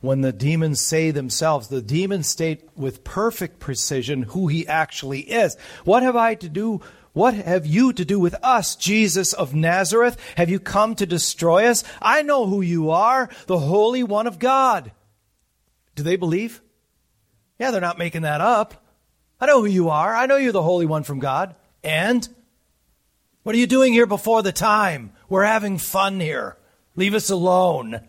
When 0.00 0.20
the 0.20 0.32
demons 0.32 0.80
say 0.80 1.10
themselves, 1.10 1.66
the 1.66 1.82
demons 1.82 2.28
state 2.28 2.68
with 2.76 3.02
perfect 3.02 3.58
precision 3.58 4.22
who 4.22 4.46
he 4.46 4.68
actually 4.68 5.22
is. 5.22 5.56
What 5.82 6.04
have 6.04 6.14
I 6.14 6.36
to 6.36 6.48
do? 6.48 6.82
What 7.12 7.34
have 7.34 7.66
you 7.66 7.92
to 7.94 8.04
do 8.04 8.20
with 8.20 8.36
us, 8.44 8.76
Jesus 8.76 9.32
of 9.32 9.56
Nazareth? 9.56 10.16
Have 10.36 10.48
you 10.48 10.60
come 10.60 10.94
to 10.94 11.04
destroy 11.04 11.66
us? 11.66 11.82
I 12.00 12.22
know 12.22 12.46
who 12.46 12.60
you 12.60 12.90
are, 12.90 13.28
the 13.48 13.58
Holy 13.58 14.04
One 14.04 14.28
of 14.28 14.38
God. 14.38 14.92
Do 15.96 16.04
they 16.04 16.14
believe? 16.14 16.62
Yeah, 17.58 17.72
they're 17.72 17.80
not 17.80 17.98
making 17.98 18.22
that 18.22 18.40
up. 18.40 18.86
I 19.40 19.46
know 19.46 19.62
who 19.62 19.66
you 19.66 19.88
are. 19.88 20.14
I 20.14 20.26
know 20.26 20.36
you're 20.36 20.52
the 20.52 20.62
Holy 20.62 20.86
One 20.86 21.02
from 21.02 21.18
God. 21.18 21.56
And 21.82 22.28
what 23.42 23.54
are 23.54 23.58
you 23.58 23.66
doing 23.66 23.92
here 23.92 24.06
before 24.06 24.42
the 24.42 24.52
time? 24.52 25.12
We're 25.28 25.44
having 25.44 25.78
fun 25.78 26.20
here. 26.20 26.56
Leave 26.96 27.14
us 27.14 27.30
alone, 27.30 28.00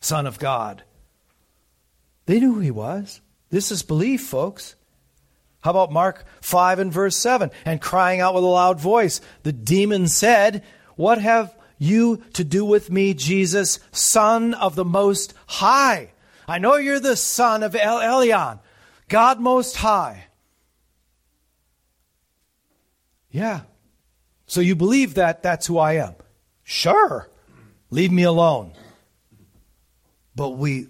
Son 0.00 0.26
of 0.26 0.38
God. 0.38 0.82
They 2.26 2.40
knew 2.40 2.54
who 2.54 2.60
he 2.60 2.70
was. 2.70 3.20
This 3.50 3.70
is 3.70 3.82
belief, 3.82 4.22
folks. 4.22 4.76
How 5.60 5.70
about 5.70 5.92
Mark 5.92 6.24
5 6.40 6.78
and 6.78 6.92
verse 6.92 7.16
7? 7.16 7.50
And 7.64 7.80
crying 7.80 8.20
out 8.20 8.34
with 8.34 8.44
a 8.44 8.46
loud 8.46 8.80
voice, 8.80 9.20
the 9.42 9.52
demon 9.52 10.08
said, 10.08 10.64
What 10.96 11.20
have 11.20 11.54
you 11.78 12.22
to 12.34 12.44
do 12.44 12.64
with 12.64 12.90
me, 12.90 13.14
Jesus, 13.14 13.78
Son 13.92 14.54
of 14.54 14.74
the 14.74 14.84
Most 14.84 15.34
High? 15.46 16.12
I 16.48 16.58
know 16.58 16.76
you're 16.76 17.00
the 17.00 17.16
son 17.16 17.62
of 17.62 17.76
El 17.76 17.98
Elyon, 17.98 18.60
God 19.08 19.38
Most 19.38 19.76
High. 19.76 20.26
Yeah, 23.30 23.60
so 24.50 24.60
you 24.60 24.74
believe 24.74 25.14
that 25.14 25.44
that's 25.44 25.68
who 25.68 25.78
I 25.78 25.92
am? 25.92 26.16
Sure. 26.64 27.30
Leave 27.88 28.10
me 28.10 28.24
alone. 28.24 28.72
But 30.34 30.50
we 30.50 30.88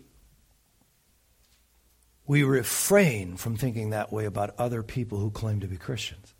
we 2.26 2.42
refrain 2.42 3.36
from 3.36 3.56
thinking 3.56 3.90
that 3.90 4.10
way 4.10 4.24
about 4.24 4.54
other 4.56 4.82
people 4.82 5.18
who 5.18 5.30
claim 5.30 5.60
to 5.60 5.66
be 5.66 5.76
Christians. 5.76 6.32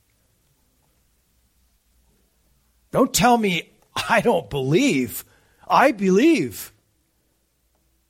Don't 2.90 3.12
tell 3.12 3.36
me 3.36 3.68
I 4.08 4.22
don't 4.22 4.48
believe. 4.48 5.22
I 5.68 5.92
believe. 5.92 6.72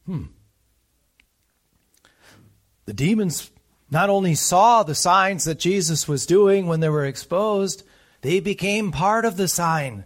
Hmm. 0.06 0.26
The 2.84 2.94
demons 2.94 3.50
not 3.90 4.08
only 4.08 4.36
saw 4.36 4.84
the 4.84 4.94
signs 4.94 5.46
that 5.46 5.58
Jesus 5.58 6.06
was 6.06 6.26
doing 6.26 6.68
when 6.68 6.78
they 6.78 6.88
were 6.88 7.04
exposed, 7.04 7.82
they 8.22 8.40
became 8.40 8.92
part 8.92 9.24
of 9.24 9.36
the 9.36 9.48
sign. 9.48 10.04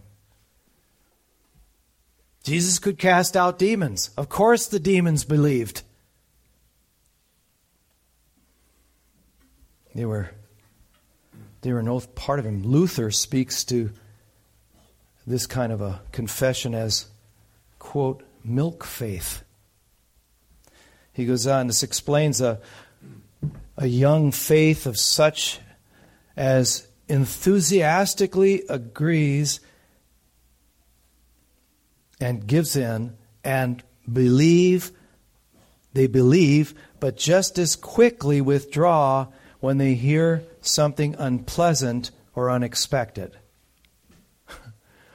Jesus 2.43 2.77
could 2.77 2.99
cast 2.99 3.35
out 3.35 3.57
demons. 3.57 4.11
Of 4.17 4.29
course, 4.29 4.67
the 4.67 4.79
demons 4.79 5.23
believed. 5.23 5.81
They 9.95 10.05
were, 10.05 10.29
they 11.61 11.73
were 11.73 11.81
no 11.81 11.99
part 11.99 12.39
of 12.39 12.45
him. 12.45 12.63
Luther 12.63 13.09
speaks 13.11 13.63
to 13.65 13.91
this 15.25 15.47
kind 15.47 15.71
of 15.71 15.81
a 15.81 16.01
confession 16.11 16.75
as, 16.75 17.07
quote, 17.79 18.21
milk 18.43 18.83
faith. 18.83 19.43
He 21.13 21.25
goes 21.25 21.47
on, 21.47 21.67
this 21.67 21.81
explains 21.81 22.41
a, 22.41 22.59
a 23.77 23.87
young 23.87 24.31
faith 24.31 24.85
of 24.85 24.99
such 24.99 25.59
as 26.35 26.85
enthusiastically 27.07 28.63
agrees 28.69 29.59
and 32.19 32.47
gives 32.47 32.75
in 32.75 33.15
and 33.43 33.83
believe 34.11 34.91
they 35.93 36.07
believe 36.07 36.73
but 36.99 37.17
just 37.17 37.57
as 37.57 37.75
quickly 37.75 38.41
withdraw 38.41 39.27
when 39.59 39.77
they 39.77 39.93
hear 39.93 40.43
something 40.61 41.15
unpleasant 41.17 42.11
or 42.33 42.49
unexpected. 42.49 43.35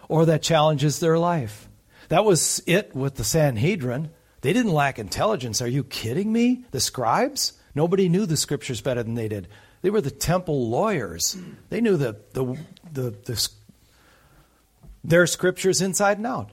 Or 0.08 0.26
that 0.26 0.42
challenges 0.42 0.98
their 0.98 1.20
life. 1.20 1.68
That 2.08 2.24
was 2.24 2.60
it 2.66 2.96
with 2.96 3.14
the 3.14 3.22
sanhedrin. 3.22 4.10
They 4.40 4.52
didn't 4.52 4.72
lack 4.72 4.98
intelligence. 4.98 5.62
Are 5.62 5.68
you 5.68 5.84
kidding 5.84 6.32
me? 6.32 6.64
The 6.72 6.80
scribes? 6.80 7.52
Nobody 7.76 8.08
knew 8.08 8.26
the 8.26 8.36
scriptures 8.36 8.80
better 8.80 9.04
than 9.04 9.14
they 9.14 9.28
did 9.28 9.46
they 9.82 9.90
were 9.90 10.00
the 10.00 10.10
temple 10.10 10.68
lawyers. 10.68 11.36
They 11.70 11.80
knew 11.80 11.96
the, 11.96 12.16
the, 12.32 12.56
the, 12.92 13.10
the, 13.24 13.48
their 15.02 15.26
scriptures 15.26 15.80
inside 15.80 16.18
and 16.18 16.26
out. 16.26 16.50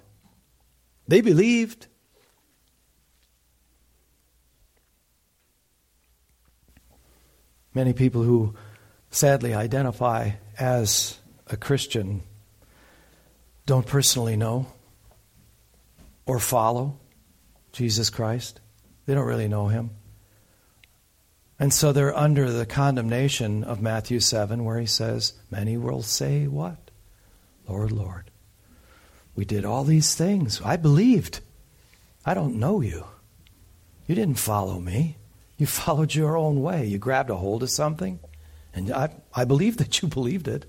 They 1.08 1.22
believed. 1.22 1.88
Many 7.74 7.94
people 7.94 8.24
who 8.24 8.56
sadly 9.12 9.54
identify 9.54 10.32
as 10.58 11.20
a 11.48 11.58
Christian 11.58 12.24
don't 13.66 13.86
personally 13.86 14.38
know 14.38 14.68
or 16.26 16.40
follow 16.40 17.00
Jesus 17.72 18.10
Christ. 18.10 18.60
They 19.06 19.14
don't 19.14 19.26
really 19.28 19.48
know 19.48 19.68
him. 19.68 19.92
And 21.60 21.74
so 21.74 21.92
they're 21.92 22.16
under 22.16 22.52
the 22.52 22.66
condemnation 22.66 23.64
of 23.64 23.82
Matthew 23.82 24.20
7, 24.20 24.64
where 24.64 24.80
he 24.80 24.86
says, 24.86 25.34
Many 25.50 25.76
will 25.78 26.04
say, 26.04 26.48
What? 26.48 26.92
Lord, 27.68 27.92
Lord, 27.92 28.32
we 29.36 29.44
did 29.44 29.66
all 29.66 29.84
these 29.84 30.16
things. 30.16 30.62
I 30.64 30.78
believed. 30.78 31.42
I 32.26 32.34
don't 32.34 32.56
know 32.56 32.82
you. 32.82 33.06
You 34.06 34.16
didn't 34.16 34.40
follow 34.40 34.80
me. 34.80 35.18
You 35.58 35.66
followed 35.66 36.14
your 36.14 36.38
own 36.38 36.62
way. 36.62 36.86
You 36.86 36.98
grabbed 36.98 37.30
a 37.30 37.36
hold 37.36 37.64
of 37.64 37.70
something, 37.70 38.20
and 38.74 38.92
I, 38.92 39.10
I 39.34 39.46
believe 39.46 39.78
that 39.78 40.02
you 40.02 40.08
believed 40.08 40.48
it. 40.48 40.66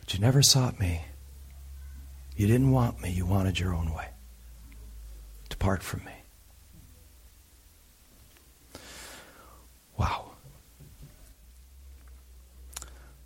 But 0.00 0.14
you 0.14 0.20
never 0.20 0.42
sought 0.42 0.80
me. 0.80 1.02
You 2.36 2.46
didn't 2.46 2.70
want 2.70 3.00
me. 3.00 3.10
You 3.10 3.26
wanted 3.26 3.58
your 3.58 3.74
own 3.74 3.92
way. 3.92 4.08
Depart 5.48 5.82
from 5.82 6.04
me. 6.04 6.12
Wow. 9.98 10.32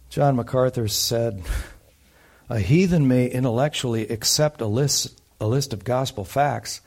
John 0.08 0.36
MacArthur 0.36 0.88
said, 0.88 1.42
A 2.48 2.58
heathen 2.58 3.06
may 3.06 3.26
intellectually 3.26 4.08
accept 4.08 4.60
a 4.60 4.66
list, 4.66 5.20
a 5.40 5.46
list 5.46 5.72
of 5.72 5.84
gospel 5.84 6.24
facts, 6.24 6.80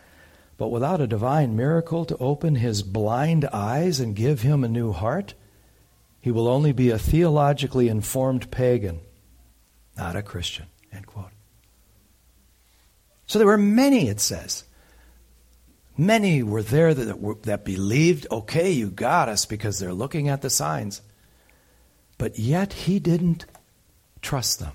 but 0.58 0.68
without 0.68 1.02
a 1.02 1.08
divine 1.08 1.56
miracle 1.56 2.06
to 2.06 2.18
open 2.18 2.56
his 2.56 2.84
blind 2.84 3.46
eyes 3.52 4.00
and 4.00 4.16
give 4.16 4.42
him 4.42 4.64
a 4.64 4.70
new 4.70 4.92
heart, 4.92 5.34
he 6.20 6.32
will 6.32 6.48
only 6.48 6.72
be 6.72 6.90
a 6.90 7.00
theologically 7.00 7.90
informed 7.90 8.50
pagan, 8.52 9.00
not 9.98 10.16
a 10.16 10.22
Christian. 10.22 10.66
End 10.92 11.08
quote. 11.08 11.32
So 13.26 13.40
there 13.40 13.48
were 13.48 13.58
many, 13.58 14.10
it 14.10 14.20
says, 14.20 14.64
Many 15.98 16.42
were 16.42 16.64
there 16.64 16.94
that, 16.94 17.44
that 17.44 17.66
believed, 17.66 18.26
okay, 18.32 18.72
you 18.72 18.90
got 18.90 19.30
us 19.30 19.46
because 19.46 19.80
they're 19.80 19.94
looking 19.94 20.28
at 20.28 20.42
the 20.42 20.50
signs. 20.50 21.02
But 22.18 22.40
yet 22.40 22.74
he 22.74 23.00
didn't 23.00 23.46
trust 24.22 24.60
them. 24.60 24.74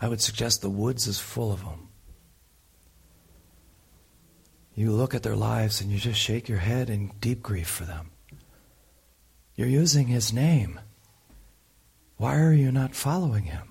I 0.00 0.08
would 0.08 0.20
suggest 0.20 0.62
the 0.62 0.70
woods 0.70 1.06
is 1.06 1.18
full 1.18 1.52
of 1.52 1.60
them. 1.60 1.88
You 4.74 4.92
look 4.92 5.12
at 5.12 5.24
their 5.24 5.36
lives 5.36 5.80
and 5.80 5.90
you 5.90 5.98
just 5.98 6.20
shake 6.20 6.48
your 6.48 6.58
head 6.58 6.88
in 6.88 7.10
deep 7.20 7.42
grief 7.42 7.68
for 7.68 7.84
them. 7.84 8.10
You're 9.56 9.66
using 9.66 10.06
his 10.06 10.32
name. 10.32 10.78
Why 12.16 12.38
are 12.38 12.52
you 12.52 12.70
not 12.70 12.94
following 12.94 13.44
him? 13.44 13.70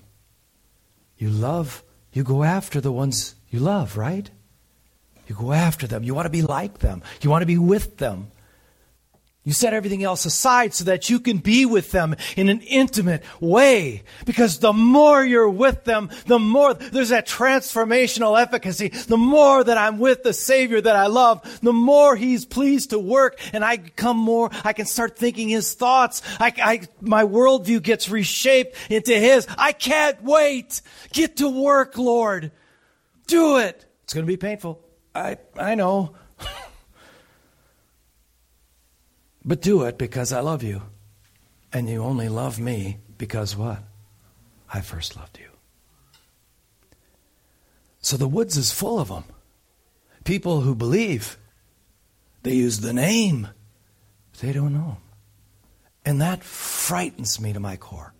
You 1.16 1.30
love, 1.30 1.82
you 2.12 2.24
go 2.24 2.42
after 2.42 2.78
the 2.80 2.92
ones 2.92 3.34
you 3.50 3.60
love, 3.60 3.96
right? 3.96 4.30
You 5.26 5.34
go 5.34 5.52
after 5.52 5.86
them. 5.86 6.02
You 6.02 6.14
want 6.14 6.26
to 6.26 6.30
be 6.30 6.42
like 6.42 6.78
them. 6.78 7.02
You 7.20 7.30
want 7.30 7.42
to 7.42 7.46
be 7.46 7.58
with 7.58 7.98
them. 7.98 8.30
You 9.48 9.54
set 9.54 9.72
everything 9.72 10.04
else 10.04 10.26
aside 10.26 10.74
so 10.74 10.84
that 10.84 11.08
you 11.08 11.20
can 11.20 11.38
be 11.38 11.64
with 11.64 11.90
them 11.90 12.16
in 12.36 12.50
an 12.50 12.60
intimate 12.60 13.22
way. 13.40 14.02
Because 14.26 14.58
the 14.58 14.74
more 14.74 15.24
you're 15.24 15.48
with 15.48 15.84
them, 15.84 16.10
the 16.26 16.38
more 16.38 16.74
there's 16.74 17.08
that 17.08 17.26
transformational 17.26 18.38
efficacy. 18.38 18.88
The 18.88 19.16
more 19.16 19.64
that 19.64 19.78
I'm 19.78 19.98
with 19.98 20.22
the 20.22 20.34
Savior 20.34 20.82
that 20.82 20.96
I 20.96 21.06
love, 21.06 21.60
the 21.62 21.72
more 21.72 22.14
He's 22.14 22.44
pleased 22.44 22.90
to 22.90 22.98
work 22.98 23.40
and 23.54 23.64
I 23.64 23.78
become 23.78 24.18
more, 24.18 24.50
I 24.64 24.74
can 24.74 24.84
start 24.84 25.16
thinking 25.16 25.48
His 25.48 25.72
thoughts. 25.72 26.20
I, 26.38 26.52
I, 26.62 26.80
my 27.00 27.24
worldview 27.24 27.82
gets 27.82 28.10
reshaped 28.10 28.76
into 28.90 29.14
His. 29.14 29.46
I 29.56 29.72
can't 29.72 30.22
wait. 30.22 30.82
Get 31.14 31.38
to 31.38 31.48
work, 31.48 31.96
Lord. 31.96 32.50
Do 33.28 33.58
it. 33.58 33.84
It's 34.02 34.14
going 34.14 34.26
to 34.26 34.32
be 34.32 34.36
painful. 34.36 34.82
I, 35.14 35.36
I 35.56 35.74
know. 35.74 36.14
but 39.44 39.62
do 39.62 39.84
it 39.84 39.98
because 39.98 40.32
I 40.32 40.40
love 40.40 40.62
you. 40.62 40.82
And 41.72 41.88
you 41.88 42.02
only 42.02 42.28
love 42.28 42.58
me 42.58 42.98
because 43.18 43.54
what? 43.54 43.82
I 44.72 44.80
first 44.80 45.16
loved 45.16 45.38
you. 45.38 45.48
So 48.00 48.16
the 48.16 48.26
woods 48.26 48.56
is 48.56 48.72
full 48.72 48.98
of 48.98 49.08
them. 49.08 49.24
People 50.24 50.62
who 50.62 50.74
believe. 50.74 51.36
They 52.42 52.54
use 52.54 52.80
the 52.80 52.94
name. 52.94 53.48
They 54.40 54.52
don't 54.52 54.72
know. 54.72 54.98
And 56.06 56.22
that 56.22 56.42
frightens 56.42 57.38
me 57.38 57.52
to 57.52 57.60
my 57.60 57.76
core. 57.76 58.14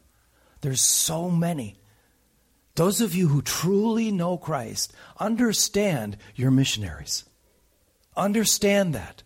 There's 0.60 0.82
so 0.82 1.30
many 1.30 1.77
those 2.78 3.00
of 3.00 3.12
you 3.12 3.26
who 3.26 3.42
truly 3.42 4.12
know 4.12 4.38
Christ 4.38 4.92
understand 5.18 6.16
you're 6.36 6.52
missionaries. 6.52 7.24
Understand 8.16 8.94
that. 8.94 9.24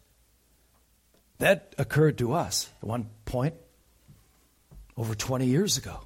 That 1.39 1.75
occurred 1.77 2.17
to 2.19 2.33
us 2.33 2.71
at 2.83 2.89
one 2.89 3.11
point 3.27 3.55
over 4.97 5.15
20 5.15 5.45
years 5.45 5.77
ago. 5.77 6.01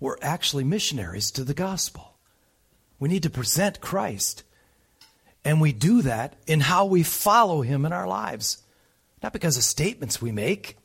We're 0.00 0.16
actually 0.22 0.64
missionaries 0.64 1.30
to 1.32 1.44
the 1.44 1.52
gospel. 1.52 2.16
We 2.98 3.10
need 3.10 3.24
to 3.24 3.30
present 3.30 3.82
Christ. 3.82 4.42
And 5.44 5.60
we 5.60 5.72
do 5.72 6.00
that 6.00 6.36
in 6.46 6.60
how 6.60 6.86
we 6.86 7.02
follow 7.02 7.60
him 7.60 7.84
in 7.84 7.92
our 7.92 8.08
lives, 8.08 8.62
not 9.22 9.34
because 9.34 9.58
of 9.58 9.62
statements 9.62 10.22
we 10.22 10.32
make. 10.32 10.77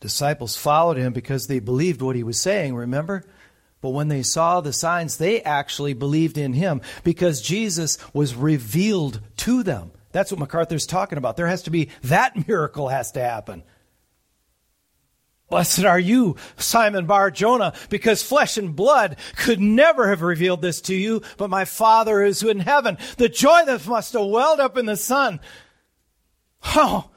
Disciples 0.00 0.56
followed 0.56 0.96
him 0.96 1.12
because 1.12 1.46
they 1.46 1.60
believed 1.60 2.00
what 2.00 2.16
he 2.16 2.22
was 2.22 2.40
saying, 2.40 2.74
remember? 2.74 3.24
But 3.80 3.90
when 3.90 4.08
they 4.08 4.22
saw 4.22 4.60
the 4.60 4.72
signs, 4.72 5.16
they 5.16 5.42
actually 5.42 5.94
believed 5.94 6.36
in 6.36 6.54
him 6.54 6.80
because 7.04 7.40
Jesus 7.40 7.98
was 8.12 8.34
revealed 8.34 9.20
to 9.38 9.62
them. 9.62 9.92
That's 10.12 10.30
what 10.30 10.40
MacArthur's 10.40 10.86
talking 10.86 11.18
about. 11.18 11.36
There 11.36 11.46
has 11.46 11.62
to 11.62 11.70
be 11.70 11.90
that 12.02 12.48
miracle 12.48 12.88
has 12.88 13.12
to 13.12 13.20
happen. 13.20 13.62
Blessed 15.50 15.84
are 15.84 15.98
you, 15.98 16.36
Simon 16.56 17.06
Bar 17.06 17.32
Jonah, 17.32 17.74
because 17.88 18.22
flesh 18.22 18.56
and 18.56 18.76
blood 18.76 19.16
could 19.36 19.60
never 19.60 20.08
have 20.08 20.22
revealed 20.22 20.62
this 20.62 20.80
to 20.82 20.94
you, 20.94 21.22
but 21.38 21.50
my 21.50 21.64
Father 21.64 22.22
is 22.22 22.42
in 22.44 22.60
heaven. 22.60 22.96
The 23.16 23.28
joy 23.28 23.64
that 23.66 23.86
must 23.86 24.12
have 24.12 24.26
welled 24.26 24.60
up 24.60 24.78
in 24.78 24.86
the 24.86 24.96
Son. 24.96 25.40
Oh, 26.76 27.10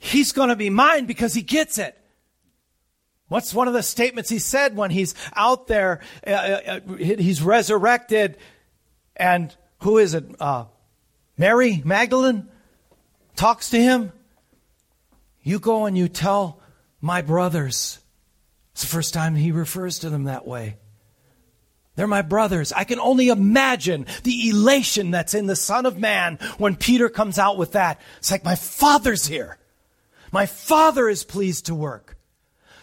he's 0.00 0.32
going 0.32 0.48
to 0.48 0.56
be 0.56 0.70
mine 0.70 1.06
because 1.06 1.34
he 1.34 1.42
gets 1.42 1.78
it. 1.78 1.96
What's 3.28 3.54
one 3.54 3.68
of 3.68 3.74
the 3.74 3.82
statements 3.84 4.28
he 4.28 4.40
said 4.40 4.74
when 4.74 4.90
he's 4.90 5.14
out 5.36 5.68
there? 5.68 6.00
Uh, 6.26 6.30
uh, 6.30 6.80
uh 6.88 6.94
he's 6.96 7.40
resurrected, 7.40 8.38
and 9.14 9.54
who 9.82 9.98
is 9.98 10.14
it? 10.14 10.24
Uh, 10.40 10.64
Mary 11.38 11.80
Magdalene 11.84 12.48
talks 13.36 13.70
to 13.70 13.80
him. 13.80 14.10
You 15.42 15.60
go 15.60 15.86
and 15.86 15.96
you 15.96 16.08
tell 16.08 16.60
my 17.00 17.22
brothers. 17.22 18.00
It's 18.72 18.82
the 18.82 18.88
first 18.88 19.14
time 19.14 19.36
he 19.36 19.52
refers 19.52 20.00
to 20.00 20.10
them 20.10 20.24
that 20.24 20.46
way. 20.46 20.76
They're 21.94 22.06
my 22.06 22.22
brothers. 22.22 22.72
I 22.72 22.84
can 22.84 22.98
only 22.98 23.28
imagine 23.28 24.06
the 24.22 24.48
elation 24.48 25.12
that's 25.12 25.34
in 25.34 25.46
the 25.46 25.54
Son 25.54 25.86
of 25.86 25.98
Man 25.98 26.38
when 26.58 26.74
Peter 26.74 27.08
comes 27.08 27.38
out 27.38 27.58
with 27.58 27.72
that. 27.72 28.00
It's 28.18 28.30
like, 28.30 28.44
my 28.44 28.54
Father's 28.54 29.26
here. 29.26 29.59
My 30.32 30.46
Father 30.46 31.08
is 31.08 31.24
pleased 31.24 31.66
to 31.66 31.74
work. 31.74 32.16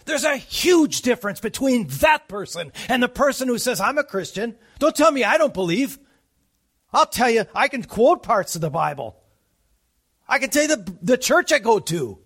There's 0.04 0.24
a 0.24 0.36
huge 0.36 1.02
difference 1.02 1.40
between 1.40 1.86
that 2.00 2.28
person 2.28 2.72
and 2.88 3.02
the 3.02 3.08
person 3.08 3.48
who 3.48 3.58
says, 3.58 3.80
I'm 3.80 3.98
a 3.98 4.04
Christian. 4.04 4.56
Don't 4.78 4.96
tell 4.96 5.10
me 5.10 5.22
I 5.22 5.36
don't 5.36 5.52
believe. 5.52 5.98
I'll 6.92 7.06
tell 7.06 7.28
you, 7.28 7.44
I 7.54 7.68
can 7.68 7.82
quote 7.82 8.22
parts 8.22 8.54
of 8.54 8.62
the 8.62 8.70
Bible. 8.70 9.16
I 10.26 10.38
can 10.38 10.50
tell 10.50 10.62
you 10.62 10.76
the, 10.76 10.94
the 11.02 11.18
church 11.18 11.52
I 11.52 11.58
go 11.58 11.78
to. 11.78 12.18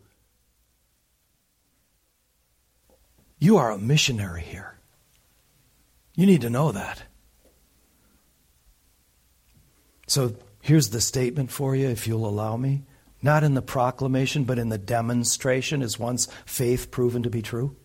You 3.39 3.57
are 3.57 3.73
a 3.73 3.79
missionary 3.79 4.43
here. 4.43 4.79
You 6.15 6.27
need 6.27 6.43
to 6.43 6.51
know 6.51 6.71
that. 6.71 7.03
So 10.07 10.37
here's 10.61 10.91
the 10.91 11.01
statement 11.01 11.51
for 11.51 11.75
you, 11.75 11.89
if 11.89 12.07
you'll 12.07 12.29
allow 12.29 12.57
me. 12.57 12.85
Not 13.23 13.45
in 13.45 13.55
the 13.55 13.63
proclamation, 13.63 14.45
but 14.45 14.59
in 14.59 14.69
the 14.69 14.79
demonstration 14.79 15.81
is 15.81 15.99
one's 15.99 16.27
faith 16.45 16.91
proven 16.91 17.23
to 17.23 17.31
be 17.31 17.41
true. 17.41 17.77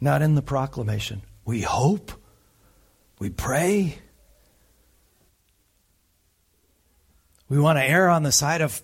Not 0.00 0.22
in 0.22 0.36
the 0.36 0.42
proclamation. 0.42 1.22
We 1.44 1.62
hope, 1.62 2.12
we 3.18 3.30
pray, 3.30 3.98
we 7.48 7.58
want 7.58 7.78
to 7.78 7.84
err 7.84 8.08
on 8.08 8.22
the 8.22 8.32
side 8.32 8.60
of, 8.60 8.82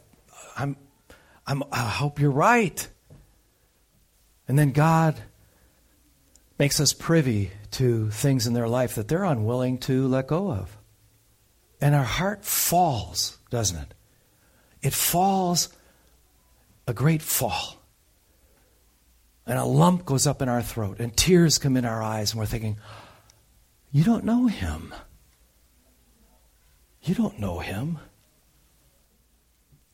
I'm, 0.56 0.76
I'm, 1.46 1.62
I 1.70 1.80
hope 1.80 2.20
you're 2.20 2.30
right. 2.30 2.88
And 4.48 4.58
then 4.58 4.72
God 4.72 5.20
makes 6.58 6.80
us 6.80 6.92
privy 6.92 7.50
to 7.72 8.10
things 8.10 8.46
in 8.46 8.52
their 8.52 8.68
life 8.68 8.96
that 8.96 9.08
they're 9.08 9.24
unwilling 9.24 9.78
to 9.78 10.06
let 10.06 10.26
go 10.26 10.50
of. 10.52 10.76
And 11.80 11.94
our 11.94 12.04
heart 12.04 12.44
falls, 12.44 13.38
doesn't 13.50 13.78
it? 13.78 13.94
It 14.82 14.92
falls 14.92 15.68
a 16.86 16.92
great 16.92 17.22
fall. 17.22 17.76
And 19.46 19.58
a 19.58 19.64
lump 19.64 20.04
goes 20.04 20.26
up 20.26 20.42
in 20.42 20.48
our 20.48 20.62
throat, 20.62 21.00
and 21.00 21.16
tears 21.16 21.58
come 21.58 21.76
in 21.76 21.84
our 21.84 22.02
eyes, 22.02 22.32
and 22.32 22.38
we're 22.38 22.46
thinking, 22.46 22.76
You 23.90 24.04
don't 24.04 24.24
know 24.24 24.46
him. 24.46 24.94
You 27.02 27.14
don't 27.14 27.40
know 27.40 27.58
him. 27.58 27.98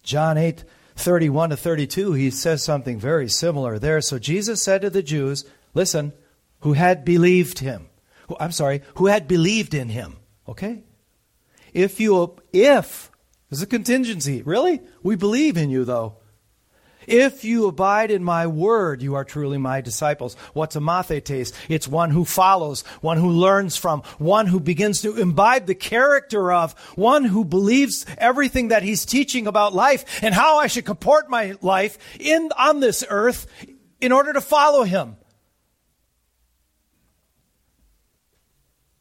John 0.02 0.36
8, 0.36 0.64
31 0.96 1.50
to 1.50 1.56
32, 1.56 2.12
he 2.12 2.30
says 2.30 2.62
something 2.62 2.98
very 2.98 3.28
similar 3.28 3.78
there. 3.78 4.00
So 4.00 4.18
Jesus 4.18 4.62
said 4.62 4.82
to 4.82 4.90
the 4.90 5.02
Jews, 5.02 5.44
Listen, 5.74 6.12
who 6.60 6.74
had 6.74 7.04
believed 7.04 7.60
him. 7.60 7.88
Who, 8.28 8.36
I'm 8.38 8.52
sorry, 8.52 8.82
who 8.96 9.06
had 9.06 9.28
believed 9.28 9.74
in 9.74 9.88
him. 9.88 10.16
Okay? 10.46 10.82
If 11.72 12.00
you, 12.00 12.36
if, 12.52 13.10
there's 13.50 13.62
a 13.62 13.66
contingency. 13.66 14.42
Really? 14.42 14.80
We 15.02 15.16
believe 15.16 15.56
in 15.56 15.70
you, 15.70 15.84
though. 15.84 16.16
If 17.06 17.42
you 17.42 17.66
abide 17.66 18.10
in 18.10 18.22
my 18.22 18.46
word, 18.46 19.00
you 19.00 19.14
are 19.14 19.24
truly 19.24 19.56
my 19.56 19.80
disciples. 19.80 20.34
What's 20.52 20.76
a 20.76 20.80
mathetes? 20.80 21.54
It's 21.66 21.88
one 21.88 22.10
who 22.10 22.26
follows, 22.26 22.82
one 23.00 23.16
who 23.16 23.30
learns 23.30 23.78
from, 23.78 24.02
one 24.18 24.46
who 24.46 24.60
begins 24.60 25.00
to 25.02 25.16
imbibe 25.16 25.64
the 25.64 25.74
character 25.74 26.52
of, 26.52 26.78
one 26.96 27.24
who 27.24 27.46
believes 27.46 28.04
everything 28.18 28.68
that 28.68 28.82
he's 28.82 29.06
teaching 29.06 29.46
about 29.46 29.74
life 29.74 30.22
and 30.22 30.34
how 30.34 30.58
I 30.58 30.66
should 30.66 30.84
comport 30.84 31.30
my 31.30 31.54
life 31.62 31.96
in, 32.20 32.50
on 32.58 32.80
this 32.80 33.02
earth 33.08 33.46
in 34.02 34.12
order 34.12 34.34
to 34.34 34.42
follow 34.42 34.84
him. 34.84 35.16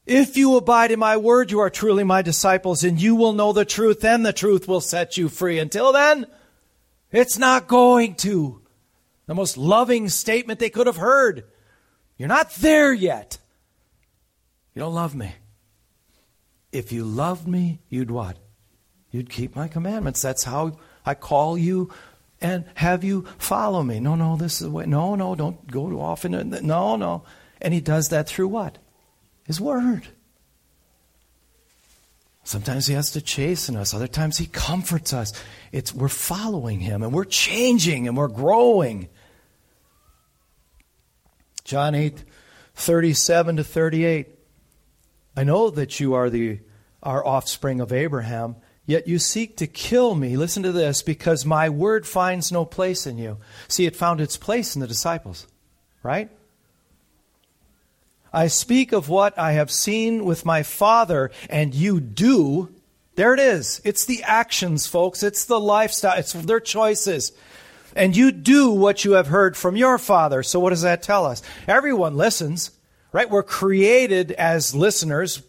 If 0.08 0.38
you 0.38 0.56
abide 0.56 0.90
in 0.90 0.98
my 0.98 1.18
word, 1.18 1.50
you 1.50 1.60
are 1.60 1.68
truly 1.68 2.02
my 2.02 2.22
disciples, 2.22 2.82
and 2.82 2.98
you 2.98 3.14
will 3.14 3.34
know 3.34 3.52
the 3.52 3.66
truth, 3.66 4.02
and 4.02 4.24
the 4.24 4.32
truth 4.32 4.66
will 4.66 4.80
set 4.80 5.18
you 5.18 5.28
free. 5.28 5.58
Until 5.58 5.92
then, 5.92 6.26
it's 7.12 7.36
not 7.36 7.68
going 7.68 8.14
to. 8.16 8.62
The 9.26 9.34
most 9.34 9.58
loving 9.58 10.08
statement 10.08 10.60
they 10.60 10.70
could 10.70 10.86
have 10.86 10.96
heard. 10.96 11.44
You're 12.16 12.26
not 12.26 12.50
there 12.54 12.90
yet. 12.90 13.36
You 14.74 14.80
don't 14.80 14.94
love 14.94 15.14
me. 15.14 15.34
If 16.72 16.90
you 16.90 17.04
loved 17.04 17.46
me, 17.46 17.80
you'd 17.90 18.10
what? 18.10 18.38
You'd 19.10 19.28
keep 19.28 19.54
my 19.54 19.68
commandments. 19.68 20.22
That's 20.22 20.44
how 20.44 20.78
I 21.04 21.12
call 21.12 21.58
you 21.58 21.92
and 22.40 22.64
have 22.76 23.04
you 23.04 23.26
follow 23.36 23.82
me. 23.82 24.00
No, 24.00 24.14
no, 24.14 24.38
this 24.38 24.54
is 24.54 24.60
the 24.60 24.70
way. 24.70 24.86
No, 24.86 25.16
no, 25.16 25.34
don't 25.34 25.70
go 25.70 26.00
off 26.00 26.24
in. 26.24 26.32
No, 26.62 26.96
no. 26.96 27.24
And 27.60 27.74
he 27.74 27.82
does 27.82 28.08
that 28.08 28.26
through 28.26 28.48
what? 28.48 28.78
His 29.48 29.60
Word. 29.60 30.06
Sometimes 32.44 32.86
He 32.86 32.94
has 32.94 33.10
to 33.12 33.20
chasten 33.20 33.76
us, 33.76 33.94
other 33.94 34.06
times 34.06 34.36
He 34.36 34.46
comforts 34.46 35.12
us. 35.12 35.32
It's, 35.72 35.92
we're 35.92 36.08
following 36.08 36.80
Him 36.80 37.02
and 37.02 37.12
we're 37.12 37.24
changing 37.24 38.06
and 38.06 38.16
we're 38.16 38.28
growing. 38.28 39.08
John 41.64 41.94
8, 41.94 42.22
37 42.74 43.56
to 43.56 43.64
38. 43.64 44.28
I 45.34 45.44
know 45.44 45.70
that 45.70 45.98
you 45.98 46.14
are 46.14 46.30
the 46.30 46.60
our 47.02 47.24
offspring 47.24 47.80
of 47.80 47.92
Abraham, 47.92 48.56
yet 48.84 49.06
you 49.06 49.18
seek 49.18 49.56
to 49.58 49.66
kill 49.66 50.14
me. 50.14 50.36
Listen 50.36 50.64
to 50.64 50.72
this, 50.72 51.00
because 51.00 51.46
my 51.46 51.68
word 51.68 52.06
finds 52.06 52.50
no 52.50 52.64
place 52.64 53.06
in 53.06 53.16
you. 53.18 53.38
See, 53.68 53.86
it 53.86 53.94
found 53.94 54.20
its 54.20 54.36
place 54.36 54.74
in 54.74 54.80
the 54.80 54.88
disciples, 54.88 55.46
right? 56.02 56.28
I 58.32 58.48
speak 58.48 58.92
of 58.92 59.08
what 59.08 59.38
I 59.38 59.52
have 59.52 59.70
seen 59.70 60.24
with 60.24 60.44
my 60.44 60.62
Father, 60.62 61.30
and 61.48 61.74
you 61.74 62.00
do. 62.00 62.74
There 63.14 63.34
it 63.34 63.40
is. 63.40 63.80
It's 63.84 64.04
the 64.04 64.22
actions, 64.22 64.86
folks. 64.86 65.22
It's 65.22 65.44
the 65.44 65.58
lifestyle. 65.58 66.18
It's 66.18 66.32
their 66.32 66.60
choices. 66.60 67.32
And 67.96 68.16
you 68.16 68.30
do 68.30 68.70
what 68.70 69.04
you 69.04 69.12
have 69.12 69.28
heard 69.28 69.56
from 69.56 69.76
your 69.76 69.98
Father. 69.98 70.42
So, 70.42 70.60
what 70.60 70.70
does 70.70 70.82
that 70.82 71.02
tell 71.02 71.26
us? 71.26 71.42
Everyone 71.66 72.16
listens, 72.16 72.70
right? 73.12 73.28
We're 73.28 73.42
created 73.42 74.32
as 74.32 74.74
listeners. 74.74 75.42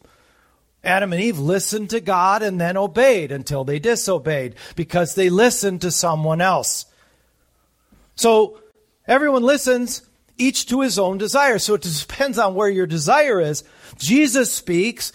Adam 0.83 1.11
and 1.11 1.21
Eve 1.21 1.37
listened 1.37 1.89
to 1.89 1.99
God 1.99 2.41
and 2.41 2.59
then 2.59 2.77
obeyed 2.77 3.31
until 3.31 3.65
they 3.65 3.79
disobeyed 3.79 4.55
because 4.75 5.13
they 5.13 5.29
listened 5.29 5.81
to 5.81 5.91
someone 5.91 6.39
else. 6.39 6.85
So, 8.15 8.61
everyone 9.05 9.43
listens, 9.43 10.08
each 10.39 10.67
to 10.67 10.81
his 10.81 10.97
own 10.97 11.17
desire. 11.17 11.59
So 11.59 11.75
it 11.75 11.81
depends 11.99 12.39
on 12.39 12.55
where 12.55 12.69
your 12.69 12.87
desire 12.87 13.39
is. 13.39 13.63
Jesus 13.97 14.51
speaks, 14.51 15.11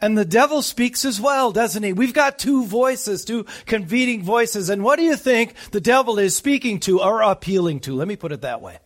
and 0.00 0.18
the 0.18 0.24
devil 0.24 0.60
speaks 0.60 1.04
as 1.04 1.20
well, 1.20 1.52
doesn't 1.52 1.82
he? 1.82 1.92
We've 1.92 2.12
got 2.12 2.38
two 2.38 2.66
voices, 2.66 3.24
two 3.24 3.46
competing 3.64 4.22
voices. 4.22 4.68
And 4.68 4.82
what 4.84 4.98
do 4.98 5.04
you 5.04 5.16
think 5.16 5.54
the 5.70 5.80
devil 5.80 6.18
is 6.18 6.36
speaking 6.36 6.80
to 6.80 7.00
or 7.00 7.22
appealing 7.22 7.80
to? 7.80 7.94
Let 7.94 8.08
me 8.08 8.16
put 8.16 8.32
it 8.32 8.42
that 8.42 8.60
way. 8.60 8.78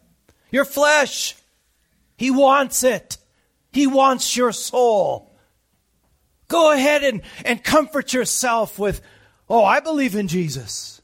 Your 0.51 0.64
flesh. 0.64 1.34
He 2.16 2.30
wants 2.30 2.84
it. 2.84 3.18
He 3.72 3.86
wants 3.86 4.36
your 4.36 4.53
soul. 4.53 5.36
Go 6.49 6.72
ahead 6.72 7.05
and, 7.05 7.22
and 7.44 7.62
comfort 7.62 8.12
yourself 8.12 8.78
with, 8.78 9.01
oh, 9.49 9.64
I 9.64 9.80
believe 9.80 10.14
in 10.14 10.28
Jesus. 10.28 10.97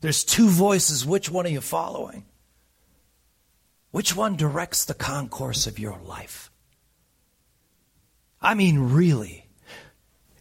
There's 0.00 0.24
two 0.24 0.48
voices. 0.48 1.06
Which 1.06 1.30
one 1.30 1.46
are 1.46 1.50
you 1.50 1.60
following? 1.60 2.24
Which 3.90 4.14
one 4.14 4.36
directs 4.36 4.84
the 4.84 4.94
concourse 4.94 5.66
of 5.66 5.78
your 5.78 5.98
life? 6.04 6.50
I 8.42 8.54
mean, 8.54 8.78
really, 8.78 9.46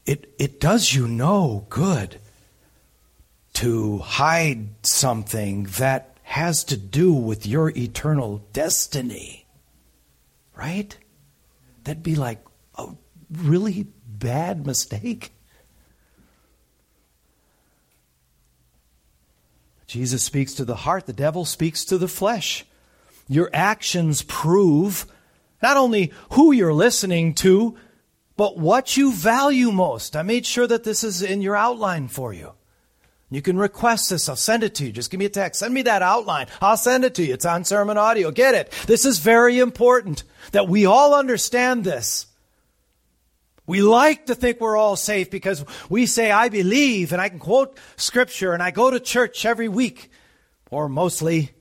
it, 0.05 0.33
it 0.37 0.59
does 0.59 0.93
you 0.93 1.07
no 1.07 1.65
good 1.69 2.19
to 3.53 3.99
hide 3.99 4.85
something 4.85 5.63
that 5.77 6.17
has 6.23 6.63
to 6.65 6.75
do 6.75 7.13
with 7.13 7.45
your 7.45 7.69
eternal 7.69 8.45
destiny. 8.51 9.45
Right? 10.55 10.97
That'd 11.83 12.03
be 12.03 12.15
like 12.15 12.43
a 12.77 12.89
really 13.31 13.87
bad 14.05 14.65
mistake. 14.65 15.31
Jesus 19.87 20.23
speaks 20.23 20.53
to 20.55 20.65
the 20.65 20.75
heart, 20.75 21.05
the 21.05 21.13
devil 21.13 21.45
speaks 21.45 21.85
to 21.85 21.97
the 21.97 22.07
flesh. 22.07 22.65
Your 23.27 23.49
actions 23.53 24.21
prove 24.23 25.05
not 25.61 25.77
only 25.77 26.11
who 26.31 26.51
you're 26.51 26.73
listening 26.73 27.33
to, 27.35 27.77
but 28.37 28.57
what 28.57 28.97
you 28.97 29.13
value 29.13 29.71
most. 29.71 30.15
I 30.15 30.21
made 30.21 30.45
sure 30.45 30.67
that 30.67 30.83
this 30.83 31.03
is 31.03 31.21
in 31.21 31.41
your 31.41 31.55
outline 31.55 32.07
for 32.07 32.33
you. 32.33 32.51
You 33.31 33.41
can 33.41 33.57
request 33.57 34.09
this. 34.09 34.29
I'll 34.29 34.35
send 34.35 34.63
it 34.63 34.75
to 34.75 34.85
you. 34.85 34.91
Just 34.91 35.09
give 35.09 35.19
me 35.19 35.25
a 35.25 35.29
text. 35.29 35.59
Send 35.59 35.73
me 35.73 35.81
that 35.83 36.01
outline. 36.01 36.47
I'll 36.61 36.77
send 36.77 37.03
it 37.03 37.15
to 37.15 37.25
you. 37.25 37.33
It's 37.33 37.45
on 37.45 37.63
SermonAudio. 37.63 38.33
Get 38.33 38.53
it. 38.53 38.71
This 38.85 39.05
is 39.05 39.19
very 39.19 39.59
important 39.59 40.23
that 40.51 40.67
we 40.67 40.85
all 40.85 41.15
understand 41.15 41.83
this. 41.83 42.27
We 43.67 43.81
like 43.81 44.27
to 44.27 44.35
think 44.35 44.61
we're 44.61 44.77
all 44.77 44.95
safe 44.95 45.31
because 45.31 45.65
we 45.89 46.05
say, 46.05 46.31
I 46.31 46.49
believe, 46.49 47.11
and 47.13 47.21
I 47.21 47.29
can 47.29 47.39
quote 47.39 47.77
scripture, 47.97 48.53
and 48.53 48.61
I 48.61 48.71
go 48.71 48.91
to 48.91 48.99
church 48.99 49.45
every 49.45 49.67
week, 49.67 50.11
or 50.69 50.87
mostly. 50.87 51.51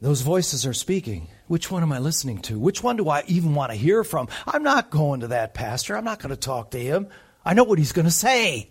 Those 0.00 0.22
voices 0.22 0.66
are 0.66 0.74
speaking. 0.74 1.28
Which 1.46 1.70
one 1.70 1.82
am 1.82 1.92
I 1.92 2.00
listening 2.00 2.38
to? 2.42 2.58
Which 2.58 2.82
one 2.82 2.96
do 2.96 3.08
I 3.08 3.22
even 3.28 3.54
want 3.54 3.70
to 3.70 3.78
hear 3.78 4.02
from? 4.02 4.28
I'm 4.46 4.64
not 4.64 4.90
going 4.90 5.20
to 5.20 5.28
that 5.28 5.54
pastor. 5.54 5.96
I'm 5.96 6.04
not 6.04 6.18
going 6.18 6.30
to 6.30 6.36
talk 6.36 6.72
to 6.72 6.78
him. 6.78 7.08
I 7.44 7.54
know 7.54 7.64
what 7.64 7.78
he's 7.78 7.92
going 7.92 8.06
to 8.06 8.10
say. 8.10 8.70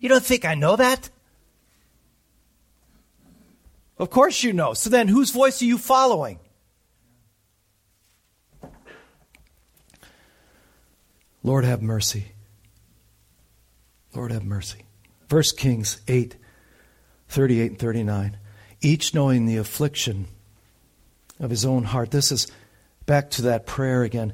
You 0.00 0.08
don't 0.08 0.24
think 0.24 0.44
I 0.44 0.54
know 0.54 0.74
that? 0.74 1.08
Of 3.96 4.10
course 4.10 4.42
you 4.42 4.52
know. 4.52 4.74
So 4.74 4.90
then, 4.90 5.06
whose 5.06 5.30
voice 5.30 5.62
are 5.62 5.66
you 5.66 5.78
following? 5.78 6.40
Lord, 11.44 11.66
have 11.66 11.82
mercy. 11.82 12.32
Lord, 14.14 14.32
have 14.32 14.44
mercy. 14.44 14.86
1 15.28 15.42
Kings 15.58 16.00
8, 16.08 16.36
38 17.28 17.70
and 17.72 17.78
39. 17.78 18.38
Each 18.80 19.14
knowing 19.14 19.44
the 19.44 19.58
affliction 19.58 20.26
of 21.38 21.50
his 21.50 21.64
own 21.66 21.84
heart. 21.84 22.10
This 22.10 22.32
is 22.32 22.50
back 23.04 23.30
to 23.32 23.42
that 23.42 23.66
prayer 23.66 24.02
again. 24.02 24.32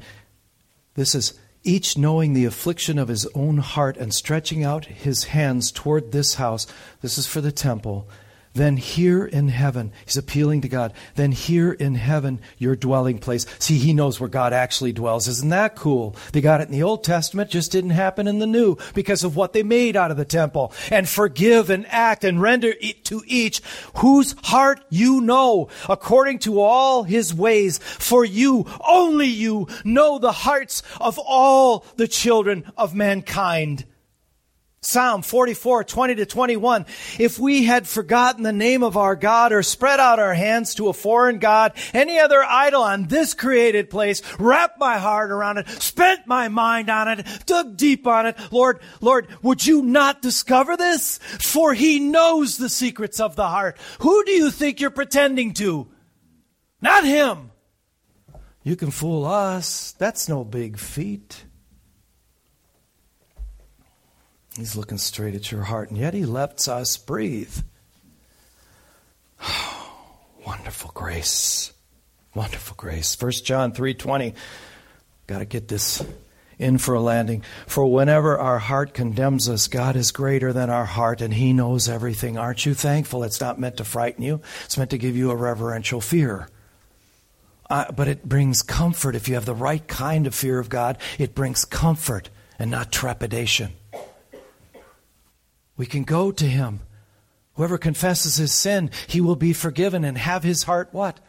This 0.94 1.14
is 1.16 1.38
each 1.64 1.98
knowing 1.98 2.32
the 2.32 2.44
affliction 2.44 2.98
of 2.98 3.08
his 3.08 3.26
own 3.34 3.58
heart 3.58 3.96
and 3.96 4.14
stretching 4.14 4.62
out 4.62 4.84
his 4.86 5.24
hands 5.24 5.72
toward 5.72 6.12
this 6.12 6.34
house. 6.34 6.66
This 7.00 7.18
is 7.18 7.26
for 7.26 7.40
the 7.40 7.52
temple 7.52 8.08
then 8.54 8.76
hear 8.76 9.24
in 9.24 9.48
heaven, 9.48 9.92
he's 10.04 10.16
appealing 10.16 10.62
to 10.62 10.68
God, 10.68 10.92
then 11.14 11.30
hear 11.30 11.72
in 11.72 11.94
heaven, 11.94 12.40
your 12.58 12.74
dwelling 12.74 13.18
place. 13.18 13.46
See, 13.58 13.78
he 13.78 13.92
knows 13.92 14.18
where 14.18 14.28
God 14.28 14.52
actually 14.52 14.92
dwells. 14.92 15.28
Isn't 15.28 15.50
that 15.50 15.76
cool? 15.76 16.16
They 16.32 16.40
got 16.40 16.60
it 16.60 16.66
in 16.66 16.72
the 16.72 16.82
Old 16.82 17.04
Testament, 17.04 17.50
just 17.50 17.70
didn't 17.70 17.90
happen 17.90 18.26
in 18.26 18.40
the 18.40 18.46
New 18.46 18.76
because 18.94 19.22
of 19.22 19.36
what 19.36 19.52
they 19.52 19.62
made 19.62 19.96
out 19.96 20.10
of 20.10 20.16
the 20.16 20.24
temple. 20.24 20.72
And 20.90 21.08
forgive 21.08 21.70
and 21.70 21.86
act 21.88 22.24
and 22.24 22.42
render 22.42 22.74
it 22.80 23.04
to 23.06 23.22
each 23.26 23.62
whose 23.96 24.34
heart 24.42 24.80
you 24.88 25.20
know, 25.20 25.68
according 25.88 26.40
to 26.40 26.60
all 26.60 27.04
his 27.04 27.32
ways. 27.32 27.78
For 27.78 28.24
you, 28.24 28.66
only 28.86 29.28
you, 29.28 29.68
know 29.84 30.18
the 30.18 30.32
hearts 30.32 30.82
of 31.00 31.18
all 31.18 31.84
the 31.96 32.08
children 32.08 32.64
of 32.76 32.94
mankind. 32.94 33.84
Psalm 34.82 35.20
44, 35.20 35.84
20 35.84 36.14
to 36.14 36.24
21. 36.24 36.86
If 37.18 37.38
we 37.38 37.64
had 37.66 37.86
forgotten 37.86 38.42
the 38.42 38.50
name 38.50 38.82
of 38.82 38.96
our 38.96 39.14
God 39.14 39.52
or 39.52 39.62
spread 39.62 40.00
out 40.00 40.18
our 40.18 40.32
hands 40.32 40.74
to 40.76 40.88
a 40.88 40.94
foreign 40.94 41.38
God, 41.38 41.74
any 41.92 42.18
other 42.18 42.42
idol 42.42 42.82
on 42.82 43.06
this 43.06 43.34
created 43.34 43.90
place, 43.90 44.22
wrapped 44.38 44.80
my 44.80 44.96
heart 44.96 45.32
around 45.32 45.58
it, 45.58 45.68
spent 45.68 46.26
my 46.26 46.48
mind 46.48 46.88
on 46.88 47.08
it, 47.08 47.26
dug 47.44 47.76
deep 47.76 48.06
on 48.06 48.24
it, 48.24 48.38
Lord, 48.50 48.80
Lord, 49.02 49.28
would 49.42 49.66
you 49.66 49.82
not 49.82 50.22
discover 50.22 50.78
this? 50.78 51.18
For 51.18 51.74
he 51.74 52.00
knows 52.00 52.56
the 52.56 52.70
secrets 52.70 53.20
of 53.20 53.36
the 53.36 53.48
heart. 53.48 53.76
Who 53.98 54.24
do 54.24 54.32
you 54.32 54.50
think 54.50 54.80
you're 54.80 54.88
pretending 54.88 55.52
to? 55.54 55.88
Not 56.80 57.04
him. 57.04 57.50
You 58.62 58.76
can 58.76 58.90
fool 58.90 59.26
us. 59.26 59.92
That's 59.98 60.26
no 60.26 60.42
big 60.42 60.78
feat. 60.78 61.44
He's 64.60 64.76
looking 64.76 64.98
straight 64.98 65.34
at 65.34 65.50
your 65.50 65.62
heart, 65.62 65.88
and 65.88 65.98
yet 65.98 66.12
He 66.12 66.26
lets 66.26 66.68
us 66.68 66.98
breathe. 66.98 67.56
wonderful 70.46 70.90
grace. 70.92 71.72
Wonderful 72.34 72.76
grace. 72.76 73.20
1 73.20 73.32
John 73.44 73.72
3:20. 73.72 74.34
Got 75.26 75.38
to 75.38 75.44
get 75.46 75.68
this 75.68 76.04
in 76.58 76.76
for 76.76 76.94
a 76.94 77.00
landing. 77.00 77.42
For 77.66 77.86
whenever 77.86 78.38
our 78.38 78.58
heart 78.58 78.92
condemns 78.92 79.48
us, 79.48 79.66
God 79.66 79.96
is 79.96 80.12
greater 80.12 80.52
than 80.52 80.68
our 80.68 80.84
heart 80.84 81.22
and 81.22 81.32
He 81.32 81.54
knows 81.54 81.88
everything. 81.88 82.36
Aren't 82.36 82.66
you 82.66 82.74
thankful? 82.74 83.24
It's 83.24 83.40
not 83.40 83.58
meant 83.58 83.78
to 83.78 83.84
frighten 83.84 84.22
you, 84.22 84.42
it's 84.66 84.76
meant 84.76 84.90
to 84.90 84.98
give 84.98 85.16
you 85.16 85.30
a 85.30 85.36
reverential 85.36 86.02
fear. 86.02 86.48
Uh, 87.70 87.90
but 87.92 88.08
it 88.08 88.28
brings 88.28 88.62
comfort 88.62 89.14
if 89.14 89.26
you 89.26 89.34
have 89.34 89.46
the 89.46 89.54
right 89.54 89.88
kind 89.88 90.26
of 90.26 90.34
fear 90.34 90.58
of 90.58 90.68
God. 90.68 90.98
It 91.18 91.34
brings 91.34 91.64
comfort 91.64 92.28
and 92.58 92.70
not 92.70 92.92
trepidation. 92.92 93.72
We 95.80 95.86
can 95.86 96.04
go 96.04 96.30
to 96.30 96.44
him. 96.44 96.80
Whoever 97.54 97.78
confesses 97.78 98.36
his 98.36 98.52
sin, 98.52 98.90
he 99.06 99.22
will 99.22 99.34
be 99.34 99.54
forgiven 99.54 100.04
and 100.04 100.18
have 100.18 100.42
his 100.42 100.64
heart 100.64 100.90
what? 100.92 101.20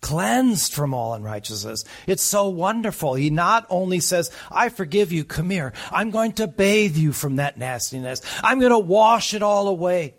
Cleansed 0.00 0.72
from 0.72 0.94
all 0.94 1.12
unrighteousness. 1.12 1.84
It's 2.06 2.22
so 2.22 2.48
wonderful. 2.48 3.12
He 3.12 3.28
not 3.28 3.66
only 3.68 4.00
says, 4.00 4.30
I 4.50 4.70
forgive 4.70 5.12
you, 5.12 5.24
come 5.24 5.50
here. 5.50 5.74
I'm 5.92 6.10
going 6.10 6.32
to 6.32 6.46
bathe 6.46 6.96
you 6.96 7.12
from 7.12 7.36
that 7.36 7.58
nastiness. 7.58 8.22
I'm 8.42 8.60
going 8.60 8.72
to 8.72 8.78
wash 8.78 9.34
it 9.34 9.42
all 9.42 9.68
away. 9.68 10.14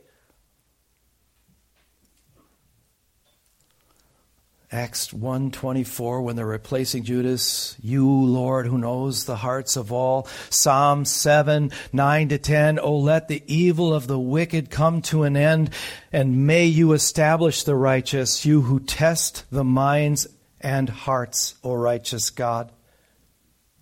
Acts 4.72 5.12
1:24 5.12 6.22
when 6.22 6.36
they're 6.36 6.46
replacing 6.46 7.04
Judas, 7.04 7.76
you 7.82 8.08
Lord 8.08 8.68
who 8.68 8.78
knows 8.78 9.26
the 9.26 9.38
hearts 9.38 9.76
of 9.76 9.92
all. 9.92 10.28
Psalm 10.52 11.06
7, 11.06 11.72
9 11.92 12.30
to 12.30 12.38
10, 12.38 12.78
oh 12.80 12.98
let 12.98 13.28
the 13.28 13.42
evil 13.48 13.92
of 13.92 14.06
the 14.06 14.20
wicked 14.20 14.70
come 14.70 15.02
to 15.04 15.24
an 15.24 15.36
end 15.36 15.72
and 16.12 16.46
may 16.46 16.66
you 16.66 16.94
establish 16.94 17.64
the 17.64 17.76
righteous, 17.76 18.46
you 18.46 18.62
who 18.62 18.80
test 18.80 19.44
the 19.50 19.64
minds 19.64 20.28
and 20.62 20.88
hearts, 20.88 21.56
O 21.64 21.74
righteous 21.74 22.30
God. 22.30 22.72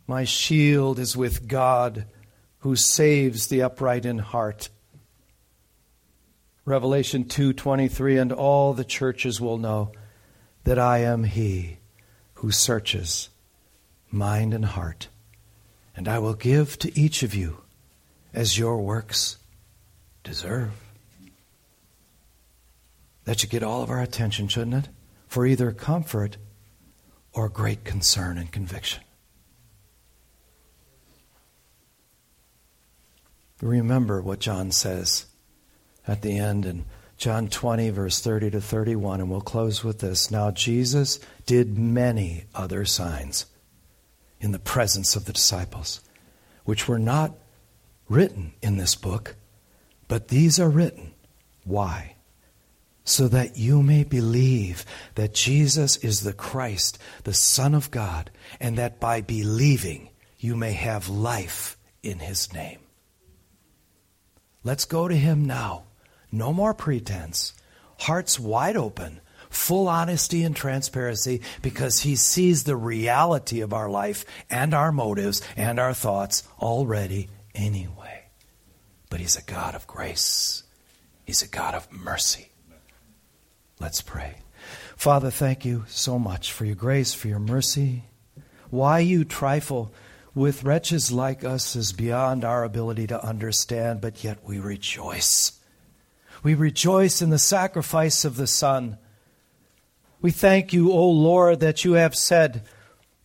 My 0.06 0.24
shield 0.24 1.00
is 1.00 1.18
with 1.18 1.50
God 1.50 2.06
who 2.60 2.78
saves 2.78 3.48
the 3.48 3.62
upright 3.62 4.06
in 4.06 4.20
heart. 4.20 4.70
Revelation 6.64 7.26
2:23 7.26 8.18
and 8.18 8.32
all 8.32 8.74
the 8.74 8.86
churches 8.86 9.42
will 9.42 9.58
know 9.58 9.92
that 10.68 10.78
I 10.78 10.98
am 10.98 11.24
He 11.24 11.78
who 12.34 12.52
searches 12.52 13.30
mind 14.12 14.54
and 14.54 14.66
heart, 14.66 15.08
and 15.96 16.10
I 16.10 16.20
will 16.20 16.34
give 16.34 16.78
to 16.80 17.00
each 17.00 17.24
of 17.24 17.34
you 17.34 17.62
as 18.34 18.58
your 18.58 18.82
works 18.82 19.38
deserve. 20.26 20.72
That 23.24 23.40
should 23.40 23.50
get 23.50 23.64
all 23.64 23.82
of 23.82 23.90
our 23.90 24.02
attention, 24.02 24.50
shouldn't 24.50 24.86
it? 24.86 24.90
For 25.30 25.46
either 25.46 25.72
comfort 25.72 26.36
or 27.32 27.48
great 27.48 27.86
concern 27.86 28.38
and 28.38 28.52
conviction. 28.52 29.04
Remember 33.62 34.22
what 34.22 34.40
John 34.40 34.74
says 34.74 35.28
at 36.06 36.22
the 36.22 36.38
end 36.38 36.66
and 36.66 36.84
John 37.18 37.48
20, 37.48 37.90
verse 37.90 38.20
30 38.20 38.52
to 38.52 38.62
31, 38.62 39.22
and 39.22 39.30
we'll 39.30 39.42
close 39.42 39.84
with 39.84 40.00
this. 40.00 40.30
Now, 40.30 40.52
Jesus 40.52 41.20
did 41.48 41.78
many 41.78 42.44
other 42.54 42.86
signs 42.86 43.48
in 44.40 44.52
the 44.52 44.60
presence 44.60 45.16
of 45.16 45.26
the 45.26 45.34
disciples, 45.34 46.02
which 46.64 46.88
were 46.88 47.00
not 47.00 47.34
written 48.08 48.54
in 48.62 48.78
this 48.78 48.94
book, 48.94 49.36
but 50.08 50.28
these 50.28 50.60
are 50.60 50.70
written. 50.70 51.14
Why? 51.64 52.16
So 53.04 53.28
that 53.30 53.58
you 53.58 53.82
may 53.82 54.04
believe 54.04 54.86
that 55.16 55.34
Jesus 55.34 55.98
is 55.98 56.22
the 56.22 56.34
Christ, 56.34 57.00
the 57.24 57.34
Son 57.34 57.74
of 57.74 57.90
God, 57.90 58.30
and 58.60 58.78
that 58.78 59.00
by 59.00 59.22
believing 59.22 60.10
you 60.38 60.56
may 60.56 60.74
have 60.74 61.10
life 61.10 61.78
in 62.04 62.20
his 62.20 62.54
name. 62.54 62.80
Let's 64.64 64.86
go 64.86 65.08
to 65.08 65.16
him 65.16 65.46
now 65.46 65.87
no 66.32 66.54
more 66.54 66.74
pretense. 66.74 67.54
Hearts 68.00 68.40
wide 68.40 68.78
open, 68.78 69.22
full 69.50 69.88
honesty 69.88 70.44
and 70.44 70.56
transparency 70.56 71.42
because 71.62 72.00
he 72.00 72.16
sees 72.16 72.64
the 72.64 72.76
reality 72.76 73.62
of 73.62 73.74
our 73.74 73.90
life 73.90 74.26
and 74.50 74.74
our 74.74 74.92
motives 74.92 75.42
and 75.56 75.80
our 75.80 75.94
thoughts 75.94 76.44
already 76.60 77.30
anyway. 77.56 78.26
But 79.10 79.20
he's 79.20 79.38
a 79.38 79.44
God 79.44 79.74
of 79.76 79.88
grace, 79.88 80.64
he's 81.26 81.42
a 81.42 81.48
God 81.48 81.76
of 81.76 81.92
mercy. 81.92 82.50
Let's 83.80 84.02
pray. 84.02 84.38
Father, 84.96 85.30
thank 85.30 85.64
you 85.64 85.86
so 85.88 86.18
much 86.18 86.52
for 86.52 86.66
your 86.66 86.76
grace, 86.76 87.14
for 87.14 87.28
your 87.28 87.40
mercy. 87.40 88.04
Why 88.72 89.00
you 89.00 89.24
trifle 89.24 89.94
with 90.34 90.64
wretches 90.64 91.12
like 91.12 91.44
us 91.44 91.76
is 91.76 91.94
beyond 91.94 92.44
our 92.44 92.64
ability 92.64 93.08
to 93.08 93.24
understand, 93.24 94.02
but 94.02 94.24
yet 94.24 94.40
we 94.44 94.60
rejoice 94.60 95.57
we 96.44 96.54
rejoice 96.54 97.22
in 97.22 97.30
the 97.30 97.40
sacrifice 97.40 98.26
of 98.26 98.38
the 98.38 98.48
Son. 98.48 98.98
We 100.22 100.32
thank 100.32 100.74
you, 100.74 100.92
O 100.92 101.10
Lord, 101.10 101.60
that 101.60 101.86
you 101.86 101.94
have 101.94 102.16
said, 102.16 102.64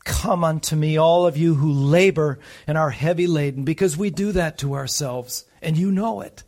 Come 0.05 0.43
unto 0.43 0.75
me, 0.75 0.97
all 0.97 1.27
of 1.27 1.37
you 1.37 1.55
who 1.55 1.73
labor 1.73 2.39
and 2.67 2.77
are 2.77 2.91
heavy 2.91 3.27
laden, 3.27 3.65
because 3.65 3.97
we 3.97 4.11
do 4.11 4.33
that 4.33 4.59
to 4.59 4.75
ourselves, 4.75 5.45
and 5.61 5.77
you 5.77 5.93
know 5.93 6.21
it. 6.21 6.43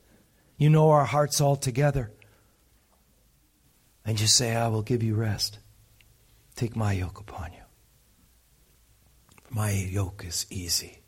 You 0.57 0.71
know 0.71 0.91
our 0.91 1.05
hearts 1.05 1.41
altogether. 1.41 2.11
And 4.05 4.21
you 4.21 4.27
say, 4.27 4.55
I 4.55 4.69
will 4.69 4.83
give 4.83 5.03
you 5.03 5.15
rest. 5.15 5.59
Take 6.57 6.77
my 6.77 6.93
yoke 6.93 7.21
upon 7.21 7.53
you. 7.53 7.59
My 9.51 9.71
yoke 9.71 10.25
is 10.27 10.47
easy, 10.51 11.03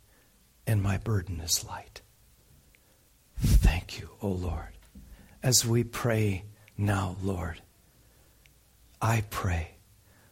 and 0.66 0.82
my 0.82 0.98
burden 0.98 1.40
is 1.40 1.64
light. 1.64 2.00
Thank 3.38 3.98
you, 4.00 4.10
O 4.22 4.28
Lord 4.28 4.75
as 5.46 5.64
we 5.64 5.84
pray 5.84 6.42
now, 6.76 7.14
Lord, 7.22 7.62
I 9.00 9.22
pray 9.30 9.76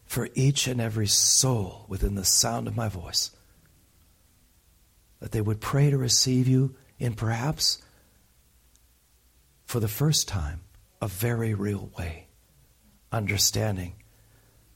for 0.05 0.27
each 0.33 0.67
and 0.67 0.81
every 0.81 1.07
soul 1.07 1.85
within 1.87 2.15
the 2.15 2.25
sound 2.25 2.67
of 2.67 2.75
my 2.75 2.89
voice 2.89 3.31
that 5.21 5.31
they 5.31 5.39
would 5.39 5.61
pray 5.61 5.89
to 5.89 5.97
receive 5.97 6.49
you 6.49 6.75
in 6.99 7.13
perhaps 7.13 7.81
for 9.63 9.79
the 9.79 9.87
first 9.87 10.27
time 10.27 10.59
a 11.01 11.07
very 11.07 11.53
real 11.53 11.89
way, 11.97 12.27
understanding 13.09 13.93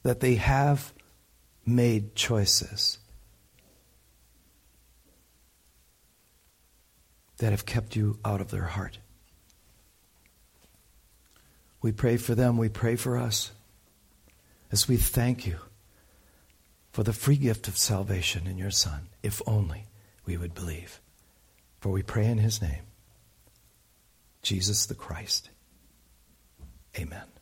that 0.04 0.20
they 0.20 0.36
have 0.36 0.94
made 1.66 2.14
choices 2.14 2.96
that 7.36 7.50
have 7.50 7.66
kept 7.66 7.94
you 7.94 8.18
out 8.24 8.40
of 8.40 8.50
their 8.50 8.64
heart. 8.64 9.00
We 11.82 11.92
pray 11.92 12.16
for 12.16 12.34
them, 12.34 12.58
we 12.58 12.68
pray 12.68 12.96
for 12.96 13.16
us 13.16 13.52
as 14.70 14.88
we 14.88 14.96
thank 14.96 15.46
you 15.46 15.56
for 16.92 17.02
the 17.02 17.12
free 17.12 17.36
gift 17.36 17.68
of 17.68 17.78
salvation 17.78 18.46
in 18.46 18.58
your 18.58 18.70
Son, 18.70 19.08
if 19.22 19.40
only 19.46 19.86
we 20.26 20.36
would 20.36 20.54
believe. 20.54 21.00
For 21.80 21.90
we 21.90 22.02
pray 22.02 22.26
in 22.26 22.38
his 22.38 22.60
name, 22.60 22.82
Jesus 24.42 24.86
the 24.86 24.94
Christ. 24.94 25.50
Amen. 26.98 27.39